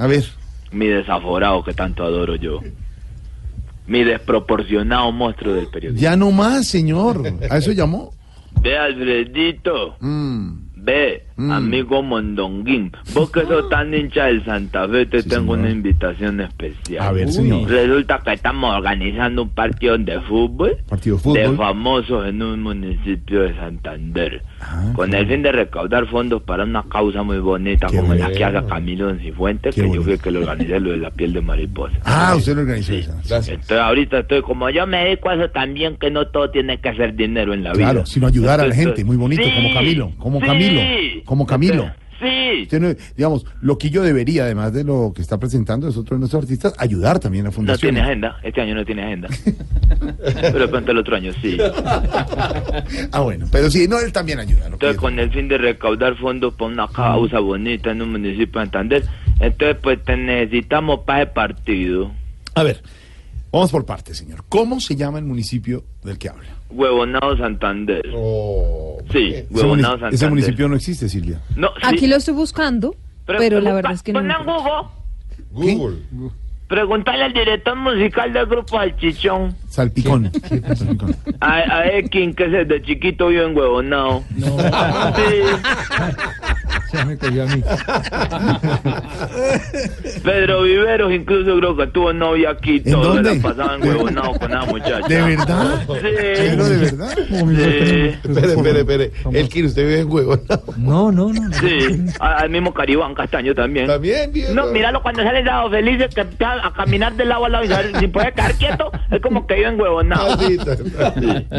[0.00, 0.24] A ver,
[0.72, 2.60] Mi desaforado que tanto adoro yo.
[3.86, 6.00] Mi desproporcionado monstruo del periodismo.
[6.00, 7.22] ya no más, señor.
[7.50, 8.12] ¿A eso llamó?
[8.62, 9.96] Ve, Alfredito.
[10.00, 11.50] Mm, Ve, Mm.
[11.50, 15.58] amigo Mondonguín, vos que sos tan hincha del Santa Fe, te Sí, tengo señor.
[15.58, 17.06] una invitación especial.
[17.06, 17.68] A ver, señor.
[17.68, 21.56] Resulta que estamos organizando un partido de fútbol, Partido de de fútbol.
[21.58, 26.82] famosos en un municipio de Santander, Ah, con el fin de recaudar fondos para una
[26.82, 30.30] causa muy bonita Qué como la que hace Camilo Cifuentes, Qué que yo fui que
[30.30, 31.96] lo organizé lo de la piel de mariposa.
[32.04, 33.12] Ah, usted lo organizó esa.
[33.12, 36.94] Entonces ahorita estoy como yo me dedico a eso también que no todo tiene que
[36.94, 37.84] ser dinero en la vida.
[37.84, 40.46] Claro, sino ayudar a la gente, muy bonito, sí, como Camilo, como sí.
[40.46, 40.80] Camilo,
[41.24, 41.90] como Camilo.
[42.20, 42.62] Sí.
[42.64, 46.42] Usted no- digamos, Loquillo debería, además de lo que está presentando, es otro de nuestros
[46.42, 47.94] artistas, ayudar también a la No fundación.
[47.94, 49.28] tiene agenda, este año no tiene agenda.
[50.40, 51.56] Pero de pronto el otro año sí.
[53.12, 54.66] ah, bueno, pero sí, no, él también ayuda.
[54.66, 58.66] Entonces con el fin de recaudar fondos para una causa bonita en un municipio de
[58.66, 59.04] Santander,
[59.40, 62.12] entonces pues te necesitamos para el partido.
[62.54, 62.82] A ver,
[63.52, 64.44] vamos por partes, señor.
[64.48, 66.48] ¿Cómo se llama el municipio del que habla?
[66.70, 68.02] Huevonado Santander.
[68.04, 70.14] sí, Oh, Ese, Huevonado munici- Santander.
[70.14, 71.40] ese municipio no existe, Silvia.
[71.56, 71.80] No, sí.
[71.82, 72.94] Aquí lo estoy buscando,
[73.26, 74.20] pero, la verdad es que no.
[74.20, 74.90] Encuentro.
[75.52, 75.98] Google.
[76.12, 76.34] Google.
[76.70, 79.56] Pregúntale al director musical del grupo Salchichón.
[79.68, 80.30] Salpicón.
[80.76, 81.16] Salpicón.
[81.40, 84.22] A, a Ekin, que desde chiquito vive en Huevonado.
[84.36, 84.56] No.
[86.92, 87.62] Ya me cogió a mí.
[90.24, 92.82] Pedro Viveros incluso creo que tuvo novia aquí.
[92.84, 93.36] ¿En Todo dónde?
[93.36, 95.08] la pasaba en Huevonado con esa muchacha.
[95.08, 95.80] ¿De verdad?
[95.86, 96.16] Sí.
[96.36, 97.14] ¿Pedro, de verdad?
[97.16, 98.18] Sí.
[98.28, 99.12] Espere, espere, espere.
[99.32, 100.38] El que usted vive en huevo.
[100.78, 101.52] No, no, no.
[101.54, 103.86] Sí, a- al mismo Caribán Castaño también.
[103.86, 104.52] También, viejo.
[104.54, 107.68] No, míralo cuando salen dados felices que empiezan a caminar de lado a lado y
[107.68, 110.36] saber- sin poder quedar quieto, es como que viven huevonado.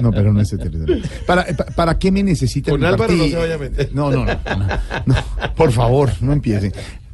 [0.02, 1.04] No, pero no es ese territorio.
[1.26, 3.40] ¿Para, pa- ¿Para qué me necesita Con el Álvaro no partido?
[3.42, 3.90] se vaya a meter.
[3.94, 4.68] No, no, no, no,
[5.06, 5.16] no.
[5.56, 6.74] Por favor, no empiecen.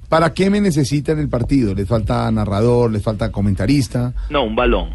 [0.10, 1.74] ¿Para qué me necesitan el partido?
[1.76, 2.92] ¿Les falta narrador?
[2.92, 4.14] ¿Les falta comentarista?
[4.30, 4.90] No, un balón.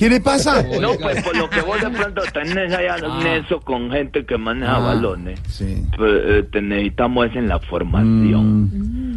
[0.00, 0.62] ¿Qué le pasa?
[0.80, 4.38] No, pues por lo que vos de pronto tenés allá un eso con gente que
[4.38, 5.38] maneja Ah, balones.
[5.48, 5.84] Sí.
[5.96, 8.62] Pues, eh, te necesitamos es en la formación.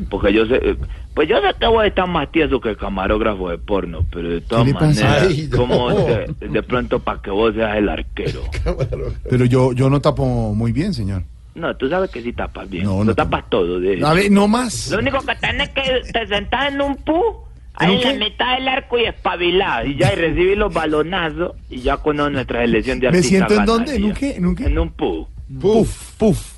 [0.01, 0.05] Mm.
[0.09, 0.75] Porque yo sé, eh,
[1.13, 4.41] pues yo sé que vos estás más tieso que el camarógrafo de porno, pero de
[4.41, 4.85] todas le pasa?
[5.07, 5.57] maneras, Ay, no.
[5.57, 8.41] como de, de pronto para que vos seas el arquero.
[9.29, 11.23] Pero yo, yo no tapo muy bien, señor.
[11.55, 12.83] No, tú sabes que sí tapas bien.
[12.83, 13.79] No, No, no tapas todo.
[13.79, 14.03] De.
[14.05, 14.91] A ver, no más.
[14.91, 18.55] Lo único que tenés que te sentás en un pu, ¿En ahí en la mitad
[18.55, 22.99] del arco y espabilás, y ya y recibís los balonazos, y ya con nuestra selección
[22.99, 23.95] de ¿Me artistas siento en dónde?
[23.95, 24.35] ¿En un qué?
[24.35, 24.65] ¿En un qué?
[24.65, 25.27] En un pu,
[25.59, 26.53] Puf, puf,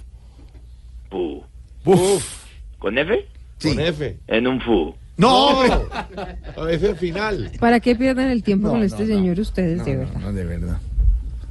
[1.10, 1.44] pu.
[1.84, 2.46] puf.
[2.80, 3.26] ¿Con F?
[3.62, 4.18] Con F.
[4.28, 4.94] En un fu.
[5.18, 5.62] No.
[5.62, 7.52] A F al final.
[7.60, 9.16] ¿Para qué pierden el tiempo No, con no, este no.
[9.16, 10.20] señor ustedes, No, de no, verdad?
[10.22, 10.78] no, de verdad.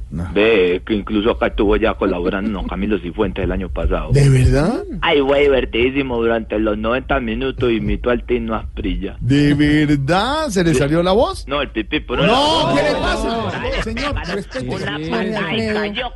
[0.09, 4.11] Ve, que incluso acá estuvo ya colaborando con Camilo Cifuentes el año pasado.
[4.11, 4.83] ¿De verdad?
[5.01, 9.17] Ay, fue divertidísimo durante los 90 minutos imitó al Tino Asprilla.
[9.19, 10.49] ¿De verdad?
[10.49, 11.47] ¿Se le salió la voz?
[11.47, 12.75] No, el pipí, pero No, no.
[12.75, 13.51] ¿qué le pasa?
[13.83, 14.23] Señor, Una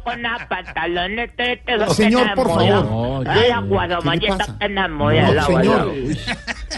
[0.03, 0.38] con una
[1.78, 3.28] No, señor, por favor.
[3.28, 5.32] Ay, aguadomalleta que enamora
[5.64, 5.86] No.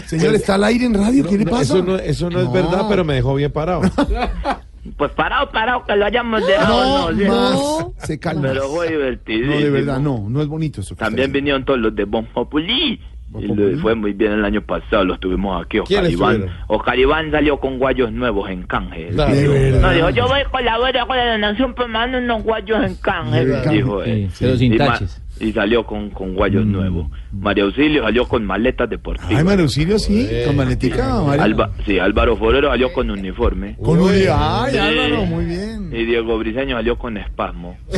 [0.06, 1.26] Señor, ¿está al aire en radio?
[1.28, 1.62] ¿Qué le pasa?
[1.62, 3.82] Eso no, eso no, es verdad, pero me dejó bien parado.
[4.96, 7.12] Pues parado, parado, que lo hayamos dejado.
[7.12, 7.24] No, ¿sí?
[7.24, 8.06] más.
[8.06, 8.48] Se calma.
[8.48, 9.46] Pero fue divertido.
[9.46, 10.96] No, de verdad, no, no es bonito eso.
[10.96, 13.00] También vinieron todos los de Bon Populi.
[13.38, 15.78] Y le fue muy bien el año pasado, los tuvimos aquí.
[15.78, 16.46] Oscar ¿Quiénes Iván.
[16.66, 19.10] Oscar Iván salió con guayos nuevos en canje.
[19.10, 23.46] No, dijo, yo voy a colaborar con la nación, pero dan unos guayos en canje.
[23.70, 24.28] Dijo él.
[24.32, 25.22] sí, pero sin taches.
[25.42, 27.08] Y salió con, con guayos nuevos.
[27.32, 29.32] María Auxilio salió con maletas deportivas.
[29.34, 31.42] Ay, Mario Auxilio, sí, con maletica, Mario.
[31.42, 33.76] Alba- sí, Álvaro Forero salió con uniforme.
[33.82, 34.24] Con un Sí.
[34.30, 35.90] Ay, Álvaro, muy bien.
[35.92, 37.76] Y Diego Briseño salió con espasmo.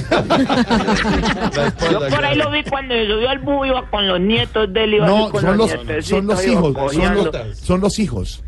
[1.91, 4.95] Yo por ahí lo vi cuando subió al bus, iba con los nietos de él.
[4.95, 8.45] Iba No, con son los, son los hijos, son los, son los hijos.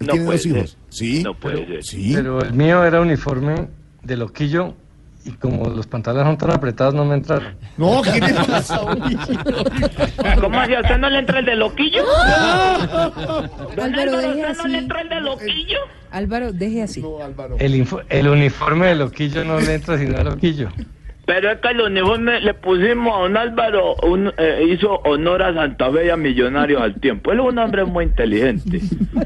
[0.00, 0.70] Él No tiene puede dos hijos.
[0.70, 0.78] ser.
[0.88, 1.22] Sí.
[1.22, 1.82] No puede ser.
[1.84, 2.12] Sí.
[2.14, 3.68] Pero el mío era uniforme
[4.02, 4.74] de loquillo
[5.24, 7.54] y como los pantalones son tan apretados no me entraron.
[7.76, 8.80] No, ¿qué le pasa?
[10.40, 10.74] ¿Cómo así?
[10.74, 12.02] ¿A usted no le entra el de loquillo?
[13.82, 14.68] Álvaro, ¿a deje usted no así.
[14.68, 15.78] le entra el de loquillo?
[16.10, 17.04] Álvaro, deje así.
[17.58, 20.68] El, info- el uniforme de loquillo no le entra sino a loquillo.
[21.26, 25.54] Pero es que el uniforme le pusimos a don Álvaro, un- eh, hizo honor a
[25.54, 27.30] Santa Fe y a Millonarios al tiempo.
[27.30, 28.80] Él es un hombre muy inteligente.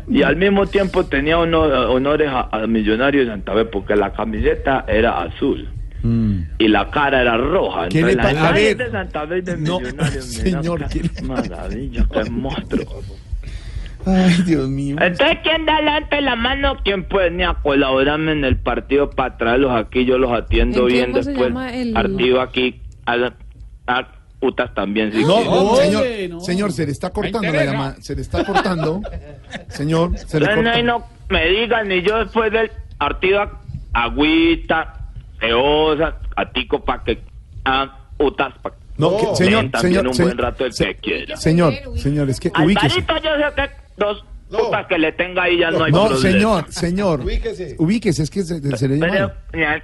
[0.08, 4.12] Y al mismo tiempo tenía honor- honores a, a Millonarios de Santa Fe porque la
[4.12, 5.68] camiseta era azul.
[6.58, 7.88] Y la cara era roja.
[7.88, 9.78] ¿Qué Entonces le la pa- a ver, de Santa Fe de no,
[10.20, 13.02] señor, qué ¿qué le- maravilla, qué monstruo.
[14.06, 14.96] Ay, Dios mío.
[15.00, 16.76] Entonces, ¿quién da adelante la mano?
[16.84, 20.04] ¿Quién puede venir a colaborarme en el partido para traerlos aquí?
[20.04, 21.48] Yo los atiendo ¿En bien cómo se después.
[21.48, 22.82] llama el- Partido aquí.
[23.06, 23.32] A,
[23.86, 24.08] a
[24.40, 28.20] putas también, si No, no, señor, señor, se le está cortando la llamada, se le
[28.20, 29.00] está cortando.
[29.68, 30.78] Señor, se le no, corta.
[30.78, 33.50] y no me digan, ni yo después del partido,
[33.94, 35.03] agüita,
[35.46, 37.18] geosa, atico para que.
[37.64, 41.36] A putas para No, que- señor, señor, un señor, buen rato el que quiera.
[41.36, 43.00] Señor, señor, es que ubíquese.
[43.00, 46.30] Alvarito, yo sé que dos putas que le tenga ahí ya no, hay No, problema.
[46.32, 47.20] señor, señor.
[47.78, 48.22] Ubíquese.
[48.22, 49.34] es que se, se le Pero, llama.
[49.52, 49.82] ya,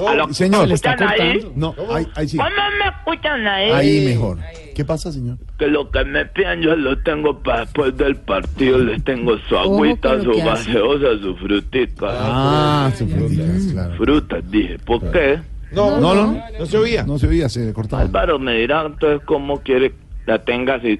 [0.00, 0.12] ya entro.
[0.12, 0.26] Ay, adiós.
[0.26, 0.34] ¿Aló?
[0.34, 1.52] Señor, ¿Me escuchan ahí?
[1.54, 2.36] No, ahí, ahí sí.
[2.36, 3.70] ¿Cómo me escuchan ahí?
[3.70, 4.38] Ahí mejor.
[4.74, 5.38] ¿Qué pasa, señor?
[5.58, 8.78] Que lo que me pidan yo lo tengo para después del partido.
[8.78, 12.06] Les tengo su agüita, su gaseosa, su frutita.
[12.10, 13.94] Ah, su frutas, claro.
[13.96, 14.78] Frutas, dije.
[14.78, 15.40] ¿Por qué?
[15.72, 17.04] No, no, no, no se oía.
[17.04, 18.02] No se oía, se cortaba.
[18.02, 19.96] Álvaro me dirá entonces cómo quiere que
[20.26, 20.98] la tenga así.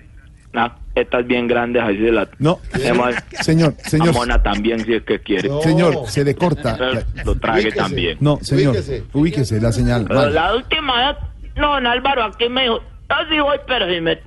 [0.55, 2.28] Ah, estas bien grandes, así de la...
[2.38, 4.12] No, Además, señor, señor.
[4.12, 5.48] Mona también, si es que quiere.
[5.62, 6.76] Señor, se le corta.
[6.78, 8.18] Pero Lo trague también.
[8.20, 8.76] No, señor,
[9.12, 10.04] ubíquese, la señal.
[10.08, 10.32] Pero Vale.
[10.34, 11.16] la última vez,
[11.56, 14.12] no, don Álvaro, aquí me dijo, yo sí voy, pero si me...
[14.12, 14.18] eh,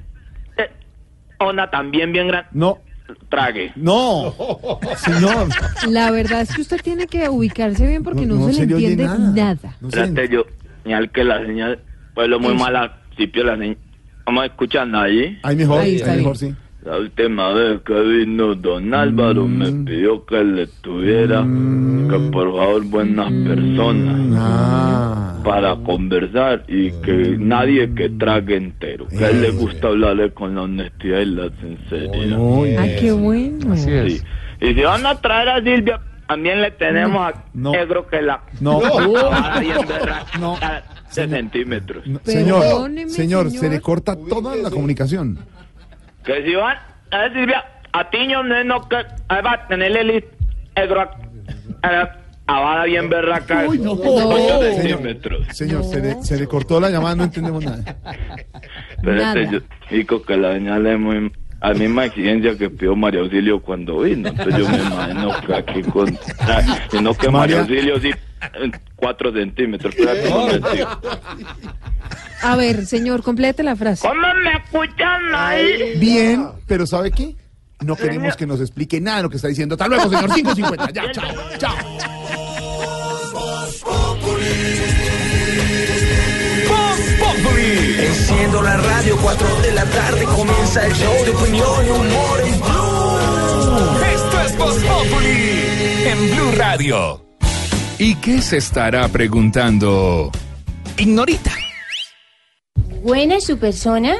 [1.40, 2.50] Ona también bien grande.
[2.54, 2.78] No.
[3.30, 3.72] Trague.
[3.76, 4.34] No,
[4.98, 5.50] señor.
[5.90, 8.66] La verdad es que usted tiene que ubicarse bien porque no, No- no se, se
[8.66, 9.18] le entiende nada.
[9.20, 9.76] nada.
[9.84, 10.46] Espérate, yo,
[10.84, 11.80] señal que la señal,
[12.16, 13.78] pues lo muy mala, principio la señal.
[14.26, 15.38] Vamos a escuchar ahí.
[15.44, 16.54] Ahí mejor, Ahí ahí, está mejor, sí.
[16.86, 22.84] La última vez que vino don Álvaro me pidió que le tuviera, que por favor
[22.88, 29.08] buenas personas para conversar y que nadie que trague entero.
[29.08, 32.38] Que a él le gusta hablarle con la honestidad y la sinceridad.
[32.78, 33.78] Ah, qué bueno.
[33.78, 34.20] Sí.
[34.60, 38.82] Y si van a traer a Silvia, también le tenemos a negro que la No.
[39.32, 40.84] Ah, bien berraca,
[41.16, 42.04] de centímetros.
[42.24, 43.74] Señor, Perdóneme, señor, se señor.
[43.74, 45.40] le corta toda la comunicación.
[46.24, 46.78] Que si van
[47.12, 48.96] a Silvia, a Tiño no es no que
[49.28, 50.26] ahí va a tenerle el
[50.76, 51.12] negro a,
[51.88, 52.18] a,
[52.48, 53.66] a vara bien berraca.
[53.68, 53.96] Uy, no.
[53.96, 54.60] No.
[54.62, 55.48] centímetros.
[55.52, 57.84] Señor, se le, se le cortó la llamada, no entendemos nada.
[59.02, 59.40] Pero Nada.
[59.42, 59.62] este, yo
[59.92, 61.32] digo que la señal es muy
[61.70, 64.30] la misma exigencia que pidió María Auxilio cuando vino.
[64.30, 66.20] Entonces yo me imagino que aquí con...
[66.42, 66.62] ah,
[66.92, 68.12] sino que María María- Auxilio sí,
[68.96, 69.96] cuatro centímetros.
[69.96, 71.00] Espérate un momentico.
[72.42, 74.06] A ver, señor, complete la frase.
[74.08, 75.98] ¿Cómo me escuchan ahí?
[76.00, 77.36] Bien, pero ¿sabe qué?
[77.82, 79.76] No queremos que nos explique nada de lo que está diciendo.
[79.76, 80.30] Hasta luego, señor.
[80.36, 80.92] 550.
[80.92, 81.26] Ya, chao,
[81.58, 81.76] chao.
[87.50, 92.60] Enciendo la radio, 4 de la tarde comienza el show de opinión y humor en
[92.62, 94.06] Blue.
[94.14, 95.64] Esto es Voz Populi
[96.06, 97.26] en Blue Radio.
[98.00, 100.32] ¿Y qué se estará preguntando?
[100.98, 101.52] Ignorita.
[103.04, 104.16] Buena su persona.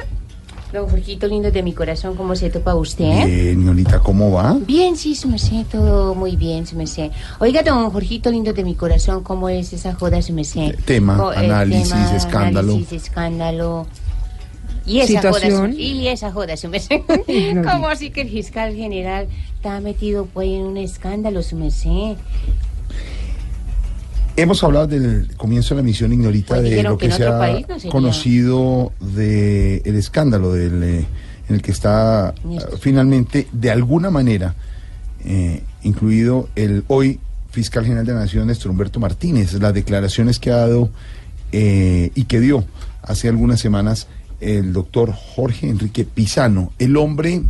[0.74, 3.28] Don Jorgito lindo de mi corazón, ¿cómo se topa usted?
[3.28, 4.58] Bien, Nolita, ¿cómo va?
[4.60, 7.12] Bien, sí, su merced, todo muy bien, su merced.
[7.40, 10.76] Oiga, don Jorgito lindo de mi corazón, ¿cómo es esa joda, su merced?
[10.84, 12.72] Tema, Co- eh, análisis, escándalo.
[12.74, 13.86] Análisis, escándalo.
[14.88, 15.52] Y esa Situación.
[15.62, 17.02] joda, su- y esa joda, su merced.
[17.72, 22.16] ¿Cómo así que el fiscal general está metido pues en un escándalo, su merced?
[24.36, 27.92] Hemos hablado del comienzo de la misión Ignorita Pues de lo que se ha no
[27.92, 31.06] conocido del el escándalo del, eh,
[31.50, 32.34] en el que está
[32.80, 34.56] finalmente, de alguna manera,
[35.24, 37.20] eh, incluido el hoy
[37.52, 40.90] fiscal general de la Nación, Néstor Humberto Martínez, las declaraciones que ha dado
[41.52, 42.66] eh, y que dio
[43.04, 44.08] hace algunas semanas
[44.42, 47.44] el doctor Jorge Enrique Pizano, el hombre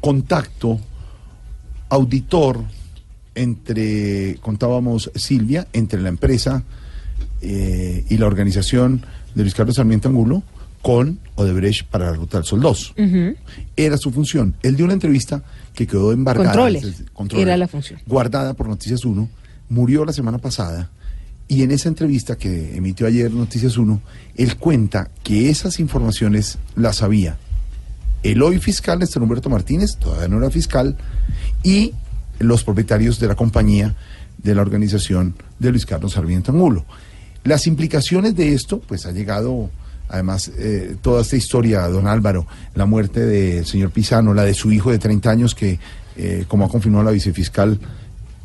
[0.00, 0.80] contacto,
[1.90, 2.64] auditor
[3.40, 6.62] entre, contábamos Silvia, entre la empresa
[7.40, 9.04] eh, y la organización
[9.34, 10.42] de Luis Carlos Sarmiento Angulo
[10.82, 12.94] con Odebrecht para la Ruta del Sol 2.
[12.96, 13.36] Ujú.
[13.76, 14.54] Era su función.
[14.62, 15.42] Él dio una entrevista
[15.74, 16.50] que quedó embargada.
[16.50, 17.04] Controles.
[17.32, 18.00] Era la función.
[18.06, 19.28] Guardada por Noticias 1.
[19.68, 20.90] Murió la semana pasada.
[21.48, 24.00] Y en esa entrevista que emitió ayer Noticias 1,
[24.36, 27.36] él cuenta que esas informaciones las sabía
[28.22, 30.96] el hoy fiscal Néstor Humberto Martínez, todavía no era fiscal,
[31.62, 31.92] y
[32.40, 33.94] los propietarios de la compañía
[34.38, 36.84] de la organización de Luis Carlos Sarmiento Angulo.
[37.44, 39.70] Las implicaciones de esto, pues ha llegado,
[40.08, 44.72] además, eh, toda esta historia, don Álvaro, la muerte del señor Pisano, la de su
[44.72, 45.78] hijo de 30 años que,
[46.16, 47.78] eh, como ha confirmado la vicefiscal,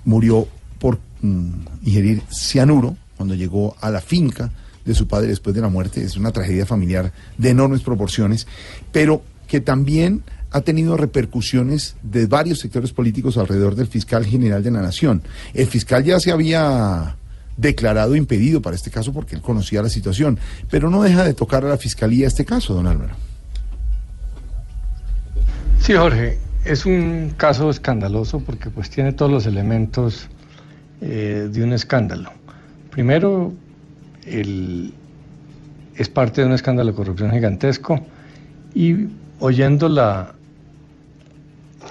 [0.04, 0.48] murió
[0.80, 1.50] por mm,
[1.84, 4.52] ingerir cianuro cuando llegó a la finca
[4.84, 6.04] de su padre después de la muerte.
[6.04, 8.46] Es una tragedia familiar de enormes proporciones,
[8.92, 10.24] pero que también
[10.56, 15.22] ha tenido repercusiones de varios sectores políticos alrededor del fiscal general de la Nación.
[15.54, 17.18] El fiscal ya se había
[17.58, 21.66] declarado impedido para este caso porque él conocía la situación, pero no deja de tocar
[21.66, 23.16] a la fiscalía este caso, don Álvaro.
[25.80, 30.30] Sí, Jorge, es un caso escandaloso porque pues tiene todos los elementos
[31.02, 32.32] eh, de un escándalo.
[32.92, 33.54] Primero,
[34.26, 34.94] el-
[35.98, 38.06] es parte de un escándalo de corrupción gigantesco
[38.74, 39.08] y
[39.40, 40.34] oyendo la,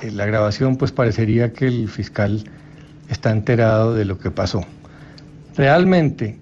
[0.05, 2.45] eh, la grabación pues parecería que el fiscal
[3.09, 4.65] está enterado de lo que pasó.
[5.57, 6.39] Realmente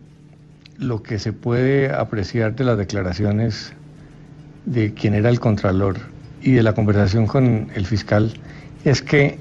[0.78, 3.72] lo que se puede apreciar de las declaraciones
[4.66, 5.98] de quien era el contralor
[6.40, 8.32] y de la conversación con el fiscal
[8.84, 9.38] es que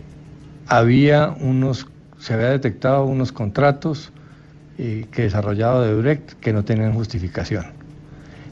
[0.67, 1.87] había unos,
[2.19, 4.11] se había detectado unos contratos
[4.77, 7.65] eh, que desarrollaba Odebrecht que no tenían justificación.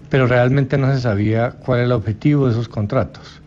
[0.09, 3.38] Pero realmente no se sabía cuál era el objetivo de esos contratos.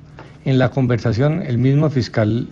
[0.45, 2.49] En la conversación, el mismo fiscal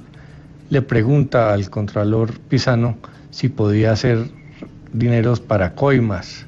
[0.70, 2.96] le pregunta al contralor Pisano
[3.30, 4.30] si podía hacer
[4.92, 6.46] dineros para coimas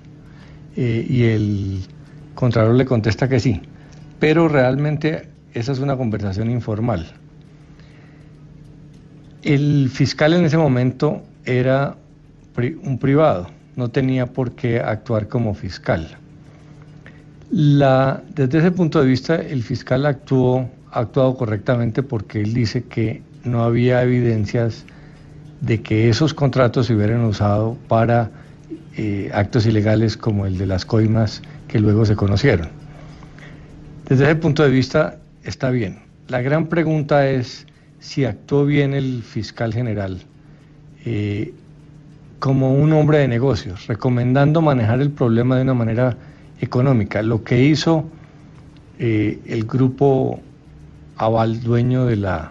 [0.76, 1.80] eh, y el
[2.34, 3.60] contralor le contesta que sí,
[4.20, 7.06] pero realmente esa es una conversación informal.
[9.42, 11.96] El fiscal en ese momento era
[12.84, 16.16] un privado, no tenía por qué actuar como fiscal.
[17.50, 23.64] Desde ese punto de vista, el fiscal actuó, actuado correctamente porque él dice que no
[23.64, 24.84] había evidencias
[25.60, 28.30] de que esos contratos se hubieran usado para
[28.96, 32.68] eh, actos ilegales como el de las coimas que luego se conocieron.
[34.08, 36.00] Desde ese punto de vista está bien.
[36.28, 37.66] La gran pregunta es
[38.00, 40.22] si actuó bien el fiscal general
[41.04, 41.54] eh,
[42.38, 46.16] como un hombre de negocios, recomendando manejar el problema de una manera
[46.60, 47.22] económica.
[47.22, 48.04] Lo que hizo
[48.98, 50.40] eh, el grupo
[51.22, 52.50] Aval, dueño de la,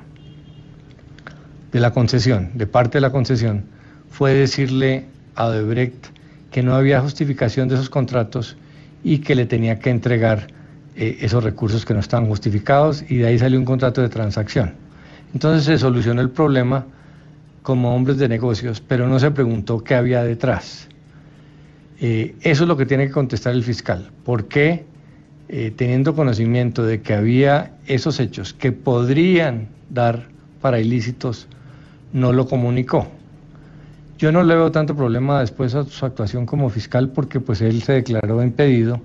[1.73, 3.65] de la concesión, de parte de la concesión,
[4.10, 6.07] fue decirle a Odebrecht
[6.52, 8.56] que no había justificación de esos contratos
[9.03, 10.48] y que le tenía que entregar
[10.95, 14.73] eh, esos recursos que no estaban justificados y de ahí salió un contrato de transacción.
[15.34, 16.85] Entonces se solucionó el problema
[17.64, 20.88] como hombres de negocios, pero no se preguntó qué había detrás.
[21.99, 24.11] Eh, eso es lo que tiene que contestar el fiscal.
[24.23, 24.85] ¿Por qué,
[25.53, 30.28] eh, teniendo conocimiento de que había esos hechos que podrían dar
[30.61, 31.48] para ilícitos,
[32.14, 33.10] no lo comunicó?
[34.18, 37.82] Yo no le veo tanto problema después a su actuación como fiscal porque pues él
[37.82, 39.02] se declaró impedido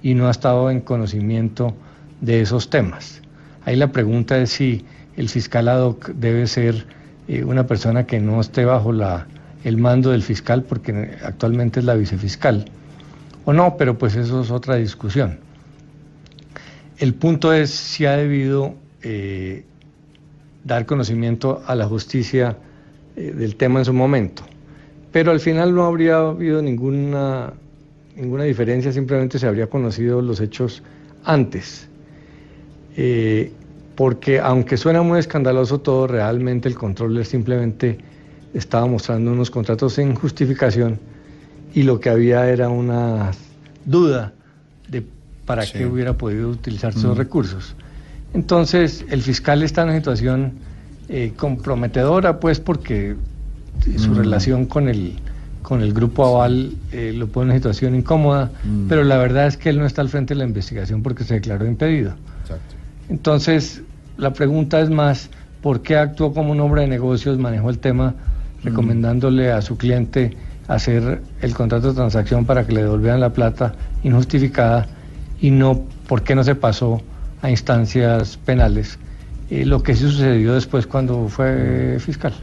[0.00, 1.74] y no ha estado en conocimiento
[2.20, 3.20] de esos temas.
[3.64, 4.84] Ahí la pregunta es si
[5.16, 6.86] el fiscal ad hoc debe ser
[7.26, 9.26] eh, una persona que no esté bajo la,
[9.64, 12.66] el mando del fiscal porque actualmente es la vicefiscal
[13.44, 15.47] o no, pero pues eso es otra discusión.
[16.98, 19.64] El punto es si ha debido eh,
[20.64, 22.58] dar conocimiento a la justicia
[23.16, 24.42] eh, del tema en su momento.
[25.12, 27.52] Pero al final no habría habido ninguna,
[28.16, 30.82] ninguna diferencia, simplemente se habría conocido los hechos
[31.24, 31.88] antes.
[32.96, 33.52] eh,
[33.98, 37.98] porque aunque suena muy escandaloso todo, realmente el control simplemente
[38.54, 41.00] estaba mostrando unos contratos sin justificación
[41.74, 43.32] y lo que había era una
[43.84, 44.34] duda
[44.88, 45.02] de
[45.48, 45.72] para Sí.
[45.78, 47.18] qué hubiera podido utilizar esos Mm.
[47.18, 47.74] recursos.
[48.34, 50.52] Entonces, el fiscal está en una situación
[51.10, 53.16] eh, comprometedora, pues, porque
[53.96, 54.14] su Mm.
[54.18, 55.14] relación con el,
[55.62, 58.88] con el grupo Aval eh, lo pone en una situación incómoda, Mm.
[58.88, 61.32] pero la verdad es que él no está al frente de la investigación porque se
[61.34, 62.12] declaró impedido.
[63.08, 63.80] Entonces,
[64.18, 65.30] la pregunta es más,
[65.62, 68.14] ¿por qué actuó como un hombre de negocios, manejó el tema
[68.62, 73.74] recomendándole a su cliente hacer el contrato de transacción para que le devolvieran la plata
[74.02, 74.86] injustificada
[75.40, 77.02] y no, ¿por qué no se pasó
[77.42, 78.98] a instancias penales?
[79.50, 82.34] Eh, lo que sucedió después cuando fue fiscal.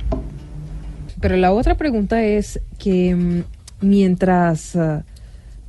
[1.19, 3.43] Pero la otra pregunta es que mm,
[3.81, 5.03] mientras, ah,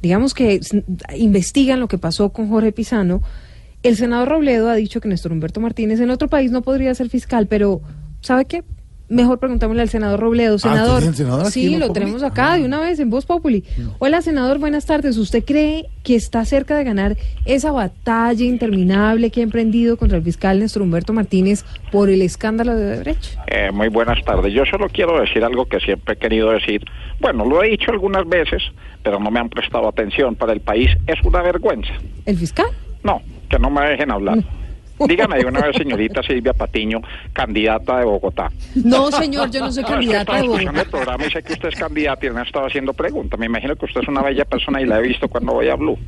[0.03, 0.61] digamos que
[1.17, 3.23] investigan lo que pasó con Jorge Pisano,
[3.83, 7.09] el senador Robledo ha dicho que Néstor Humberto Martínez en otro país no podría ser
[7.09, 7.81] fiscal, pero
[8.21, 8.65] ¿sabe qué?
[9.09, 10.59] Mejor preguntémosle al senador Robledo.
[10.59, 12.01] Senador, ¿tiene el senador aquí sí, lo Populi?
[12.01, 13.63] tenemos acá de una vez en Voz Populi.
[14.01, 15.17] Hola, senador, buenas tardes.
[15.17, 20.25] ¿Usted cree que está cerca de ganar esa batalla interminable que ha emprendido contra el
[20.25, 23.37] fiscal Néstor Humberto Martínez por el escándalo de Odebrecht?
[23.47, 24.53] Eh, muy buenas tardes.
[24.53, 26.85] Yo solo quiero decir algo que siempre he querido decir.
[27.21, 28.61] Bueno, lo he dicho algunas veces,
[29.05, 30.35] pero no me han prestado atención.
[30.35, 31.93] Para el país es una vergüenza.
[32.25, 32.67] ¿El fiscal?
[33.05, 34.39] No, que no me dejen hablar.
[35.07, 37.01] Dígame de una vez, señorita Silvia Patiño,
[37.33, 38.51] candidata de Bogotá.
[38.75, 40.83] No, señor, yo no soy No, es que candidata estaba de escuchando Bogotá.
[40.83, 43.39] el programa y sé que usted es candidata y me ha estado haciendo preguntas.
[43.39, 45.75] Me imagino que usted es una bella persona y la he visto cuando voy a
[45.77, 45.99] Blue.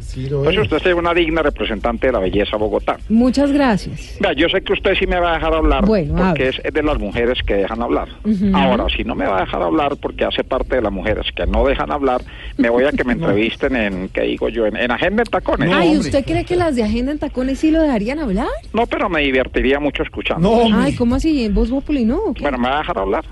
[0.45, 2.97] Pues usted es una digna representante de la belleza de Bogotá.
[3.09, 4.17] Muchas gracias.
[4.21, 6.83] Vea, yo sé que usted sí me va a dejar hablar Bueno, porque es de
[6.83, 8.09] las mujeres que dejan hablar.
[8.55, 11.47] Ahora, si no me va a dejar hablar porque hace parte de las mujeres que
[11.47, 12.23] no dejan hablar,
[12.57, 14.67] me voy a que me entrevisten en, ¿qué digo yo?
[14.67, 15.71] En, en Agenda en Tacones.
[15.73, 18.47] Ay, ¿usted cree que las de Agenda en Tacones sí lo dejarían hablar?
[18.73, 20.63] No, pero me divertiría mucho escuchando.
[20.75, 21.45] Ay, ¿cómo así?
[21.45, 22.35] ¿En Voz Populi no?
[22.41, 23.25] Bueno, ¿me va a dejar hablar?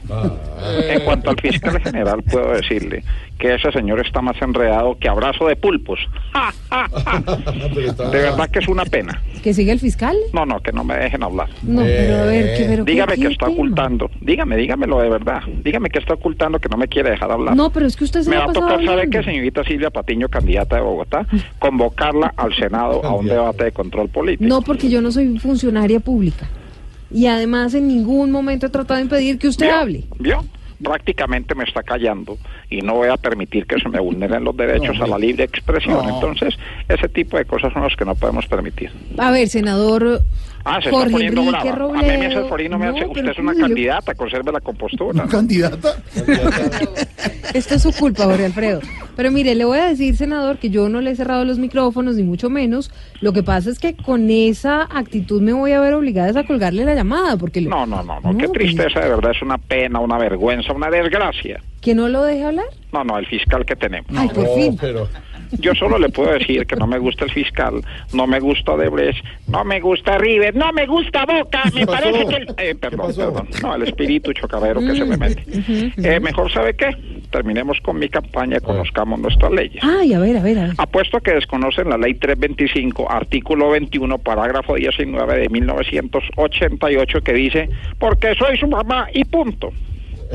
[0.88, 3.02] En cuanto al fiscal general, puedo decirle
[3.38, 5.98] que ese señor está más enredado que abrazo de pulpos.
[6.32, 7.20] ¡Ja, ja, ja!
[8.10, 9.20] De verdad que es una pena.
[9.42, 10.16] ¿Que sigue el fiscal?
[10.32, 11.48] No, no, que no me dejen hablar.
[11.62, 13.54] No, pero a ver, ¿qué, pero qué- dígame que qué está tema?
[13.58, 14.10] ocultando.
[14.20, 15.42] Dígame, dígamelo de verdad.
[15.62, 17.54] Dígame que está ocultando que no me quiere dejar hablar.
[17.54, 19.10] No, pero es que usted se me va a tocar, ¿sabe hablando.
[19.18, 21.26] qué, señorita Silvia Patiño, candidata de Bogotá?
[21.58, 24.48] Convocarla al Senado a un debate de control político.
[24.48, 26.48] No, porque yo no soy funcionaria pública.
[27.10, 29.76] Y además en ningún momento he tratado de impedir que usted ¿Vio?
[29.76, 30.04] hable.
[30.18, 30.44] ¿Vio?
[30.82, 32.38] Prácticamente me está callando
[32.70, 36.06] y no voy a permitir que se me vulneren los derechos a la libre expresión.
[36.06, 36.14] No.
[36.14, 36.58] Entonces,
[36.88, 38.90] ese tipo de cosas son las que no podemos permitir.
[39.18, 40.22] A ver, senador
[40.68, 41.76] Ah, se Jorge está poniendo Enrique brava.
[41.78, 42.36] Robledo.
[42.36, 44.60] A mí forino me No, hace, usted pero es una ¿cómo yo- candidata, conserve la
[44.60, 45.26] compostura.
[45.26, 45.96] ¿Candidata?
[47.54, 48.80] Esto es su culpa, Jorge Alfredo.
[49.14, 52.16] Pero mire, le voy a decir, senador, que yo no le he cerrado los micrófonos,
[52.16, 52.90] ni mucho menos.
[53.20, 56.84] Lo que pasa es que con esa actitud me voy a ver obligada a colgarle
[56.84, 59.58] la llamada, porque le- No, no, no, no, qué No, tristeza, de verdad, es una
[59.58, 61.62] pena, una vergüenza, una desgracia.
[61.80, 62.66] que no lo deje hablar.
[62.92, 64.10] No, no, el fiscal que tenemos.
[64.16, 64.76] Ay, por fin.
[65.58, 67.80] Yo solo le puedo decir que no me gusta el fiscal,
[68.12, 72.02] no me gusta Odebrecht, no me gusta River, no me gusta Boca, me pasó?
[72.10, 72.46] parece que el...
[72.58, 75.42] eh, perdón, perdón, no, el espíritu chocarrero que se me mete.
[75.96, 76.90] Eh, mejor, ¿sabe qué?
[77.30, 79.82] Terminemos con mi campaña y conozcamos nuestras leyes.
[79.82, 80.74] Ay, a ver, a ver, a ver.
[80.78, 87.68] Apuesto a que desconocen la ley 325, artículo 21, parágrafo 19 de 1988, que dice,
[87.98, 89.72] porque soy su mamá y punto.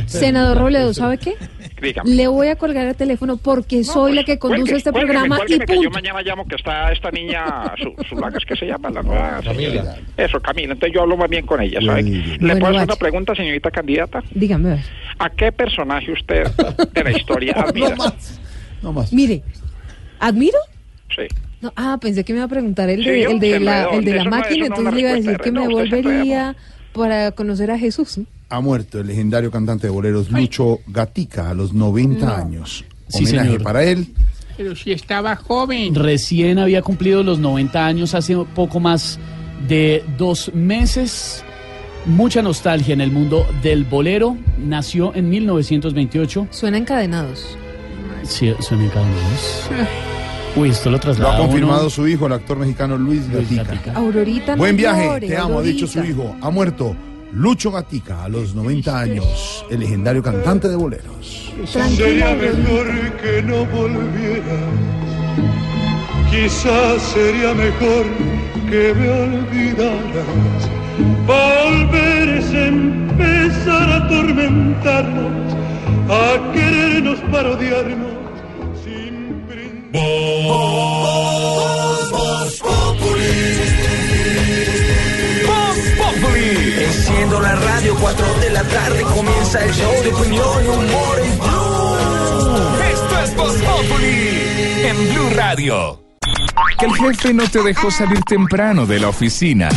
[0.08, 1.36] Senador Robledo, ¿sabe qué?
[1.82, 2.10] Dígame.
[2.12, 5.58] Le voy a colgar el teléfono porque soy la que conduce este cuélgueme, programa y
[5.60, 5.90] que yo punto.
[5.92, 9.42] mañana llamo que está esta niña, su, Zulaga, es que se llama la nueva.
[9.44, 9.96] Camila.
[10.18, 10.74] Eso, Camila.
[10.74, 12.04] Entonces yo hablo más bien con ella, ¿sabe?
[12.04, 12.84] ¿Le Bueno, puedo hacer vaya.
[12.84, 14.24] una pregunta, señorita candidata?
[14.32, 14.84] Dígame, a ver.
[15.20, 16.44] ¿A qué personaje usted
[16.94, 17.96] de la historia admira?
[18.82, 19.12] No más.
[19.12, 19.42] Mire,
[20.20, 20.58] ¿admiro?
[21.16, 21.24] Sí.
[21.62, 24.00] No, ah, pensé que me iba a preguntar el Sí, de, el la, enredó.
[24.00, 26.56] el de la Eso no- máquina, entonces le iba a decir que me volvería
[26.94, 28.18] para conocer a Jesús.
[28.20, 28.26] ¿no?
[28.52, 32.84] Ha muerto el legendario cantante de boleros Lucho Gatica a los 90 años.
[33.08, 33.64] Sí, Homenaje señor.
[33.64, 34.14] para él.
[34.58, 35.96] Pero si estaba joven.
[35.96, 39.20] Recién había cumplido los 90 años hace poco más
[39.70, 41.44] de dos meses.
[42.06, 44.36] Mucha nostalgia en el mundo del bolero.
[44.60, 46.48] Nació en 1928.
[46.52, 47.58] Suena encadenados.
[48.24, 49.70] Sí, suena encadenados.
[50.58, 53.94] Uy, esto lo Lo traslada ha confirmado su hijo, el actor mexicano Luis Gatica.
[53.94, 56.22] Aurorita, no Buen viaje, llore, te amo, ha dicho su Aurorita.
[56.24, 56.36] hijo.
[56.42, 56.94] Ha muerto
[57.34, 61.54] Lucho Gatica a los 90 años, el legendario cantante de boleros.
[61.66, 62.88] Sería mejor
[63.22, 64.60] que no volviera.
[66.30, 68.06] Quizás sería mejor
[68.70, 70.70] que me olvidaras.
[71.26, 75.54] Volver es empezar a atormentarnos,
[76.10, 78.12] a querernos para odiarnos.
[82.12, 83.81] Voz Populi.
[87.82, 92.84] Medio, 4 de la tarde comienza el show de opinión y humor en Blue.
[92.92, 96.04] Esto es Voz Populi en Blue Radio.
[96.78, 99.70] Que el jefe no te dejó salir temprano de la oficina.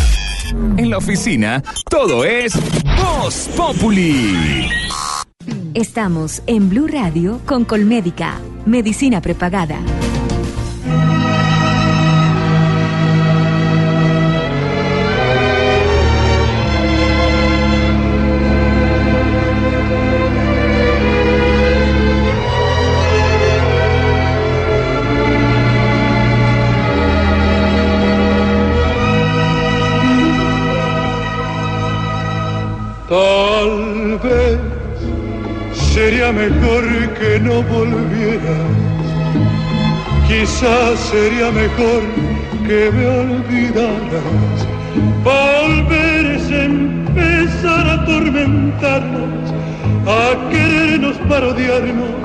[0.76, 2.54] En la oficina, todo es
[2.96, 4.68] Voz Populi.
[5.74, 9.78] Estamos en Blue Radio con Colmédica, medicina prepagada.
[36.24, 36.84] Sería mejor
[37.14, 38.70] que no volvieras.
[40.26, 42.02] Quizás sería mejor
[42.66, 44.58] que me olvidaras.
[45.22, 49.52] Volver es empezar a atormentarnos,
[50.06, 52.16] a querernos parodiarnos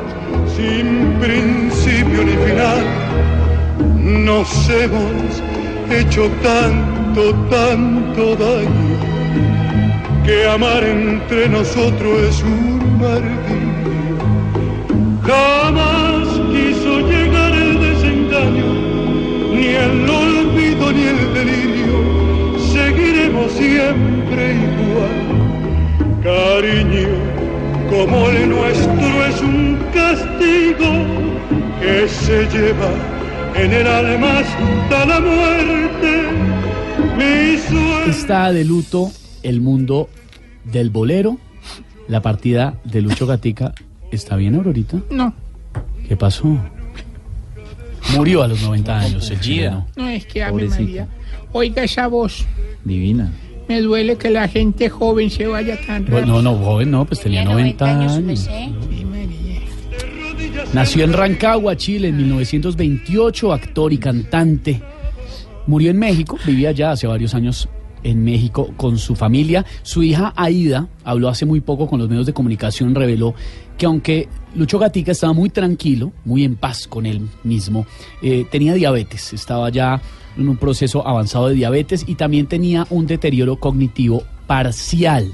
[0.55, 2.83] sin principio ni final.
[3.97, 5.43] Nos hemos
[5.91, 8.89] hecho tanto, tanto daño
[10.29, 14.17] que amar entre nosotros es un martirio.
[15.23, 18.69] Jamás quiso llegar el desengaño,
[19.55, 21.97] ni el olvido ni el delirio.
[22.73, 25.17] Seguiremos siempre igual.
[26.21, 27.09] Cariño,
[27.89, 30.91] como el nuestro es un castigo
[31.81, 32.91] que se lleva
[33.55, 36.11] en el alma hasta la muerte.
[38.07, 39.11] Está de luto
[39.43, 40.09] el mundo
[40.63, 41.37] del bolero.
[42.07, 43.73] La partida de Lucho Gatica.
[44.11, 44.99] ¿Está bien, Aurorita?
[45.11, 45.33] No,
[46.07, 46.57] ¿Qué pasó?
[48.15, 49.87] Murió a los 90 años el chileno.
[49.95, 50.67] no es que a mi.
[50.67, 51.07] María.
[51.51, 52.47] Oiga esa voz.
[52.83, 53.31] Divina.
[53.67, 56.25] Me duele que la gente joven se vaya tan rápido.
[56.25, 58.49] No, no, joven no, pues tenía 90 años.
[60.73, 64.81] Nació en Rancagua, Chile, en 1928, actor y cantante.
[65.67, 67.69] Murió en México, vivía ya hace varios años
[68.03, 69.65] en México con su familia.
[69.83, 73.33] Su hija Aida habló hace muy poco con los medios de comunicación, reveló
[73.77, 77.85] que aunque Lucho Gatica estaba muy tranquilo, muy en paz con él mismo,
[78.21, 80.01] eh, tenía diabetes, estaba ya
[80.37, 85.31] en un proceso avanzado de diabetes y también tenía un deterioro cognitivo parcial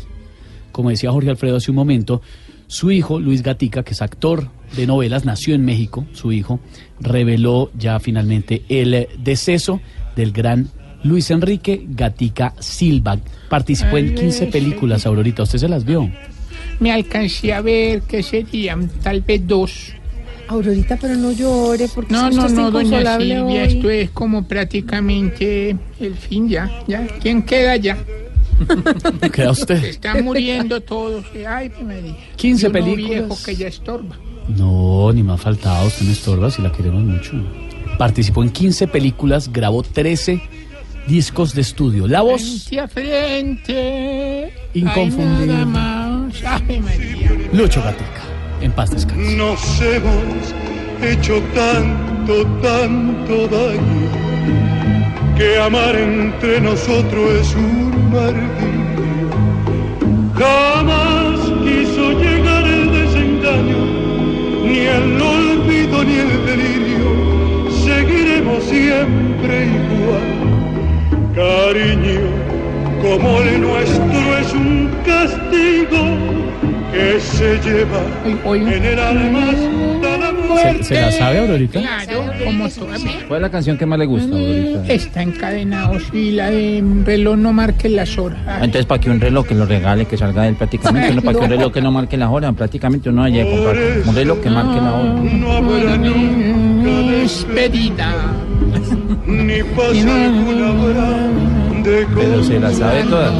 [0.76, 2.22] como decía Jorge Alfredo hace un momento,
[2.68, 6.60] su hijo, Luis Gatica, que es actor de novelas, nació en México, su hijo,
[7.00, 9.80] reveló ya finalmente el deceso
[10.18, 10.70] del gran
[11.04, 13.18] Luis Enrique Gatica Silva.
[13.50, 16.10] Participó en 15 películas, Aurorita, ¿usted se las vio?
[16.80, 19.94] Me alcancé a ver que serían tal vez dos.
[20.48, 23.58] Aurorita, pero no llore porque No, si no, no, doña Silvia, hoy.
[23.58, 27.06] esto es como prácticamente el fin ya, ya.
[27.22, 27.98] ¿Quién queda ya?
[29.34, 29.82] ¿Queda usted?
[29.82, 31.26] Se están muriendo todos.
[31.48, 32.16] Ay, María.
[32.36, 33.10] 15 Y uno películas.
[33.10, 34.16] viejo que ya estorba.
[34.56, 37.32] No, ni me ha faltado, usted me estorba si la queremos mucho.
[37.98, 40.42] Participó en 15 películas, grabó 13
[41.08, 42.08] discos de estudio.
[42.08, 44.54] La voz Frente a frente.
[44.74, 45.44] Inconfundible.
[45.44, 46.44] Ay, nada más.
[46.46, 47.32] Ay, María.
[47.54, 48.22] Lucho Gatica.
[48.62, 49.36] En paz descanse.
[49.36, 50.54] Nos hemos
[51.02, 54.26] hecho tanto, tanto daño
[55.38, 59.30] que amar entre nosotros es un martirio.
[60.36, 63.86] Jamás quiso llegar el desengaño,
[64.66, 67.72] ni el olvido ni el delirio.
[67.84, 69.95] Seguiremos siempre igual.
[71.36, 72.22] Cariño,
[73.02, 75.98] como el nuestro es un castigo
[76.94, 78.00] que se lleva
[78.56, 80.84] en el alma hasta la ¿Se, muerte.
[80.86, 81.82] se la sabe, Aurorita?
[81.82, 82.96] Claro, como toda
[83.28, 84.94] ¿Cuál es la canción que más le gusta, Aurorita?
[84.94, 88.40] Está encadenado, sí, la de reloj no marque las horas.
[88.48, 91.38] Ay, Entonces, para que un reloj que lo regale, que salga de él prácticamente, para
[91.38, 93.76] que un reloj que no marque las horas, prácticamente uno vaya a comprar
[94.08, 95.14] un reloj que marque la hora.
[95.34, 98.14] No habrá nunca despedida.
[99.28, 101.28] Ni paz alguna habrá
[101.84, 103.34] de Pero se la sabe todas.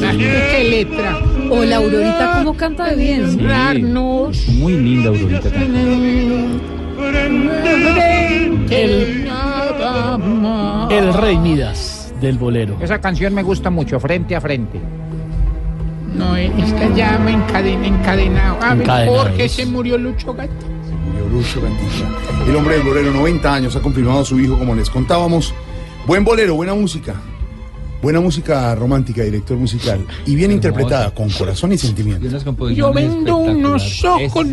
[0.00, 1.18] ¿Qué letra?
[1.50, 3.24] O la Aurorita, ¿cómo canta de bien?
[3.24, 4.48] Honrarnos.
[4.48, 5.48] Muy linda, Aurorita.
[8.70, 9.28] El.
[10.90, 12.76] El Rey Midas del bolero.
[12.80, 14.80] Esa canción me gusta mucho, frente a frente.
[16.14, 18.58] No, está ya me encadena, encadenado.
[18.62, 19.22] A ver, Encadenados.
[19.24, 20.66] ¿por qué se murió Lucho Gatica?
[22.46, 25.54] El hombre del bolero, 90 años, ha confirmado a su hijo, como les contábamos.
[26.06, 27.14] Buen bolero, buena música.
[28.02, 30.04] Buena música romántica, director musical.
[30.26, 32.28] Y bien interpretada, con corazón y sentimiento.
[32.70, 34.46] Yo vendo unos ojos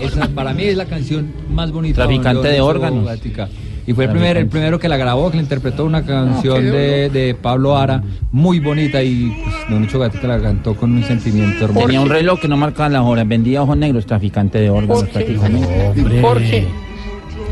[0.00, 2.06] Esa para mí es la canción más bonita.
[2.06, 3.06] Traficante de órganos.
[3.90, 6.70] Y fue el, primer, el primero que la grabó, que le interpretó una canción qué
[6.70, 8.00] de, de Pablo Ara,
[8.30, 11.86] muy bonita, y pues, Don Lucho Gatica la cantó con un sentimiento hermoso.
[11.88, 15.12] Tenía un reloj que no marcaba las horas, vendía ojos negros, traficante de órganos Jorge,
[15.12, 16.20] prácticamente.
[16.22, 16.68] Jorge,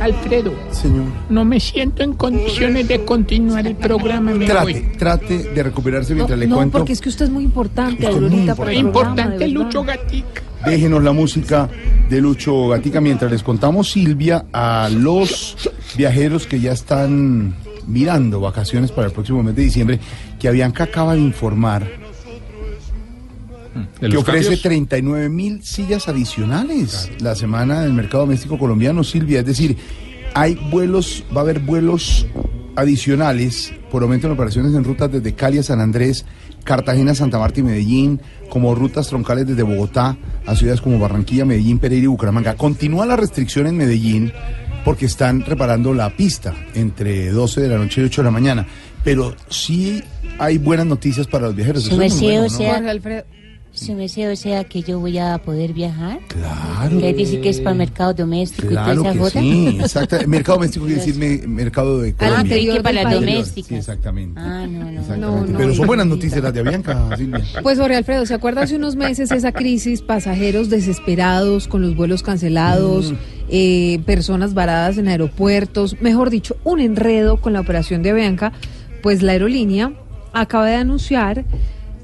[0.01, 1.05] Alfredo, Señor.
[1.29, 4.33] no me siento en condiciones de continuar el programa.
[4.33, 4.83] Me Trate, voy.
[4.99, 6.79] trate de recuperarse mientras le no, cuento.
[6.79, 9.49] porque es que usted es muy importante, Usted es muy Aurorita, para el programa, Importante.
[9.49, 10.43] Lucho Gatica.
[10.65, 11.69] Déjenos la música
[12.11, 15.57] de Lucho Gatica mientras les contamos, Silvia, a los
[15.97, 17.55] viajeros que ya están
[17.87, 19.99] mirando vacaciones para el próximo mes de diciembre,
[20.39, 22.08] que Avianca acaba de informar ¿De
[24.01, 24.63] que ofrece cambios?
[24.63, 29.41] 39 mil sillas adicionales la semana del mercado doméstico colombiano, Silvia.
[29.41, 29.77] Es decir,
[30.35, 32.27] hay vuelos, va a haber vuelos
[32.77, 36.25] adicionales por aumento en operaciones en rutas desde Cali a San Andrés,
[36.65, 41.79] Cartagena, Santa Marta y Medellín, como rutas troncales desde Bogotá a ciudades como Barranquilla, Medellín,
[41.79, 42.55] Pereira y Bucaramanga.
[42.55, 44.33] Continúa la restricción en Medellín
[44.85, 48.67] porque están reparando la pista entre 12 de la noche y 8 de la mañana.
[49.03, 50.03] Pero sí
[50.39, 51.85] hay buenas noticias para los viajeros.
[51.85, 52.51] Eso es muy merced, bueno, o ¿no?
[52.51, 53.25] sea, Jorge Alfredo.
[53.73, 56.19] Su merced, o sea que yo voy a poder viajar.
[56.29, 56.99] Claro.
[56.99, 59.41] Que dice que es para el mercado doméstico Claro y toda esa que jota.
[59.41, 60.17] sí, exacto.
[60.27, 62.53] Mercado doméstico quiere decir me- mercado de Ah, Colombia.
[62.57, 63.69] creí que para las domésticas.
[63.69, 64.41] Sí, exactamente.
[64.41, 65.01] Ah, no, no.
[65.01, 65.55] Exactamente.
[65.59, 67.45] Pero son buenas noticias las de Avianca, Silvia.
[67.63, 70.03] Pues Jorge Alfredo, ¿se acuerda hace unos meses esa crisis?
[70.03, 73.15] Pasajeros desesperados con los vuelos cancelados,
[73.49, 78.53] eh, personas varadas en aeropuertos, mejor dicho, un enredo con la operación de Avianca.
[79.03, 79.93] Pues la aerolínea
[80.33, 81.45] acaba de anunciar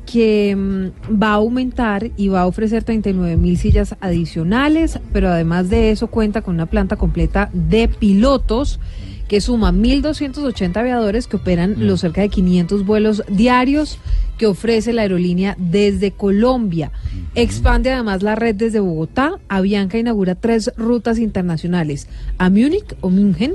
[0.05, 5.71] que mm, va a aumentar y va a ofrecer 39 mil sillas adicionales, pero además
[5.71, 8.81] de eso cuenta con una planta completa de pilotos
[9.29, 13.99] que suma 1.280 aviadores que operan los cerca de 500 vuelos diarios
[14.39, 16.91] que ofrece la aerolínea desde Colombia.
[17.35, 19.39] Expande además la red desde Bogotá.
[19.49, 22.09] Avianca inaugura tres rutas internacionales
[22.39, 23.55] a Múnich o München,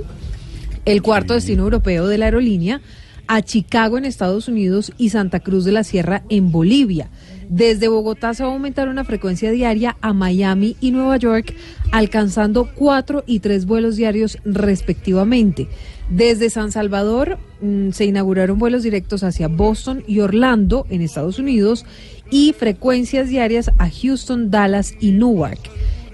[0.85, 2.81] el cuarto destino europeo de la aerolínea,
[3.29, 7.11] a Chicago en Estados Unidos y Santa Cruz de la Sierra en Bolivia.
[7.47, 11.53] Desde Bogotá se va a aumentar una frecuencia diaria a Miami y Nueva York,
[11.91, 15.67] alcanzando cuatro y tres vuelos diarios respectivamente.
[16.09, 21.85] Desde San Salvador mm, se inauguraron vuelos directos hacia Boston y Orlando en Estados Unidos
[22.31, 25.59] y frecuencias diarias a Houston, Dallas y Newark.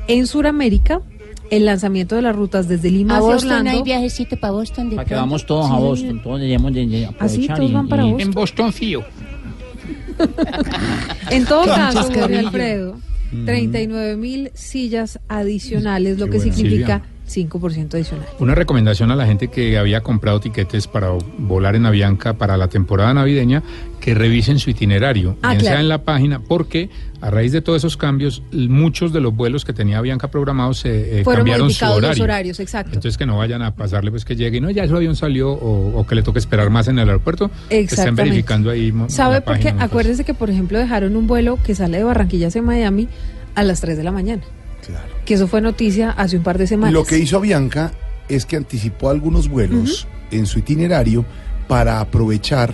[0.10, 1.02] En Sudamérica,
[1.52, 3.72] el lanzamiento de las rutas desde Lima A hacia Boston Orlando.
[3.72, 4.90] hay viajecito para Boston.
[4.90, 5.82] De Para que vamos todos a Sí.
[5.82, 8.28] Boston, todos debemos de, de aprovechar todos y- van para y- Boston.
[8.28, 9.04] En Boston Fío.
[11.32, 12.40] En todo caso, chascarrillo.
[12.48, 12.98] Alfredo,
[13.46, 18.28] 39 mil sillas adicionales, lo Qué que significa 5% adicional.
[18.40, 22.68] Una recomendación a la gente que había comprado tiquetes para volar en Avianca para la
[22.68, 23.64] temporada navideña,
[24.00, 25.76] que revisen su itinerario, Ah, bien claro.
[25.76, 26.90] sea en la página, porque
[27.22, 31.22] a raíz de todos esos cambios, muchos de los vuelos que tenía Avianca programados se
[31.22, 32.24] eh, Fueron cambiaron su modificados los horario.
[32.26, 32.92] horarios, exacto.
[32.94, 35.52] Entonces que no vayan a pasarle pues que llegue y no, ya su avión salió
[35.52, 37.50] o, o que le toque esperar más en el aeropuerto.
[37.72, 38.94] Estén verificando ahí.
[39.08, 39.72] ¿Sabe por qué?
[39.72, 39.84] pues.
[39.84, 43.08] Acuérdese que, por ejemplo, dejaron un vuelo que sale de Barranquilla hacia Miami
[43.56, 44.44] a las 3 de la mañana.
[44.86, 45.08] Claro.
[45.26, 46.94] Que eso fue noticia hace un par de semanas.
[46.94, 47.92] Lo que hizo Avianca
[48.30, 51.26] es que anticipó algunos vuelos en su itinerario
[51.68, 52.74] para aprovechar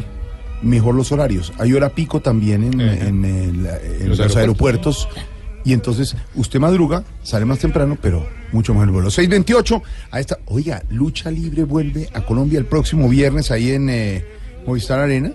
[0.62, 1.54] mejor los horarios.
[1.58, 3.66] Hay hora pico también en, en el-
[4.02, 4.36] en Los los, aeropuertos.
[5.08, 5.10] aeropuertos.
[5.64, 9.12] Y entonces usted madruga, sale más temprano, pero mucho mejor el vuelo.
[9.12, 14.26] 628, a esta, oiga, Lucha Libre vuelve a Colombia el próximo viernes ahí en eh,
[14.66, 15.34] Movistar Arena.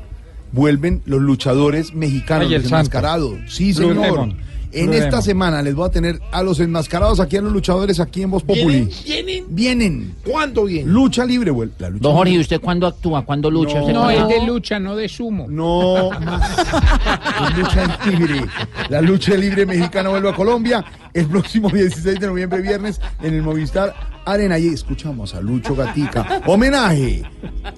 [0.52, 3.34] Vuelven los luchadores mexicanos, Ay, el enmascarados.
[3.48, 4.34] Sí, Blue señor.
[4.76, 8.22] En esta semana les voy a tener a los enmascarados aquí a los luchadores aquí
[8.22, 8.88] en Voz Populi.
[9.04, 9.44] ¿Vienen?
[9.48, 10.14] Vienen.
[10.24, 10.92] ¿Cuándo vienen?
[10.92, 11.70] Lucha libre, güey.
[11.78, 12.42] La lucha Don Jorge, ¿y libre.
[12.42, 13.24] usted cuándo actúa?
[13.24, 13.80] ¿Cuándo lucha?
[13.80, 15.46] ¿Usted No, es de lucha, no de sumo.
[15.48, 18.44] No, es lucha libre.
[18.88, 20.84] La lucha libre mexicana vuelve a Colombia
[21.14, 23.94] el próximo 16 de noviembre, viernes, en el Movistar
[24.26, 24.58] Arena.
[24.58, 26.42] Y escuchamos a Lucho Gatica.
[26.46, 27.22] Homenaje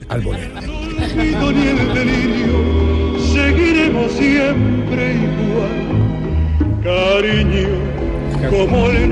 [0.09, 0.59] al bolero.
[0.59, 5.88] olvido ni el delirio, seguiremos siempre igual,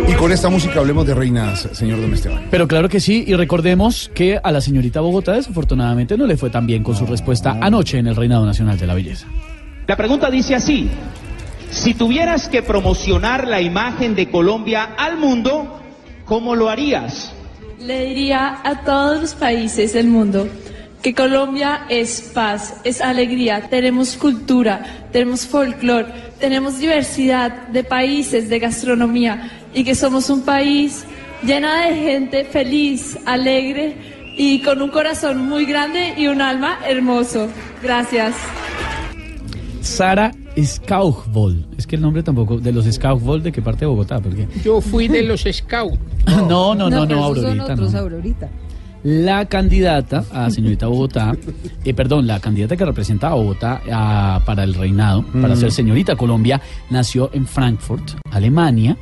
[0.09, 2.47] Y con esta música hablemos de reinas, señor Don Esteban.
[2.51, 6.51] Pero claro que sí, y recordemos que a la señorita Bogotá desafortunadamente no le fue
[6.51, 9.27] tan bien con su respuesta anoche en el Reinado Nacional de la Belleza.
[9.87, 10.89] La pregunta dice así,
[11.71, 15.81] si tuvieras que promocionar la imagen de Colombia al mundo,
[16.25, 17.33] ¿cómo lo harías?
[17.81, 20.49] Le diría a todos los países del mundo
[21.03, 26.07] que Colombia es paz, es alegría, tenemos cultura, tenemos folclore,
[26.41, 31.05] tenemos diversidad de países, de gastronomía y que somos un país
[31.45, 33.97] llena de gente feliz, alegre
[34.37, 37.49] y con un corazón muy grande y un alma hermoso.
[37.83, 38.35] Gracias.
[39.81, 41.79] Sara Skaugvold.
[41.79, 44.21] Es que el nombre tampoco, de los Skaugvold, ¿de qué parte de Bogotá?
[44.21, 44.49] Porque...
[44.65, 45.99] Yo fui de los scouts.
[46.27, 47.73] No, no, no, no, esos son Aurorita.
[47.73, 47.99] otros, no.
[48.01, 48.49] Aurorita.
[49.05, 51.37] La candidata a señorita Bogotá,
[51.85, 53.81] eh, perdón, la candidata que representa a Bogotá
[54.45, 55.59] para el reinado, para Mm.
[55.59, 56.61] ser señorita Colombia,
[56.91, 58.97] nació en Frankfurt, Alemania.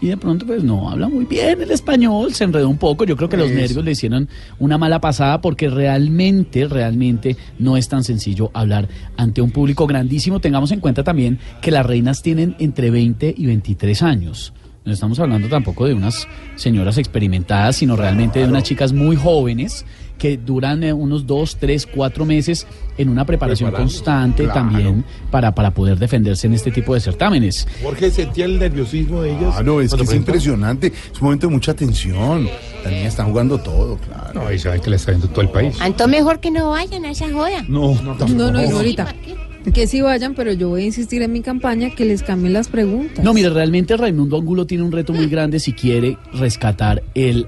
[0.00, 3.04] Y de pronto, pues no habla muy bien el español, se enredó un poco.
[3.04, 3.60] Yo creo que los Eso.
[3.60, 4.28] nervios le hicieron
[4.58, 10.40] una mala pasada porque realmente, realmente no es tan sencillo hablar ante un público grandísimo.
[10.40, 14.52] Tengamos en cuenta también que las reinas tienen entre 20 y 23 años.
[14.84, 16.26] No estamos hablando tampoco de unas
[16.56, 19.84] señoras experimentadas, sino realmente de unas chicas muy jóvenes
[20.18, 22.66] que duran eh, unos dos, tres, cuatro meses
[22.98, 23.92] en una preparación Preparando.
[23.92, 24.60] constante Claro.
[24.60, 27.66] también para, para poder defenderse en este tipo de certámenes.
[27.82, 29.54] Jorge sentía el nerviosismo de ellas.
[29.54, 30.34] Claro, es que cuando es presentan?
[34.34, 35.80] No, y saben que le está viendo todo el país.
[35.80, 37.62] Anto mejor que no vayan a esa joda.
[37.68, 39.14] No, No, no, ahorita.
[39.74, 42.68] Que sí vayan, pero yo voy a insistir en mi campaña que les cambien las
[42.68, 43.24] preguntas.
[43.24, 47.46] No, mire, realmente Raimundo Angulo tiene un reto muy grande si quiere rescatar el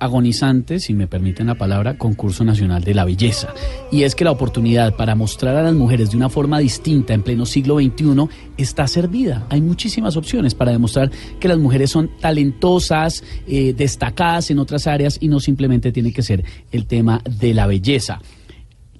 [0.00, 3.54] agonizante, si me permiten la palabra, concurso nacional de la belleza.
[3.92, 7.22] Y es que la oportunidad para mostrar a las mujeres de una forma distinta en
[7.22, 9.46] pleno siglo XXI está servida.
[9.50, 15.18] Hay muchísimas opciones para demostrar que las mujeres son talentosas, eh, destacadas en otras áreas
[15.20, 18.20] y no simplemente tiene que ser el tema de la belleza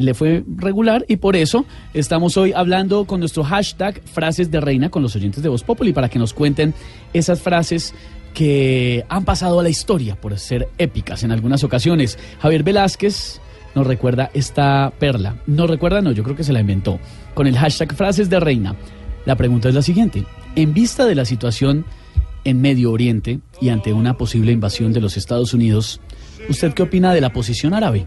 [0.01, 4.89] le fue regular y por eso estamos hoy hablando con nuestro hashtag frases de reina
[4.89, 6.73] con los oyentes de Voz Populi para que nos cuenten
[7.13, 7.95] esas frases
[8.33, 12.19] que han pasado a la historia por ser épicas en algunas ocasiones.
[12.41, 13.41] Javier Velázquez
[13.75, 15.37] nos recuerda esta perla.
[15.47, 16.99] No recuerda, no, yo creo que se la inventó.
[17.35, 18.77] Con el hashtag frases de reina.
[19.27, 20.25] La pregunta es la siguiente.
[20.57, 21.85] En vista de la situación
[22.45, 26.01] en Medio Oriente y ante una posible invasión de los Estados Unidos,
[26.49, 28.07] ¿usted qué opina de la posición árabe?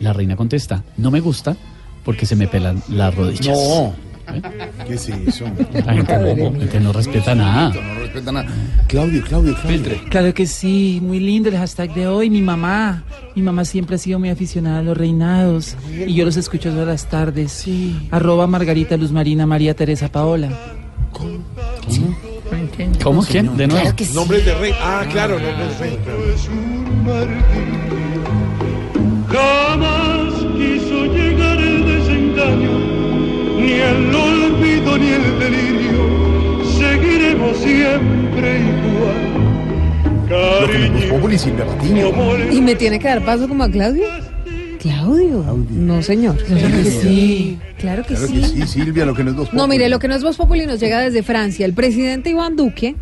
[0.00, 1.56] La reina contesta, no me gusta
[2.04, 3.56] porque se me pelan las rodillas.
[3.56, 3.94] No.
[4.86, 5.46] ¿Qué es eso?
[5.72, 7.72] La gente que no respeta nada.
[7.74, 8.46] No respeta nada.
[8.86, 10.00] Claudio, Claudio, Claudio.
[10.10, 12.28] Claro que sí, muy lindo el hashtag de hoy.
[12.28, 13.04] Mi mamá,
[13.34, 15.76] mi mamá siempre ha sido muy aficionada a los reinados
[16.06, 17.52] y yo los escucho todas las tardes.
[17.52, 18.08] Sí.
[18.10, 20.50] Arroba Margarita Luz Marina María Teresa Paola.
[23.02, 23.22] ¿Cómo?
[23.22, 23.56] ¿Quién?
[23.56, 23.80] De nuevo.
[23.82, 24.14] Claro que sí.
[24.14, 24.72] Nombres de rey.
[24.80, 25.98] Ah, claro, nombres de rey.
[33.68, 36.64] Ni el olvido ni el delirio.
[36.78, 39.18] Seguiremos siempre igual.
[40.60, 42.10] Lo que Cariño, Populi Silvia Patiño.
[42.50, 44.04] ¿Y me tiene que dar paso como a Claudio?
[44.78, 45.66] Claudio.
[45.70, 46.36] No, señor.
[46.44, 47.58] Claro que sí.
[47.78, 48.40] Claro que Claro sí.
[48.40, 50.36] que sí, Silvia, lo que no es dos No, mire, lo que no es Voz
[50.36, 51.66] Populi nos llega desde Francia.
[51.66, 52.94] El presidente Iván Duque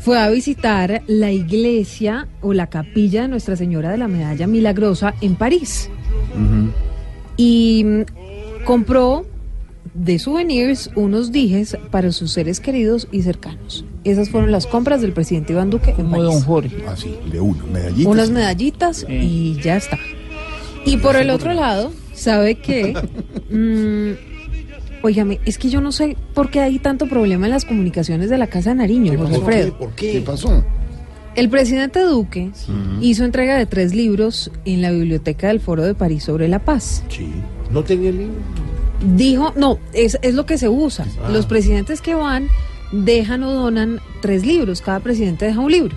[0.00, 5.14] fue a visitar la iglesia o la capilla de Nuestra Señora de la Medalla Milagrosa
[5.20, 5.90] en París.
[7.36, 9.26] Y mm, compró
[10.00, 13.84] de souvenirs unos dijes para sus seres queridos y cercanos.
[14.02, 16.40] Esas fueron las compras del presidente Iván Duque en Como don.
[16.40, 16.74] Jorge.
[16.88, 18.06] Ah, sí, de uno, medallitas.
[18.06, 19.98] Unas medallitas y ya está.
[20.86, 22.94] Y por el otro lado, ¿sabe qué?
[23.52, 24.12] Mm,
[25.02, 28.38] óigame, es que yo no sé por qué hay tanto problema en las comunicaciones de
[28.38, 29.76] la Casa de Nariño, Jorge Alfredo.
[29.76, 30.12] ¿Por qué?
[30.12, 30.64] ¿Qué pasó?
[31.34, 32.52] El presidente Duque
[33.00, 37.02] hizo entrega de tres libros en la biblioteca del Foro de París sobre la paz.
[37.08, 37.28] Sí.
[37.72, 38.34] ¿No tenía el libro?
[39.16, 41.06] Dijo, no, es, es lo que se usa.
[41.24, 41.30] Ah.
[41.30, 42.48] Los presidentes que van
[42.92, 45.96] dejan o donan tres libros, cada presidente deja un libro.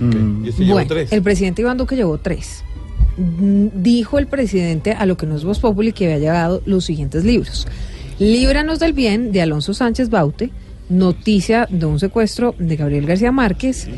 [0.00, 1.12] Y este llevó Bueno, tres.
[1.12, 2.62] el presidente Iván Duque llevó tres.
[3.16, 6.84] Mm, Dijo el presidente a lo que no es Voz Populi que había llevado los
[6.84, 7.66] siguientes libros.
[8.18, 10.50] Líbranos del bien de Alonso Sánchez Baute,
[10.88, 13.88] Noticia de un secuestro de Gabriel García Márquez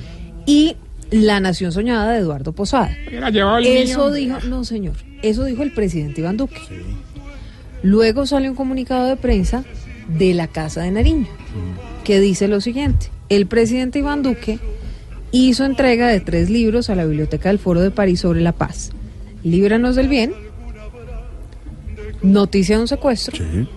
[0.47, 0.77] y
[1.11, 2.91] La Nación Soñada de Eduardo Posada.
[3.11, 4.12] Eso mío.
[4.12, 6.61] dijo, no señor, eso dijo el presidente Iván Duque.
[7.87, 9.63] Luego sale un comunicado de prensa
[10.09, 11.29] de la Casa de Nariño
[12.03, 14.59] que dice lo siguiente, el presidente Iván Duque
[15.31, 18.91] hizo entrega de tres libros a la Biblioteca del Foro de París sobre la paz.
[19.45, 20.33] Líbranos del bien,
[22.23, 23.69] Noticia de un secuestro, Sí.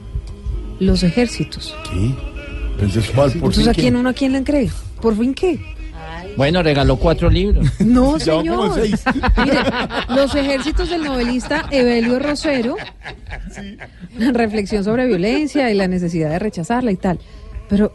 [0.80, 1.76] Los ejércitos.
[2.73, 3.30] Entonces, ¿cuál?
[3.34, 3.95] ¿Por Entonces, ¿a quién quién?
[3.98, 4.72] uno a quién le entrega?
[5.02, 5.60] ¿Por fin qué?
[6.40, 7.68] Bueno, regaló cuatro libros.
[7.86, 8.74] No, señor.
[8.74, 9.03] seis.
[9.44, 9.57] Mire,
[10.16, 12.78] los ejércitos del novelista Evelio Rosero,
[14.32, 17.20] reflexión sobre violencia y la necesidad de rechazarla y tal.
[17.68, 17.91] Pero,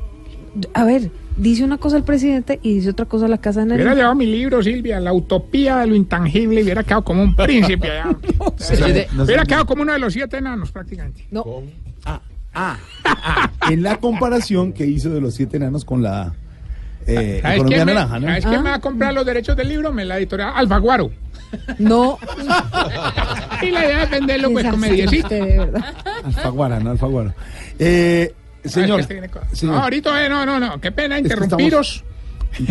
[0.74, 3.84] a ver, dice una cosa el presidente y dice otra cosa la Casa de Hubiera
[3.84, 3.96] Nariño.
[3.96, 7.90] llevado mi libro, Silvia, La utopía de lo intangible, y hubiera quedado como un príncipe
[7.92, 8.14] allá.
[8.56, 8.74] Sí,
[9.14, 11.26] no hubiera quedado como uno de los siete enanos, prácticamente.
[11.30, 11.62] No.
[12.56, 12.76] Ah,
[13.70, 16.34] en la comparación que hizo de los siete enanos con la
[17.06, 18.26] eh, ¿Sabes economía quién, me, naranja, ¿no?
[18.28, 19.92] ¿sabes quién me va a comprar los derechos del libro?
[19.92, 21.10] Me la editorial Alfaguaro.
[21.78, 22.18] No.
[23.62, 25.28] Y la idea es venderlo pues con mediecito.
[25.30, 25.84] verdad.
[26.24, 27.34] Alfaguara, no Alfaguara.
[27.78, 28.32] Eh,
[28.64, 29.74] señor, Ah, este señor.
[29.74, 30.80] No, ahorita, eh, no, no, no.
[30.80, 32.04] Qué pena Es que interrumpiros.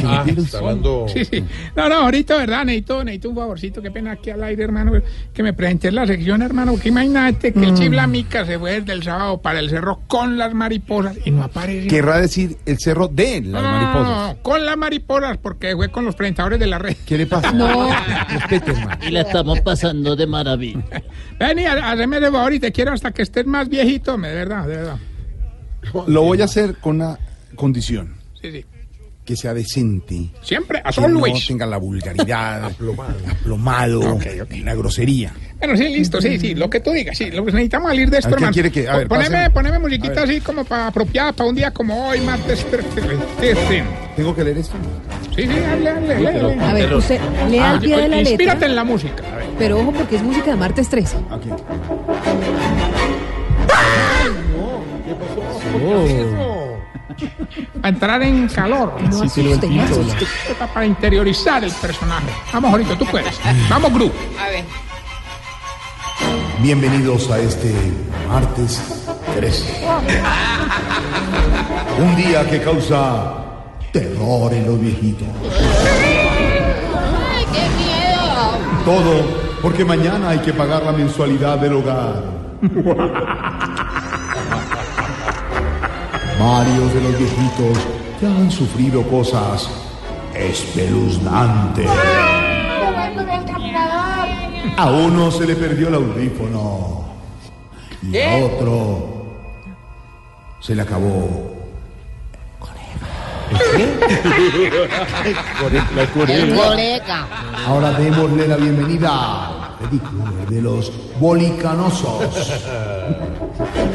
[0.05, 1.43] Ah, está hablando- Sí, sí.
[1.75, 2.65] No, no, ahorita, ¿verdad?
[2.65, 3.81] Necesito, necesito un favorcito.
[3.81, 4.91] Qué pena aquí al aire, hermano,
[5.33, 6.71] que me presente en la sección, hermano.
[6.73, 10.53] Porque imagínate que el Chiblamica se fue desde el sábado para el cerro con las
[10.53, 11.87] mariposas y no aparece.
[11.87, 14.35] Querrá decir el cerro de las no, no, mariposas.
[14.37, 16.95] no, con las mariposas, porque fue con los presentadores de la red.
[17.05, 17.51] ¿Qué le pasa?
[17.53, 17.89] No.
[18.29, 18.97] Respete, hermano.
[19.07, 20.83] Y la estamos pasando de maravilla.
[21.39, 24.35] Vení, ha- hazme el favor y te quiero hasta que estés más viejito, me- de
[24.35, 24.97] verdad, de verdad.
[26.07, 27.17] Lo voy a hacer con una
[27.55, 28.15] condición.
[28.41, 28.65] Sí, sí.
[29.25, 30.29] Que sea decente.
[30.41, 31.47] Siempre, as Que no always.
[31.47, 32.65] tenga la vulgaridad,
[33.31, 34.19] aplomado,
[34.63, 35.33] la grosería.
[35.59, 38.17] Bueno, sí, listo, sí, sí, lo que tú digas, sí, lo que necesitamos salir de
[38.17, 38.53] esto, ¿A qué hermano.
[38.53, 40.29] quiere que- a ver, poneme, poneme A musiquita ver.
[40.29, 43.83] así como para apropiada para un día como hoy, martes 13.
[44.17, 44.75] ¿Tengo que leer esto?
[45.33, 46.61] Sí, sí, Uy, pero- hable.
[46.65, 47.19] A ver, usted
[47.49, 48.67] lea Ah, al pie de la Inspírate letra.
[48.67, 49.23] en la música.
[49.31, 49.45] a ver.
[49.57, 51.15] Pero ojo porque es música de martes 13.
[57.81, 58.95] Para entrar en calor.
[59.01, 60.25] No Sí, asuste, no asuste.
[60.73, 62.27] Para interiorizar el personaje.
[62.51, 63.39] Vamos, ahorita, tú puedes.
[63.69, 64.11] Vamos, Gru.
[64.39, 64.63] A ver.
[66.59, 67.73] Bienvenidos a este
[68.27, 68.81] martes
[69.35, 69.85] 13.
[71.99, 73.33] Un día que causa
[73.91, 75.27] terror en los viejitos.
[77.35, 78.57] ¡Ay, qué miedo!
[78.85, 82.23] Todo porque mañana hay que pagar la mensualidad del hogar.
[86.43, 87.77] Varios de los viejitos
[88.21, 89.69] ya han sufrido cosas
[90.35, 91.89] espeluznantes.
[94.75, 97.05] A uno se le perdió el audífono
[98.01, 99.25] y a otro
[100.59, 101.53] se le acabó.
[106.27, 107.27] El colega.
[107.65, 109.77] Ahora démosle la bienvenida
[110.49, 110.91] de los
[111.21, 112.51] bolicanosos.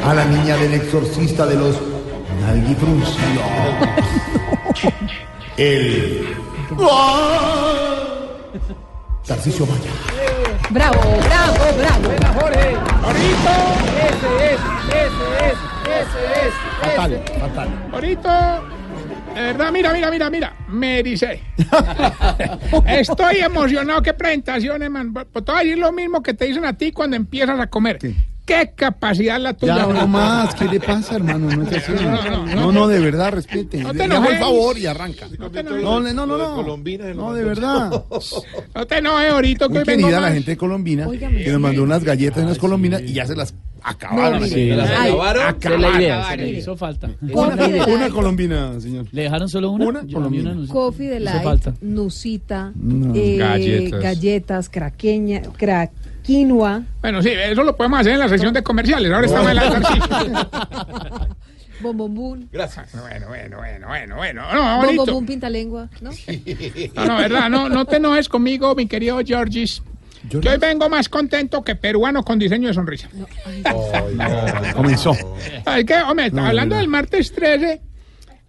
[0.03, 1.75] A la niña del exorcista de los
[2.41, 3.45] nalguifruncidos.
[5.57, 6.35] El...
[9.25, 9.91] Tarcisio Maya.
[10.69, 12.09] Bravo, bravo, bravo.
[13.03, 13.53] Ahorita.
[14.07, 14.59] Ese es,
[14.89, 16.53] ese es, ese es.
[16.81, 17.89] Fatal, fatal.
[17.91, 18.61] Ahorita.
[19.35, 20.55] De verdad, mira, mira, mira, mira.
[20.67, 21.41] Me dice.
[22.87, 24.01] Estoy emocionado.
[24.01, 25.13] Qué presentaciones, man.
[25.13, 27.67] Pues Te voy a decir lo mismo que te dicen a ti cuando empiezas a
[27.67, 27.99] comer.
[28.49, 29.75] ¿Qué, capacidad la tuya?
[29.77, 30.55] Ya, no más.
[30.55, 31.55] ¿Qué le pasa, hermano?
[31.55, 31.91] No es así.
[32.55, 33.77] No, no, de verdad, respete.
[33.77, 34.39] No te enojes.
[34.39, 35.27] favor y arranca.
[35.37, 35.49] No.
[35.49, 36.77] No, no, no, no.
[37.13, 38.03] No, de verdad.
[38.73, 42.03] No te enojes ahorita que Muy querida la gente de Colombina que nos mandó unas
[42.03, 43.53] galletas y unas colombinas y ya se las
[43.83, 44.39] acabaron.
[44.41, 44.75] No, mire.
[44.75, 45.81] Las acabaron.
[45.81, 47.09] La idea, se hizo falta.
[47.21, 47.55] Una,
[47.87, 49.05] una colombina, señor.
[49.11, 49.85] ¿Le dejaron solo una?
[49.85, 50.53] Una colombina.
[50.53, 50.67] no.
[50.67, 53.13] Coffee de nusita, No.
[53.15, 54.01] eh, Galletas.
[54.01, 55.91] galletas, craqueña, cra,
[56.29, 59.11] quinoa, Bueno, sí, eso lo podemos hacer en la sección de comerciales.
[59.11, 60.49] Ahora estamos en la ejercicio.
[61.81, 62.91] bombombún, Gracias.
[62.91, 64.41] Bueno, bueno, bueno, bueno, bueno.
[64.53, 66.11] No, bombombún pintalengua, ¿no?
[66.93, 69.81] No, no, verdad, no, no te enojes conmigo, mi querido Georgis.
[70.29, 73.09] Yo hoy vengo más contento que peruano con diseño de sonrisa.
[74.75, 75.15] Comenzó.
[75.77, 76.81] Es que, hombre, No, hablando no.
[76.81, 77.81] del martes 13,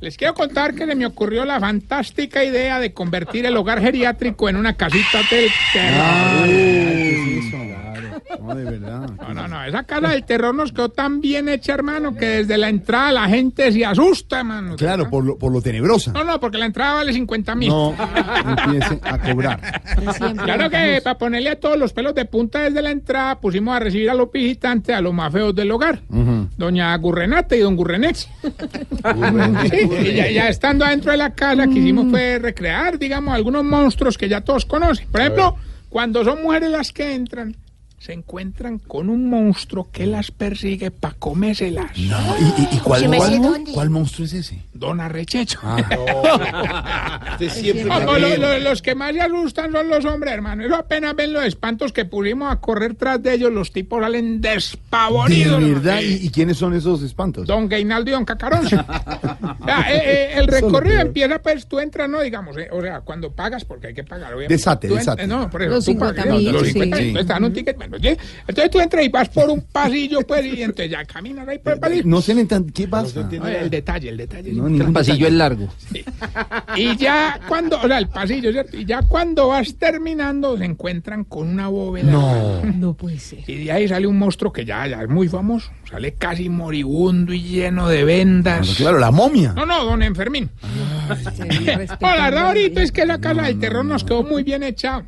[0.01, 4.49] les quiero contar que se me ocurrió la fantástica idea de convertir el hogar geriátrico
[4.49, 6.91] en una casita del terror.
[8.39, 9.11] No, de verdad.
[9.21, 12.59] No, no, no, esa casa del terror nos quedó tan bien hecha, hermano, que desde
[12.59, 14.77] la entrada la gente se asusta, hermano.
[14.77, 16.13] Claro, por lo, por lo tenebrosa.
[16.13, 17.69] No, no, porque la entrada vale 50 mil.
[17.69, 17.95] No
[18.67, 19.83] empiece a cobrar.
[20.45, 23.81] Claro que para ponerle a todos los pelos de punta desde la entrada pusimos a
[23.81, 26.01] recibir a los visitantes, a los más feos del hogar.
[26.57, 28.29] Doña Gurrenate y don Gurrenex.
[29.71, 34.17] Sí, y ya, ya estando adentro de la casa quisimos fue recrear, digamos, algunos monstruos
[34.17, 35.07] que ya todos conocen.
[35.11, 35.57] Por ejemplo,
[35.89, 37.57] cuando son mujeres las que entran,
[38.01, 41.91] se encuentran con un monstruo que las persigue para comérselas.
[41.95, 44.63] ¿Y, y, y cuál, monstruo es ese?
[44.73, 45.59] Don Arrechecho.
[45.63, 45.77] Ah.
[47.41, 50.65] No, lo- lo- los que más se asustan son los hombres, hermano.
[50.65, 54.41] Eso apenas ven los espantos que pusimos a correr tras de ellos, los tipos salen
[54.41, 55.63] ¿De despavoridos.
[55.63, 56.01] verdad?
[56.01, 57.47] ¿Y, y quiénes son esos espantos?
[57.47, 58.67] Don Gainaldo y Don Cacarón.
[59.71, 63.65] Eh, eh, el recorrido empieza, pues tú entras, no digamos, eh, o sea, cuando pagas,
[63.65, 64.55] porque hay que pagar, obviamente.
[64.55, 65.27] Desate, desate.
[65.27, 66.73] No, por eso, Los tú 50 pagas, mil, los sí.
[66.73, 67.09] 50 mil, Sí.
[67.09, 68.17] entonces te dan un ticket, bueno, ¿sí?
[68.47, 71.73] entonces tú entras y vas por un pasillo, pues, y entonces ya caminas ahí por
[71.75, 72.03] el pasillo.
[72.07, 72.73] No se le entiende.
[72.73, 73.29] ¿Qué pasa?
[73.31, 74.53] No, el detalle, el detalle.
[74.53, 75.69] No, ningún pasillo es largo.
[76.77, 78.77] Y ya cuando, o sea, el pasillo, ¿cierto?
[78.77, 82.11] Y ya cuando vas terminando, se encuentran con una bóveda.
[82.11, 82.63] No.
[82.63, 83.41] No puede ser.
[83.49, 85.71] Y de ahí sale un monstruo que ya, ya es muy famoso.
[85.91, 88.77] Sale casi moribundo y lleno de vendas.
[88.77, 89.53] Claro, la momia.
[89.53, 90.49] No, no, don Enfermín.
[92.01, 95.05] No, la verdad ahorita es que la casa del terror nos quedó muy bien hecha.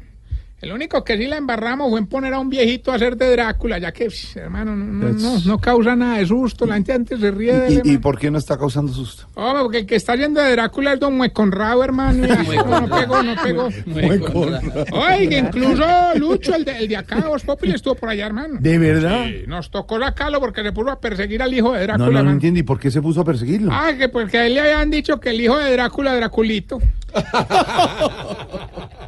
[0.62, 3.32] El único que sí la embarramos fue en poner a un viejito a hacer de
[3.32, 6.64] Drácula, ya que, hermano, no, no, no, no causa nada de susto.
[6.66, 9.26] La gente antes se ríe de él, ¿Y, y por qué no está causando susto?
[9.34, 12.24] Hombre, porque el que está yendo de Drácula es Don Mueconrado, hermano.
[12.26, 13.68] y- No, no pegó, no pegó.
[14.92, 15.84] Oiga, incluso
[16.16, 18.58] Lucho, el de, el de acá, Voz Populi, estuvo por allá, hermano.
[18.60, 19.24] ¿De verdad?
[19.26, 22.12] Sí, nos tocó sacarlo porque se puso a perseguir al hijo de Drácula, No, no,
[22.12, 22.34] no hermano.
[22.36, 22.60] entiendo.
[22.60, 23.72] ¿Y por qué se puso a perseguirlo?
[23.72, 26.78] Ah, que porque a él le habían dicho que el hijo de Drácula, Draculito.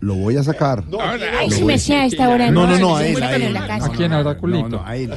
[0.00, 0.84] Lo voy a sacar.
[1.38, 2.50] Ay, sí me sea a esta hora.
[2.50, 3.52] No, no, no, a él, a él.
[3.52, 3.74] la.
[3.74, 4.12] ¿A quién?
[4.12, 4.68] ¿A Draculito?
[4.68, 5.12] No, no, a él.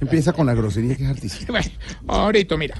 [0.00, 1.46] Empieza con la grosería que es altísima.
[2.06, 2.76] Bueno, ahorita, mira.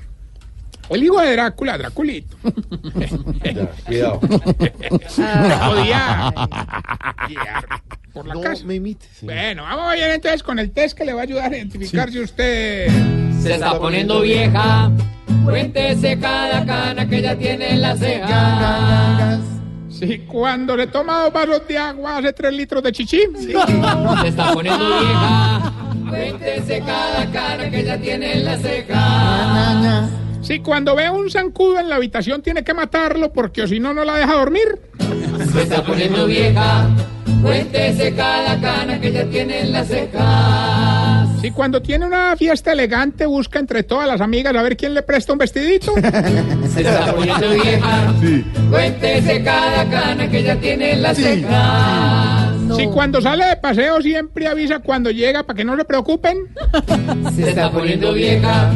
[0.88, 2.36] El hijo de Drácula, Draculito.
[3.86, 4.20] cuidado.
[4.20, 5.16] Podía
[7.28, 7.66] guiar
[8.12, 8.64] por la casa.
[9.22, 12.20] Bueno, vamos bien entonces con el test que le va a ayudar a identificar si
[12.20, 12.88] usted
[13.42, 14.90] Se está poniendo vieja.
[15.44, 19.40] Cuéntese cada cana que ya tiene en las cejas.
[19.98, 23.22] Si cuando le toma dos vasos de agua hace tres litros de chichi.
[23.40, 25.72] Se está poniendo vieja.
[26.10, 30.10] Cuéntese cada cana que ya tiene en las cejas.
[30.42, 33.94] Si cuando ve un zancudo en la habitación tiene que matarlo porque o si no,
[33.94, 34.78] no la deja dormir.
[35.52, 36.88] Se está poniendo vieja.
[37.42, 41.25] Cuéntese cada cana que ya tiene en las cejas.
[41.46, 45.02] Si cuando tiene una fiesta elegante busca entre todas las amigas a ver quién le
[45.02, 45.94] presta un vestidito.
[46.74, 48.14] Se está poniendo vieja.
[48.68, 52.52] Cuéntese cada cana que ya tiene en las cejas.
[52.76, 56.48] Si cuando sale de paseo siempre avisa cuando llega para que no se preocupen.
[57.36, 58.72] Se está poniendo vieja.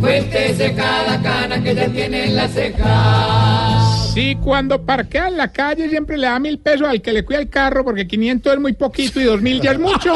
[0.00, 3.85] Cuéntese cada cana que ya tiene en las cejas.
[4.16, 7.38] Si cuando parquea en la calle siempre le da mil pesos al que le cuida
[7.38, 10.14] el carro porque 500 es muy poquito y 2000 ya es mucho.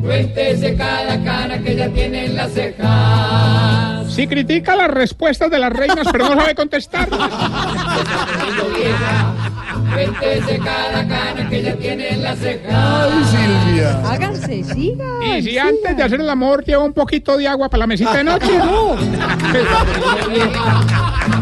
[0.00, 4.14] Cuéntese cada cana que ya tiene en las cejas.
[4.14, 7.08] Si critica las respuestas de las reinas pero no sabe contestar.
[9.92, 13.08] Cuéntese cada cana que ya tiene en las cejas.
[13.30, 14.00] Silvia.
[14.04, 15.22] Háganse, sigan.
[15.22, 18.14] Y si antes de hacer el amor lleva un poquito de agua para la mesita
[18.14, 18.58] de noche.
[18.58, 18.96] No.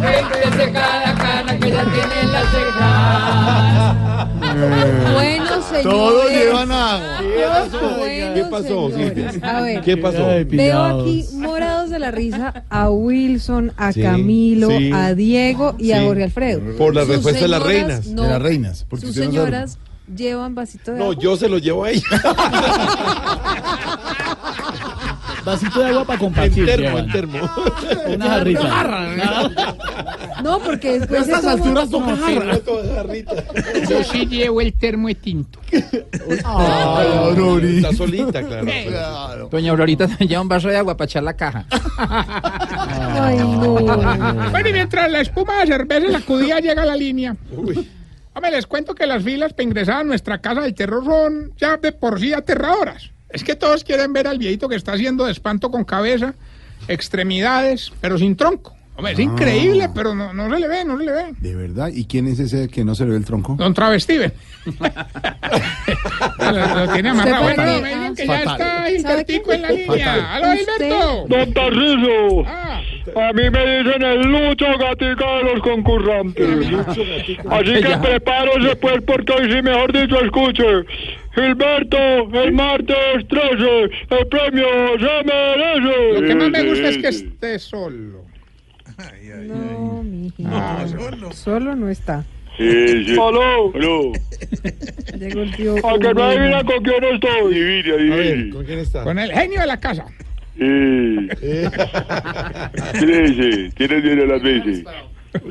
[0.01, 3.97] Cuéntese cada cana que ya tiene en las cejas.
[5.13, 5.83] Bueno, señores.
[5.83, 7.21] Todos llevan agua.
[7.99, 8.91] Bueno, ¿Qué pasó?
[9.43, 9.81] A ver.
[9.83, 10.27] ¿Qué pasó?
[10.47, 14.91] Veo aquí morados de la risa a Wilson, a Sí, Camilo, sí.
[14.93, 16.07] a Diego y a Sí.
[16.07, 16.61] Jorge Alfredo.
[16.79, 18.07] Por la Sus respuesta de las señoras, reinas.
[18.09, 18.23] no.
[18.23, 18.87] De las reinas.
[18.89, 19.45] Porque Sus usted no sabe.
[19.47, 19.79] señoras
[20.17, 21.17] llevan vasito de No, agua.
[21.21, 22.03] yo se lo llevo ahí.
[25.45, 26.69] Vasito de agua para compartir.
[26.69, 27.39] En termo, en termo.
[28.15, 29.51] Una jarrita.
[30.43, 32.59] No, porque después A estas se toma- alturas toca jarra.
[33.89, 35.59] Yo sí llevo el termo de tinto.
[36.45, 37.89] Ay, Aurorita.
[37.89, 39.49] Está solita, claro.
[39.51, 41.67] Doña Aurorita también lleva un vaso de agua para echar la caja.
[41.99, 43.75] Ay, no.
[44.51, 47.37] Bueno, y mientras la espuma de cerveza sacudida llega a la línea.
[48.35, 51.77] Hombre, les cuento que las filas para ingresar a nuestra casa del terror son ya
[51.77, 53.11] de por sí aterradoras.
[53.33, 56.35] Es que todos quieren ver al viejito que está haciendo de espanto con cabeza,
[56.89, 58.75] extremidades, pero sin tronco.
[58.95, 59.23] Hombre, es Ah.
[59.23, 61.25] increíble, pero no, no se le ve, no se le ve.
[61.41, 61.89] ¿De verdad?
[61.89, 63.55] ¿Y quién es ese que no se le ve el tronco?
[63.57, 64.35] Don Travestiven.
[66.39, 67.47] lo, lo tiene amarrado.
[67.47, 68.45] ¿Usted Bueno, no, me dicen que Fatal.
[68.45, 70.35] ya está ¿Sabe Gilbertico en la línea.
[70.35, 71.25] ¡Aló, Gilberto!
[71.29, 72.81] Don Tarciso, Ah,
[73.29, 76.49] a mí me dicen el Lucho Gatica de los concurrantes.
[77.51, 80.65] Así que prepárese pues porque hoy sí, mejor dicho, escuche.
[81.35, 81.97] Gilberto,
[82.43, 84.67] el martes 13, el premio
[84.99, 86.21] se merece.
[86.21, 88.25] lo que más me gusta es que esté solo.
[89.47, 91.33] No, mijito.
[91.33, 92.25] Solo no está.
[92.57, 93.13] Sí, sí.
[93.13, 93.75] Aló.
[93.75, 94.13] Aló.
[95.19, 95.75] Llegó el tío.
[95.79, 97.55] A que no adivina con quién estoy.
[97.55, 98.51] Adivine, adivine.
[98.51, 99.05] ¿Con quién está?
[99.05, 100.05] Con el genio de la casa.
[100.55, 101.29] Sí.
[101.41, 103.73] ¿Quién es ese?
[103.75, 104.85] ¿Quién viene a las veces?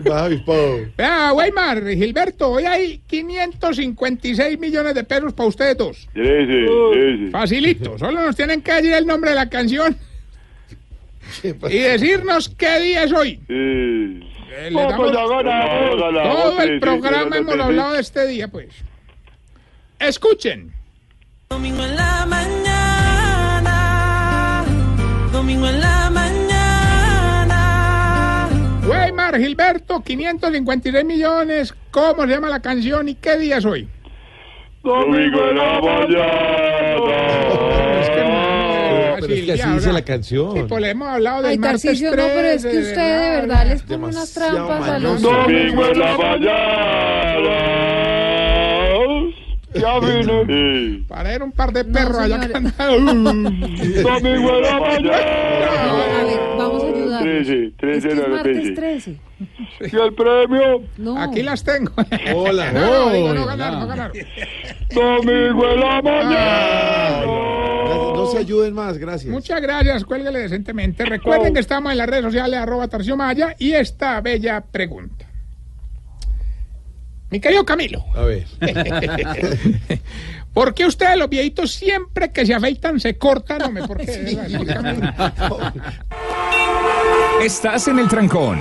[0.05, 0.79] Baja avispado.
[0.97, 6.07] Vea, Weimar, Gilberto, hoy hay 556 millones de pesos para ustedes dos.
[6.13, 7.13] ¿Quién es ese?
[7.23, 7.31] Ese.
[7.31, 9.97] Facilito, solo nos tienen que decir el nombre de la canción
[11.43, 13.35] y decirnos qué día es hoy.
[13.47, 13.53] Sí.
[14.53, 15.11] Eh, le damos- pues.
[15.13, 17.63] Todo el Sí, sí, programa sí, hemos sí, sí.
[17.65, 18.67] hablado de este día, pues.
[19.99, 20.73] Escuchen.
[21.49, 22.25] Domingo en la
[23.61, 23.75] mañana.
[25.31, 25.90] Domingo en la
[29.39, 31.73] Gilberto, 556 millones.
[31.91, 33.87] ¿Cómo se llama la canción y qué día es hoy?
[34.83, 36.21] Domingo en la mañana.
[38.01, 40.53] Es que no, no, Pero es que así dice la canción.
[40.53, 43.29] Sí, pues le hemos hablado del Ay, martes no, pero es que 13, usted de
[43.41, 47.71] verdad les pone unas trampas a los Domingo en la mañana.
[49.73, 51.05] Ya vine.
[51.07, 53.13] Para ir un par de perros allá cantando.
[53.13, 56.19] Domingo en la mañana.
[56.19, 56.80] A ver, vamos.
[57.23, 58.73] 13, 13 Es que de es la martes PC.
[58.73, 59.19] 13.
[59.91, 60.83] ¿Y el premio?
[60.97, 61.21] No.
[61.21, 61.91] Aquí las tengo.
[62.35, 62.71] Hola.
[62.71, 64.17] No, no, digo, no ganaron, no ganaron.
[64.93, 67.25] Domingo en la mañana.
[67.25, 69.31] No se ayuden más, gracias.
[69.31, 71.05] Muchas gracias, cuélguele decentemente.
[71.05, 75.25] Recuerden que estamos en las redes sociales, arroba Tarcio Maya, y esta bella pregunta.
[77.31, 78.03] Mi querido Camilo.
[78.13, 78.45] A ver.
[80.53, 83.61] ¿Por qué ustedes los viejitos siempre que se afeitan se cortan?
[83.61, 84.37] Hombre, ¿por qué?
[87.43, 88.59] Estás en el trancón.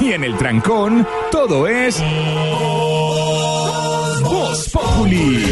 [0.00, 2.02] Y en el trancón, todo es.
[4.22, 5.44] Voz Populi.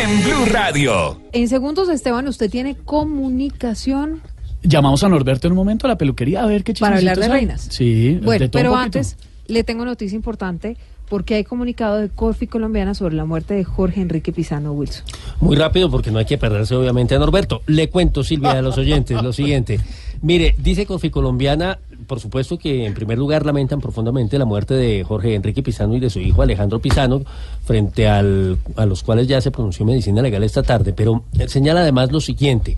[0.00, 1.20] En Blue Radio.
[1.32, 4.22] En segundos, Esteban, usted tiene comunicación
[4.62, 7.24] Llamamos a Norberto en un momento a la peluquería a ver qué para hablar de
[7.24, 7.30] hay.
[7.30, 7.68] reinas.
[7.70, 10.78] Sí, Bueno, de todo un pero antes le tengo noticia importante
[11.08, 15.04] porque hay comunicado de Corfi Colombiana sobre la muerte de Jorge Enrique Pizano Wilson.
[15.40, 17.62] Muy rápido porque no hay que perderse obviamente a Norberto.
[17.66, 19.78] Le cuento, Silvia, a los oyentes lo siguiente.
[20.22, 25.04] Mire, dice Cofi Colombiana, por supuesto que en primer lugar lamentan profundamente la muerte de
[25.04, 27.22] Jorge Enrique Pizano y de su hijo Alejandro Pizano,
[27.64, 31.80] frente al, a los cuales ya se pronunció medicina legal esta tarde, pero eh, señala
[31.80, 32.76] además lo siguiente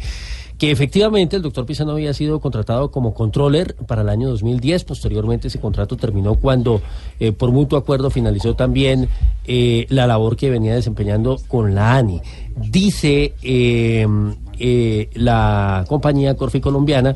[0.59, 4.85] que efectivamente el doctor Pizano había sido contratado como controller para el año 2010.
[4.85, 6.83] Posteriormente ese contrato terminó cuando
[7.21, 9.09] eh, por mutuo acuerdo finalizó también
[9.47, 12.21] eh, la labor que venía desempeñando con la ANI.
[12.57, 14.05] Dice eh,
[14.59, 17.15] eh, la compañía Corfi Colombiana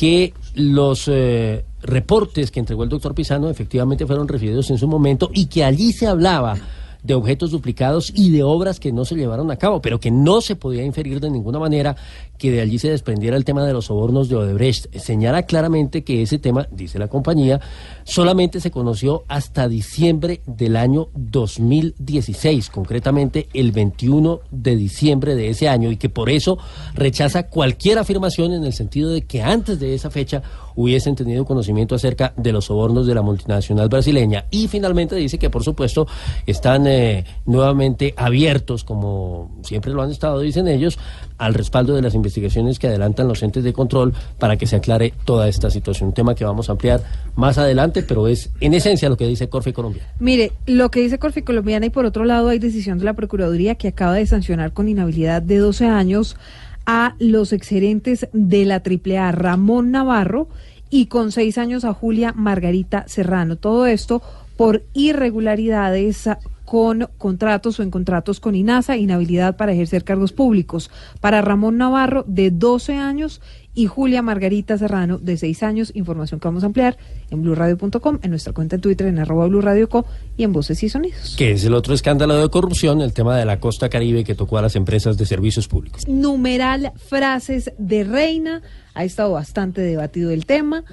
[0.00, 5.30] que los eh, reportes que entregó el doctor Pizano efectivamente fueron referidos en su momento
[5.34, 6.56] y que allí se hablaba
[7.02, 10.40] de objetos duplicados y de obras que no se llevaron a cabo, pero que no
[10.40, 11.96] se podía inferir de ninguna manera
[12.40, 14.96] que de allí se desprendiera el tema de los sobornos de Odebrecht.
[14.96, 17.60] Señala claramente que ese tema, dice la compañía,
[18.04, 25.68] solamente se conoció hasta diciembre del año 2016, concretamente el 21 de diciembre de ese
[25.68, 26.56] año, y que por eso
[26.94, 30.42] rechaza cualquier afirmación en el sentido de que antes de esa fecha
[30.76, 34.46] hubiesen tenido conocimiento acerca de los sobornos de la multinacional brasileña.
[34.50, 36.06] Y finalmente dice que, por supuesto,
[36.46, 40.98] están eh, nuevamente abiertos, como siempre lo han estado, dicen ellos,
[41.40, 45.14] al respaldo de las investigaciones que adelantan los entes de control para que se aclare
[45.24, 46.10] toda esta situación.
[46.10, 47.02] Un tema que vamos a ampliar
[47.34, 50.02] más adelante, pero es en esencia lo que dice Corfe Colombia.
[50.20, 53.74] Mire, lo que dice Corfi Colombiana y por otro lado hay decisión de la Procuraduría
[53.74, 56.36] que acaba de sancionar con inhabilidad de 12 años
[56.84, 60.48] a los exgerentes de la AAA Ramón Navarro
[60.90, 63.56] y con seis años a Julia Margarita Serrano.
[63.56, 64.22] Todo esto
[64.56, 66.28] por irregularidades
[66.70, 70.88] con contratos o en contratos con INASA, inhabilidad para ejercer cargos públicos.
[71.20, 73.40] Para Ramón Navarro, de 12 años,
[73.74, 75.90] y Julia Margarita Serrano, de 6 años.
[75.96, 76.96] Información que vamos a ampliar
[77.32, 80.06] en blurradio.com, en nuestra cuenta de Twitter, en arroba blurradioco
[80.36, 81.34] y en Voces y Sonidos.
[81.36, 84.58] Que es el otro escándalo de corrupción, el tema de la costa caribe que tocó
[84.58, 86.06] a las empresas de servicios públicos.
[86.06, 88.62] Numeral frases de reina.
[88.94, 90.84] Ha estado bastante debatido el tema.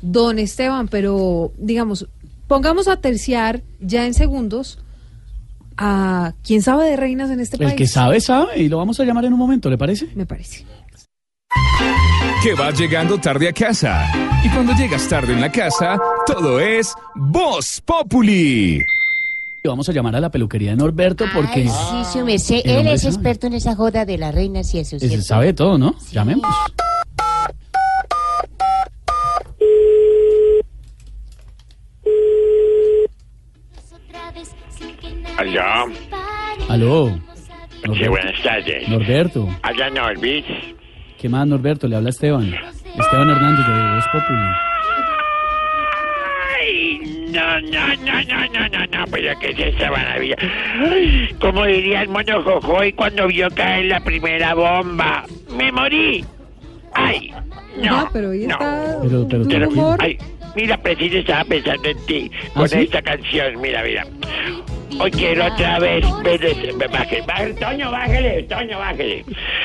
[0.00, 2.06] Don Esteban, pero digamos,
[2.46, 4.78] pongamos a terciar ya en segundos
[5.76, 7.76] a quién sabe de reinas en este El país.
[7.76, 10.08] que sabe, sabe, y lo vamos a llamar en un momento, ¿le parece?
[10.14, 10.64] Me parece.
[12.42, 14.06] Que vas llegando tarde a casa.
[14.44, 18.80] Y cuando llegas tarde en la casa, todo es Voz Populi.
[19.62, 22.60] Y vamos a llamar a la peluquería de Norberto porque Ay, sí, merced.
[22.64, 23.14] El Él es sabe.
[23.14, 25.22] experto en esa joda de las reinas y eso, ¿cierto?
[25.22, 25.94] sabe todo, ¿no?
[26.12, 26.44] Llamemos.
[35.36, 35.92] Aló.
[36.68, 37.08] Aló.
[37.08, 38.10] Sí, Norberto.
[38.10, 38.88] buenas tardes.
[38.88, 39.48] Norberto.
[39.62, 40.44] Allá Norbis.
[41.20, 41.86] ¿Qué más, Norberto?
[41.88, 42.54] Le habla Esteban.
[42.98, 44.48] Esteban Hernández de Voz Populi.
[46.60, 50.36] Ay, no, no, no, no, no, no, no, pero ¿qué es esa maravilla?
[50.90, 55.24] Ay, Como diría el mono Jojoy cuando vio caer la primera bomba.
[55.56, 56.24] ¡Me morí!
[56.94, 57.32] ¡Ay!
[57.82, 58.52] No, Ah, pero hoy no.
[58.54, 58.98] está
[59.28, 59.98] Pero- pero humor.
[60.00, 60.16] Ay,
[60.54, 62.78] mira, preciso estaba pensando en ti ¿Ah, con sí?
[62.80, 63.60] esta canción.
[63.60, 64.06] Mira, mira.
[65.00, 66.04] Hoy quiero otra vez.
[66.04, 69.24] Bájale, bájale, Toño, bájale, Toño, bájale.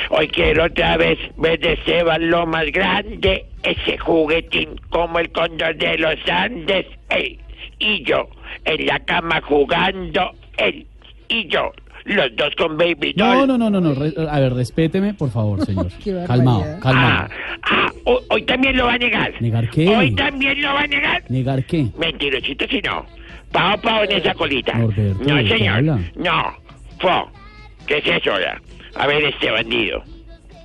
[0.10, 1.78] Hoy quiero otra vez ver de
[2.20, 6.88] lo más grande, ese juguetín como el cóndor de los Andes.
[7.10, 7.40] Él
[7.80, 8.28] y yo
[8.66, 10.86] en la cama jugando, él
[11.28, 11.72] y yo,
[12.05, 13.47] los dos con Baby No, Doll.
[13.47, 13.93] no, no, no, no.
[13.93, 15.88] re- a ver, respéteme, por favor, señor.
[16.27, 17.30] Calmado, calmado.
[17.63, 19.34] Ah, ho- hoy también lo va a negar.
[19.39, 19.88] ¿Negar qué?
[19.95, 21.23] Hoy también lo va a negar.
[21.30, 21.88] ¿Negar qué?
[21.97, 23.05] Mentirosito si no.
[23.51, 24.73] Pao, pao en esa colita.
[24.77, 25.84] Norberto, no, ¿de qué señor.
[26.15, 26.53] No.
[26.99, 27.31] Fo.
[27.88, 28.61] ¿Qué es eso ahora?
[28.95, 30.03] A ver, este bandido.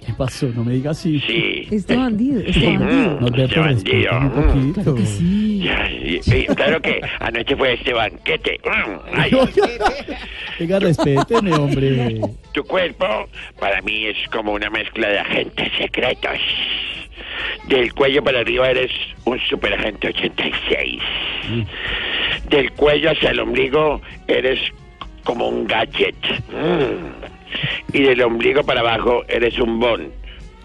[0.06, 0.46] ¿Qué pasó?
[0.54, 1.18] No me diga así.
[1.20, 1.66] Sí.
[1.70, 3.16] Este bandido, este Sí, bandido.
[3.16, 4.18] mm, Norberto, este bandido.
[4.18, 5.62] un mm.
[5.62, 8.60] Ya, Y- y claro que anoche fue este banquete.
[8.64, 9.30] Mm, ay,
[10.60, 12.20] Venga, respéteme, hombre.
[12.52, 13.06] tu cuerpo
[13.58, 16.38] para mí es como una mezcla de agentes secretos.
[17.68, 18.90] Del cuello para arriba eres
[19.24, 21.00] un superagente 86.
[22.50, 24.60] Del cuello hacia el ombligo eres
[25.24, 26.14] como un gadget.
[26.52, 27.33] Mm.
[27.92, 30.08] Y del ombligo para abajo eres un bon.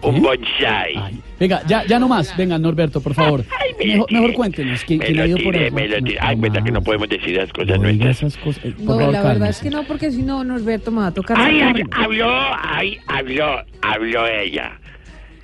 [0.02, 0.94] Un bonsai.
[1.38, 2.34] Venga, ya, ya no más.
[2.34, 3.44] Venga, Norberto, por favor.
[3.84, 4.82] Mejor, mejor cuéntenos.
[4.84, 5.70] ¿Quién, Me quién ha lo ido por tiré, ahí?
[5.70, 6.18] me lo tiré.
[6.20, 8.16] Ay, verdad que no podemos decir las cosas No nuestras.
[8.22, 8.64] esas cosas.
[8.64, 9.50] Eh, por No, favor, la verdad cálmese.
[9.50, 11.36] es que no, porque si no, Norberto me va a tocar.
[11.38, 12.28] Ay, ay, habló,
[12.62, 14.72] ay, habló, habló ella.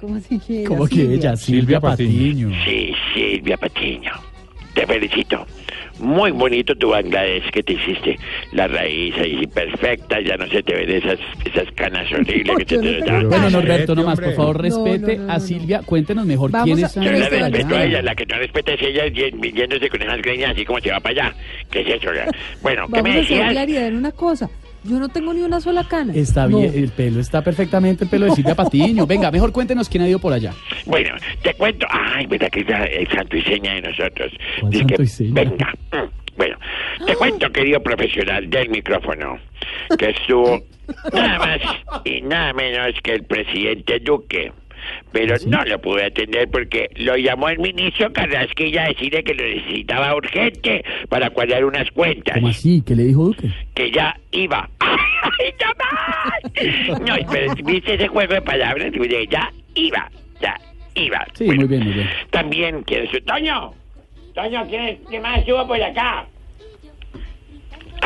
[0.00, 1.16] ¿Cómo así que era ¿Cómo que Silvia?
[1.16, 1.36] ella?
[1.36, 2.50] Silvia Patiño.
[2.64, 4.12] Sí, Silvia Patiño.
[4.74, 5.46] Te felicito.
[5.98, 8.18] Muy bonito tu Bangladesh que te hiciste.
[8.52, 13.00] La raíz ahí perfecta, ya no se te ven esas, esas canas horribles que te
[13.00, 13.28] dan.
[13.28, 15.40] Bueno, Norberto, nomás, por favor, No, respete no, no, a.
[15.40, 15.80] Silvia.
[15.84, 17.02] Cuéntenos mejor Vamos a- son.
[17.04, 17.78] Yo la respeto allá.
[17.78, 20.90] a ella, la que no respeta es ella yéndose con esas greñas así como se
[20.90, 21.34] va para allá.
[21.70, 22.10] ¿Qué es eso?
[22.62, 23.52] Bueno, ¿qué Vamos me a hacer decías?
[23.52, 24.50] claridad en una cosa.
[24.88, 26.12] Yo no tengo ni una sola cana.
[26.14, 26.58] Está No.
[26.60, 29.06] bien, el pelo está perfectamente el pelo de Silvia Patiño.
[29.06, 30.52] Venga, mejor cuéntenos quién ha ido por allá.
[30.84, 31.86] Bueno, te cuento.
[31.90, 34.32] Ay, verdad que es la- el santo y seña de nosotros.
[34.60, 35.32] ¿Cuál Dice santo que- y seña?
[35.34, 35.74] Venga.
[36.36, 36.58] Bueno,
[37.06, 39.38] te cuento, querido profesional del micrófono,
[39.98, 40.60] que estuvo
[41.14, 41.60] nada más
[42.04, 44.52] y nada menos que el presidente Duque.
[45.12, 49.44] Pero no lo pude atender porque lo llamó el ministro Carrasquilla a decirle que lo
[49.44, 52.34] necesitaba urgente para cuadrar unas cuentas.
[52.34, 52.82] ¿Cómo así?
[52.86, 53.48] ¿Qué le dijo Duque?
[53.74, 54.68] Que ya iba.
[54.80, 57.00] ¡Ay, no más!
[57.00, 58.92] No, pero viste ese juego de palabras,
[59.30, 60.10] ya iba,
[60.40, 60.60] ya
[60.94, 61.26] iba.
[61.34, 62.08] Sí, muy bien, muy bien.
[62.30, 63.72] También quiere su Toño.
[64.34, 66.26] Toño, ¿quién, es- quién más estuvo por acá?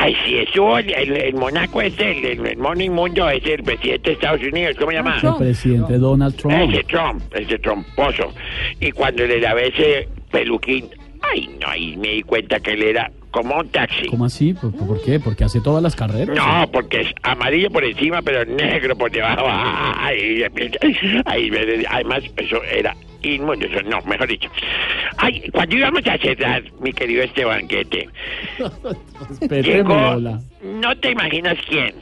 [0.03, 3.63] Ay, sí, estuvo el, el, el monaco ese, el, el, el mono inmundo, ese, el
[3.63, 5.21] presidente de Estados Unidos, ¿cómo se llama?
[5.23, 6.55] El presidente Donald Trump.
[6.55, 8.33] Ese Trump, ese tromposo.
[8.81, 10.89] Y cuando le lavé ese peluquín,
[11.21, 14.07] ay, no, ahí me di cuenta que él era como un taxi.
[14.07, 14.55] ¿Cómo así?
[14.55, 15.21] ¿Por, por qué?
[15.21, 16.37] ¿Porque hace todas las carreras?
[16.37, 19.45] No, porque es amarillo por encima, pero negro por debajo.
[19.47, 20.45] Ay,
[21.27, 21.51] ay,
[21.89, 23.67] además, eso era inmundo.
[23.67, 24.51] Eso, no, mejor dicho.
[25.17, 28.09] Ay, cuando íbamos a cerrar, mi querido este banquete,
[29.63, 31.95] llegó, no te imaginas quién,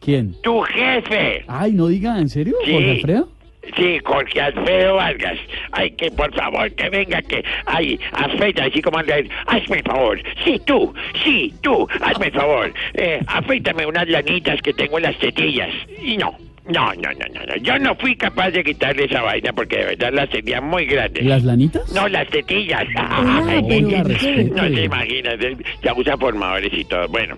[0.00, 0.34] ¿Quién?
[0.42, 1.44] tu jefe.
[1.46, 2.56] Ay, no diga, ¿en serio?
[2.64, 2.72] Sí.
[2.72, 3.28] ¿Jorge Alfredo?
[3.76, 5.38] Sí, Jorge Alfredo Vargas.
[5.72, 7.44] Ay, que por favor, que venga, que.
[7.66, 9.16] Ay, afeita, así como anda.
[9.18, 9.28] él.
[9.46, 10.20] Hazme el favor.
[10.44, 10.94] Sí, tú.
[11.24, 11.86] Sí, tú.
[12.00, 12.72] Hazme el favor.
[12.94, 15.70] Eh, afeítame unas lanitas que tengo en las tetillas.
[16.02, 16.36] Y no.
[16.66, 17.56] No, no, no, no, no.
[17.56, 21.22] Yo no fui capaz de quitarle esa vaina porque de verdad las tenía muy grandes.
[21.22, 21.92] ¿Las lanitas?
[21.92, 22.84] No, las tetillas.
[22.94, 23.04] pero
[23.66, 24.74] Oiga, no respete.
[24.74, 25.30] se imagina.
[25.82, 27.06] Ya usa formadores y todo.
[27.08, 27.36] Bueno.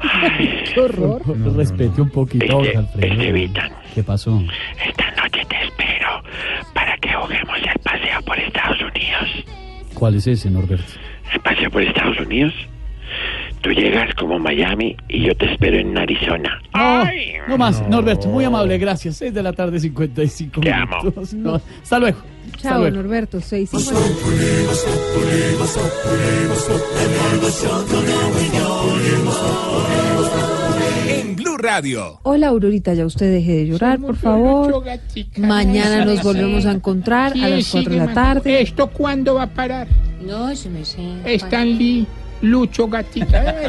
[0.74, 1.22] Qué horror.
[1.56, 3.12] Respete un poquito, Jorge Alfredo.
[3.14, 3.72] Estevitan.
[3.94, 4.42] ¿Qué pasó?
[4.86, 6.22] Esta noche te espero
[6.74, 9.44] para que juguemos el paseo por Estados Unidos.
[9.94, 10.92] ¿Cuál es ese, Norberto?
[11.32, 12.54] El paseo por Estados Unidos.
[13.60, 16.60] Tú llegas como Miami y yo te espero en Arizona.
[16.74, 17.04] No,
[17.48, 19.16] no más, Norberto, muy amable, gracias.
[19.16, 20.98] 6 de la tarde, 55 Te amo.
[20.98, 21.34] minutos.
[21.34, 22.18] No, hasta luego.
[22.54, 22.96] Hasta Chao, luego.
[22.96, 23.40] Norberto.
[23.40, 23.78] Seis y
[31.08, 32.20] En Blue Radio.
[32.22, 34.84] Hola, Aurorita, ya usted deje de llorar, por favor.
[35.38, 38.60] Mañana nos volvemos a encontrar a las 4 de la tarde.
[38.60, 39.88] ¿Esto cuándo va a parar?
[40.24, 41.00] No, se me sé.
[41.24, 42.06] Stan Lee,
[42.42, 43.54] Lucho Gatica.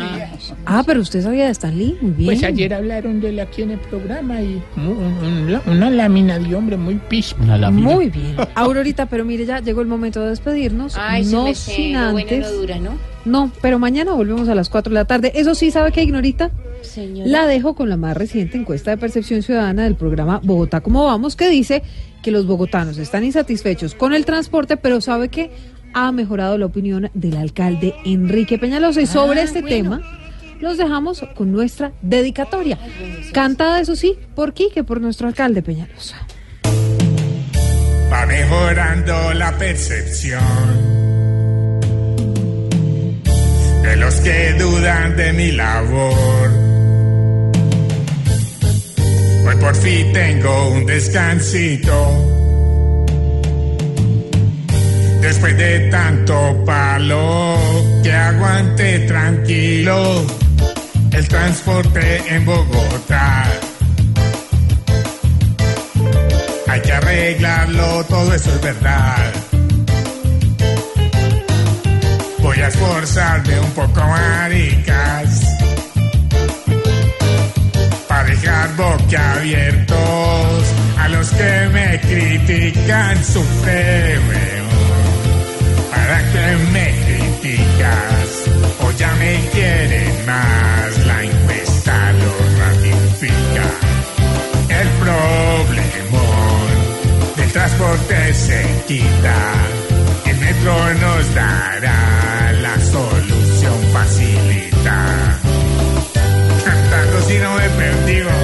[0.65, 2.25] Ah, pero usted sabía de Stan Lee, muy bien.
[2.27, 6.37] Pues ayer hablaron de él aquí en el programa y mu- un- un- una lámina
[6.39, 7.41] de hombre muy pisco.
[7.71, 8.35] Muy bien.
[8.55, 10.95] Aurorita, pero mire, ya llegó el momento de despedirnos.
[10.97, 12.39] Ay, se no me sé, sin lo bueno antes.
[12.41, 12.91] no dura, ¿no?
[13.25, 15.31] No, pero mañana volvemos a las 4 de la tarde.
[15.35, 16.51] Eso sí, ¿sabe qué, Ignorita?
[16.81, 17.29] Señora.
[17.29, 21.35] La dejo con la más reciente encuesta de percepción ciudadana del programa Bogotá Como Vamos,
[21.35, 21.81] que dice
[22.21, 25.51] que los bogotanos están insatisfechos con el transporte, pero sabe que
[25.93, 29.01] ha mejorado la opinión del alcalde Enrique Peñalosa.
[29.01, 29.75] Y sobre Ah, este bueno.
[29.75, 30.01] tema,
[30.59, 32.77] los dejamos con nuestra dedicatoria.
[33.33, 36.17] Cantada, eso sí, por Quique, por nuestro alcalde Peñalosa.
[38.11, 40.41] Va mejorando la percepción
[43.83, 46.49] de los que dudan de mi labor.
[49.47, 51.93] Hoy por fin tengo un descansito.
[55.21, 57.57] Después de tanto palo
[58.03, 60.25] que aguante tranquilo
[61.11, 63.45] el transporte en Bogotá.
[66.67, 69.33] Hay que arreglarlo, todo eso es verdad.
[72.39, 75.41] Voy a esforzarme un poco, maricas,
[78.07, 79.97] para dejar boquiabiertos
[80.97, 84.21] a los que me critican su feo,
[86.09, 88.29] para que me criticas,
[88.81, 93.67] o ya me quieren más, la encuesta lo ratifica.
[94.69, 96.71] El problemón
[97.37, 99.37] del transporte se quita,
[100.25, 105.39] el metro nos dará la solución facilita.
[106.65, 108.38] Cantando si no me perdigo.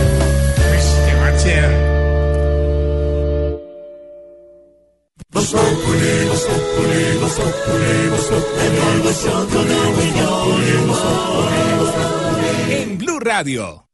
[12.69, 13.85] En Blue Radio.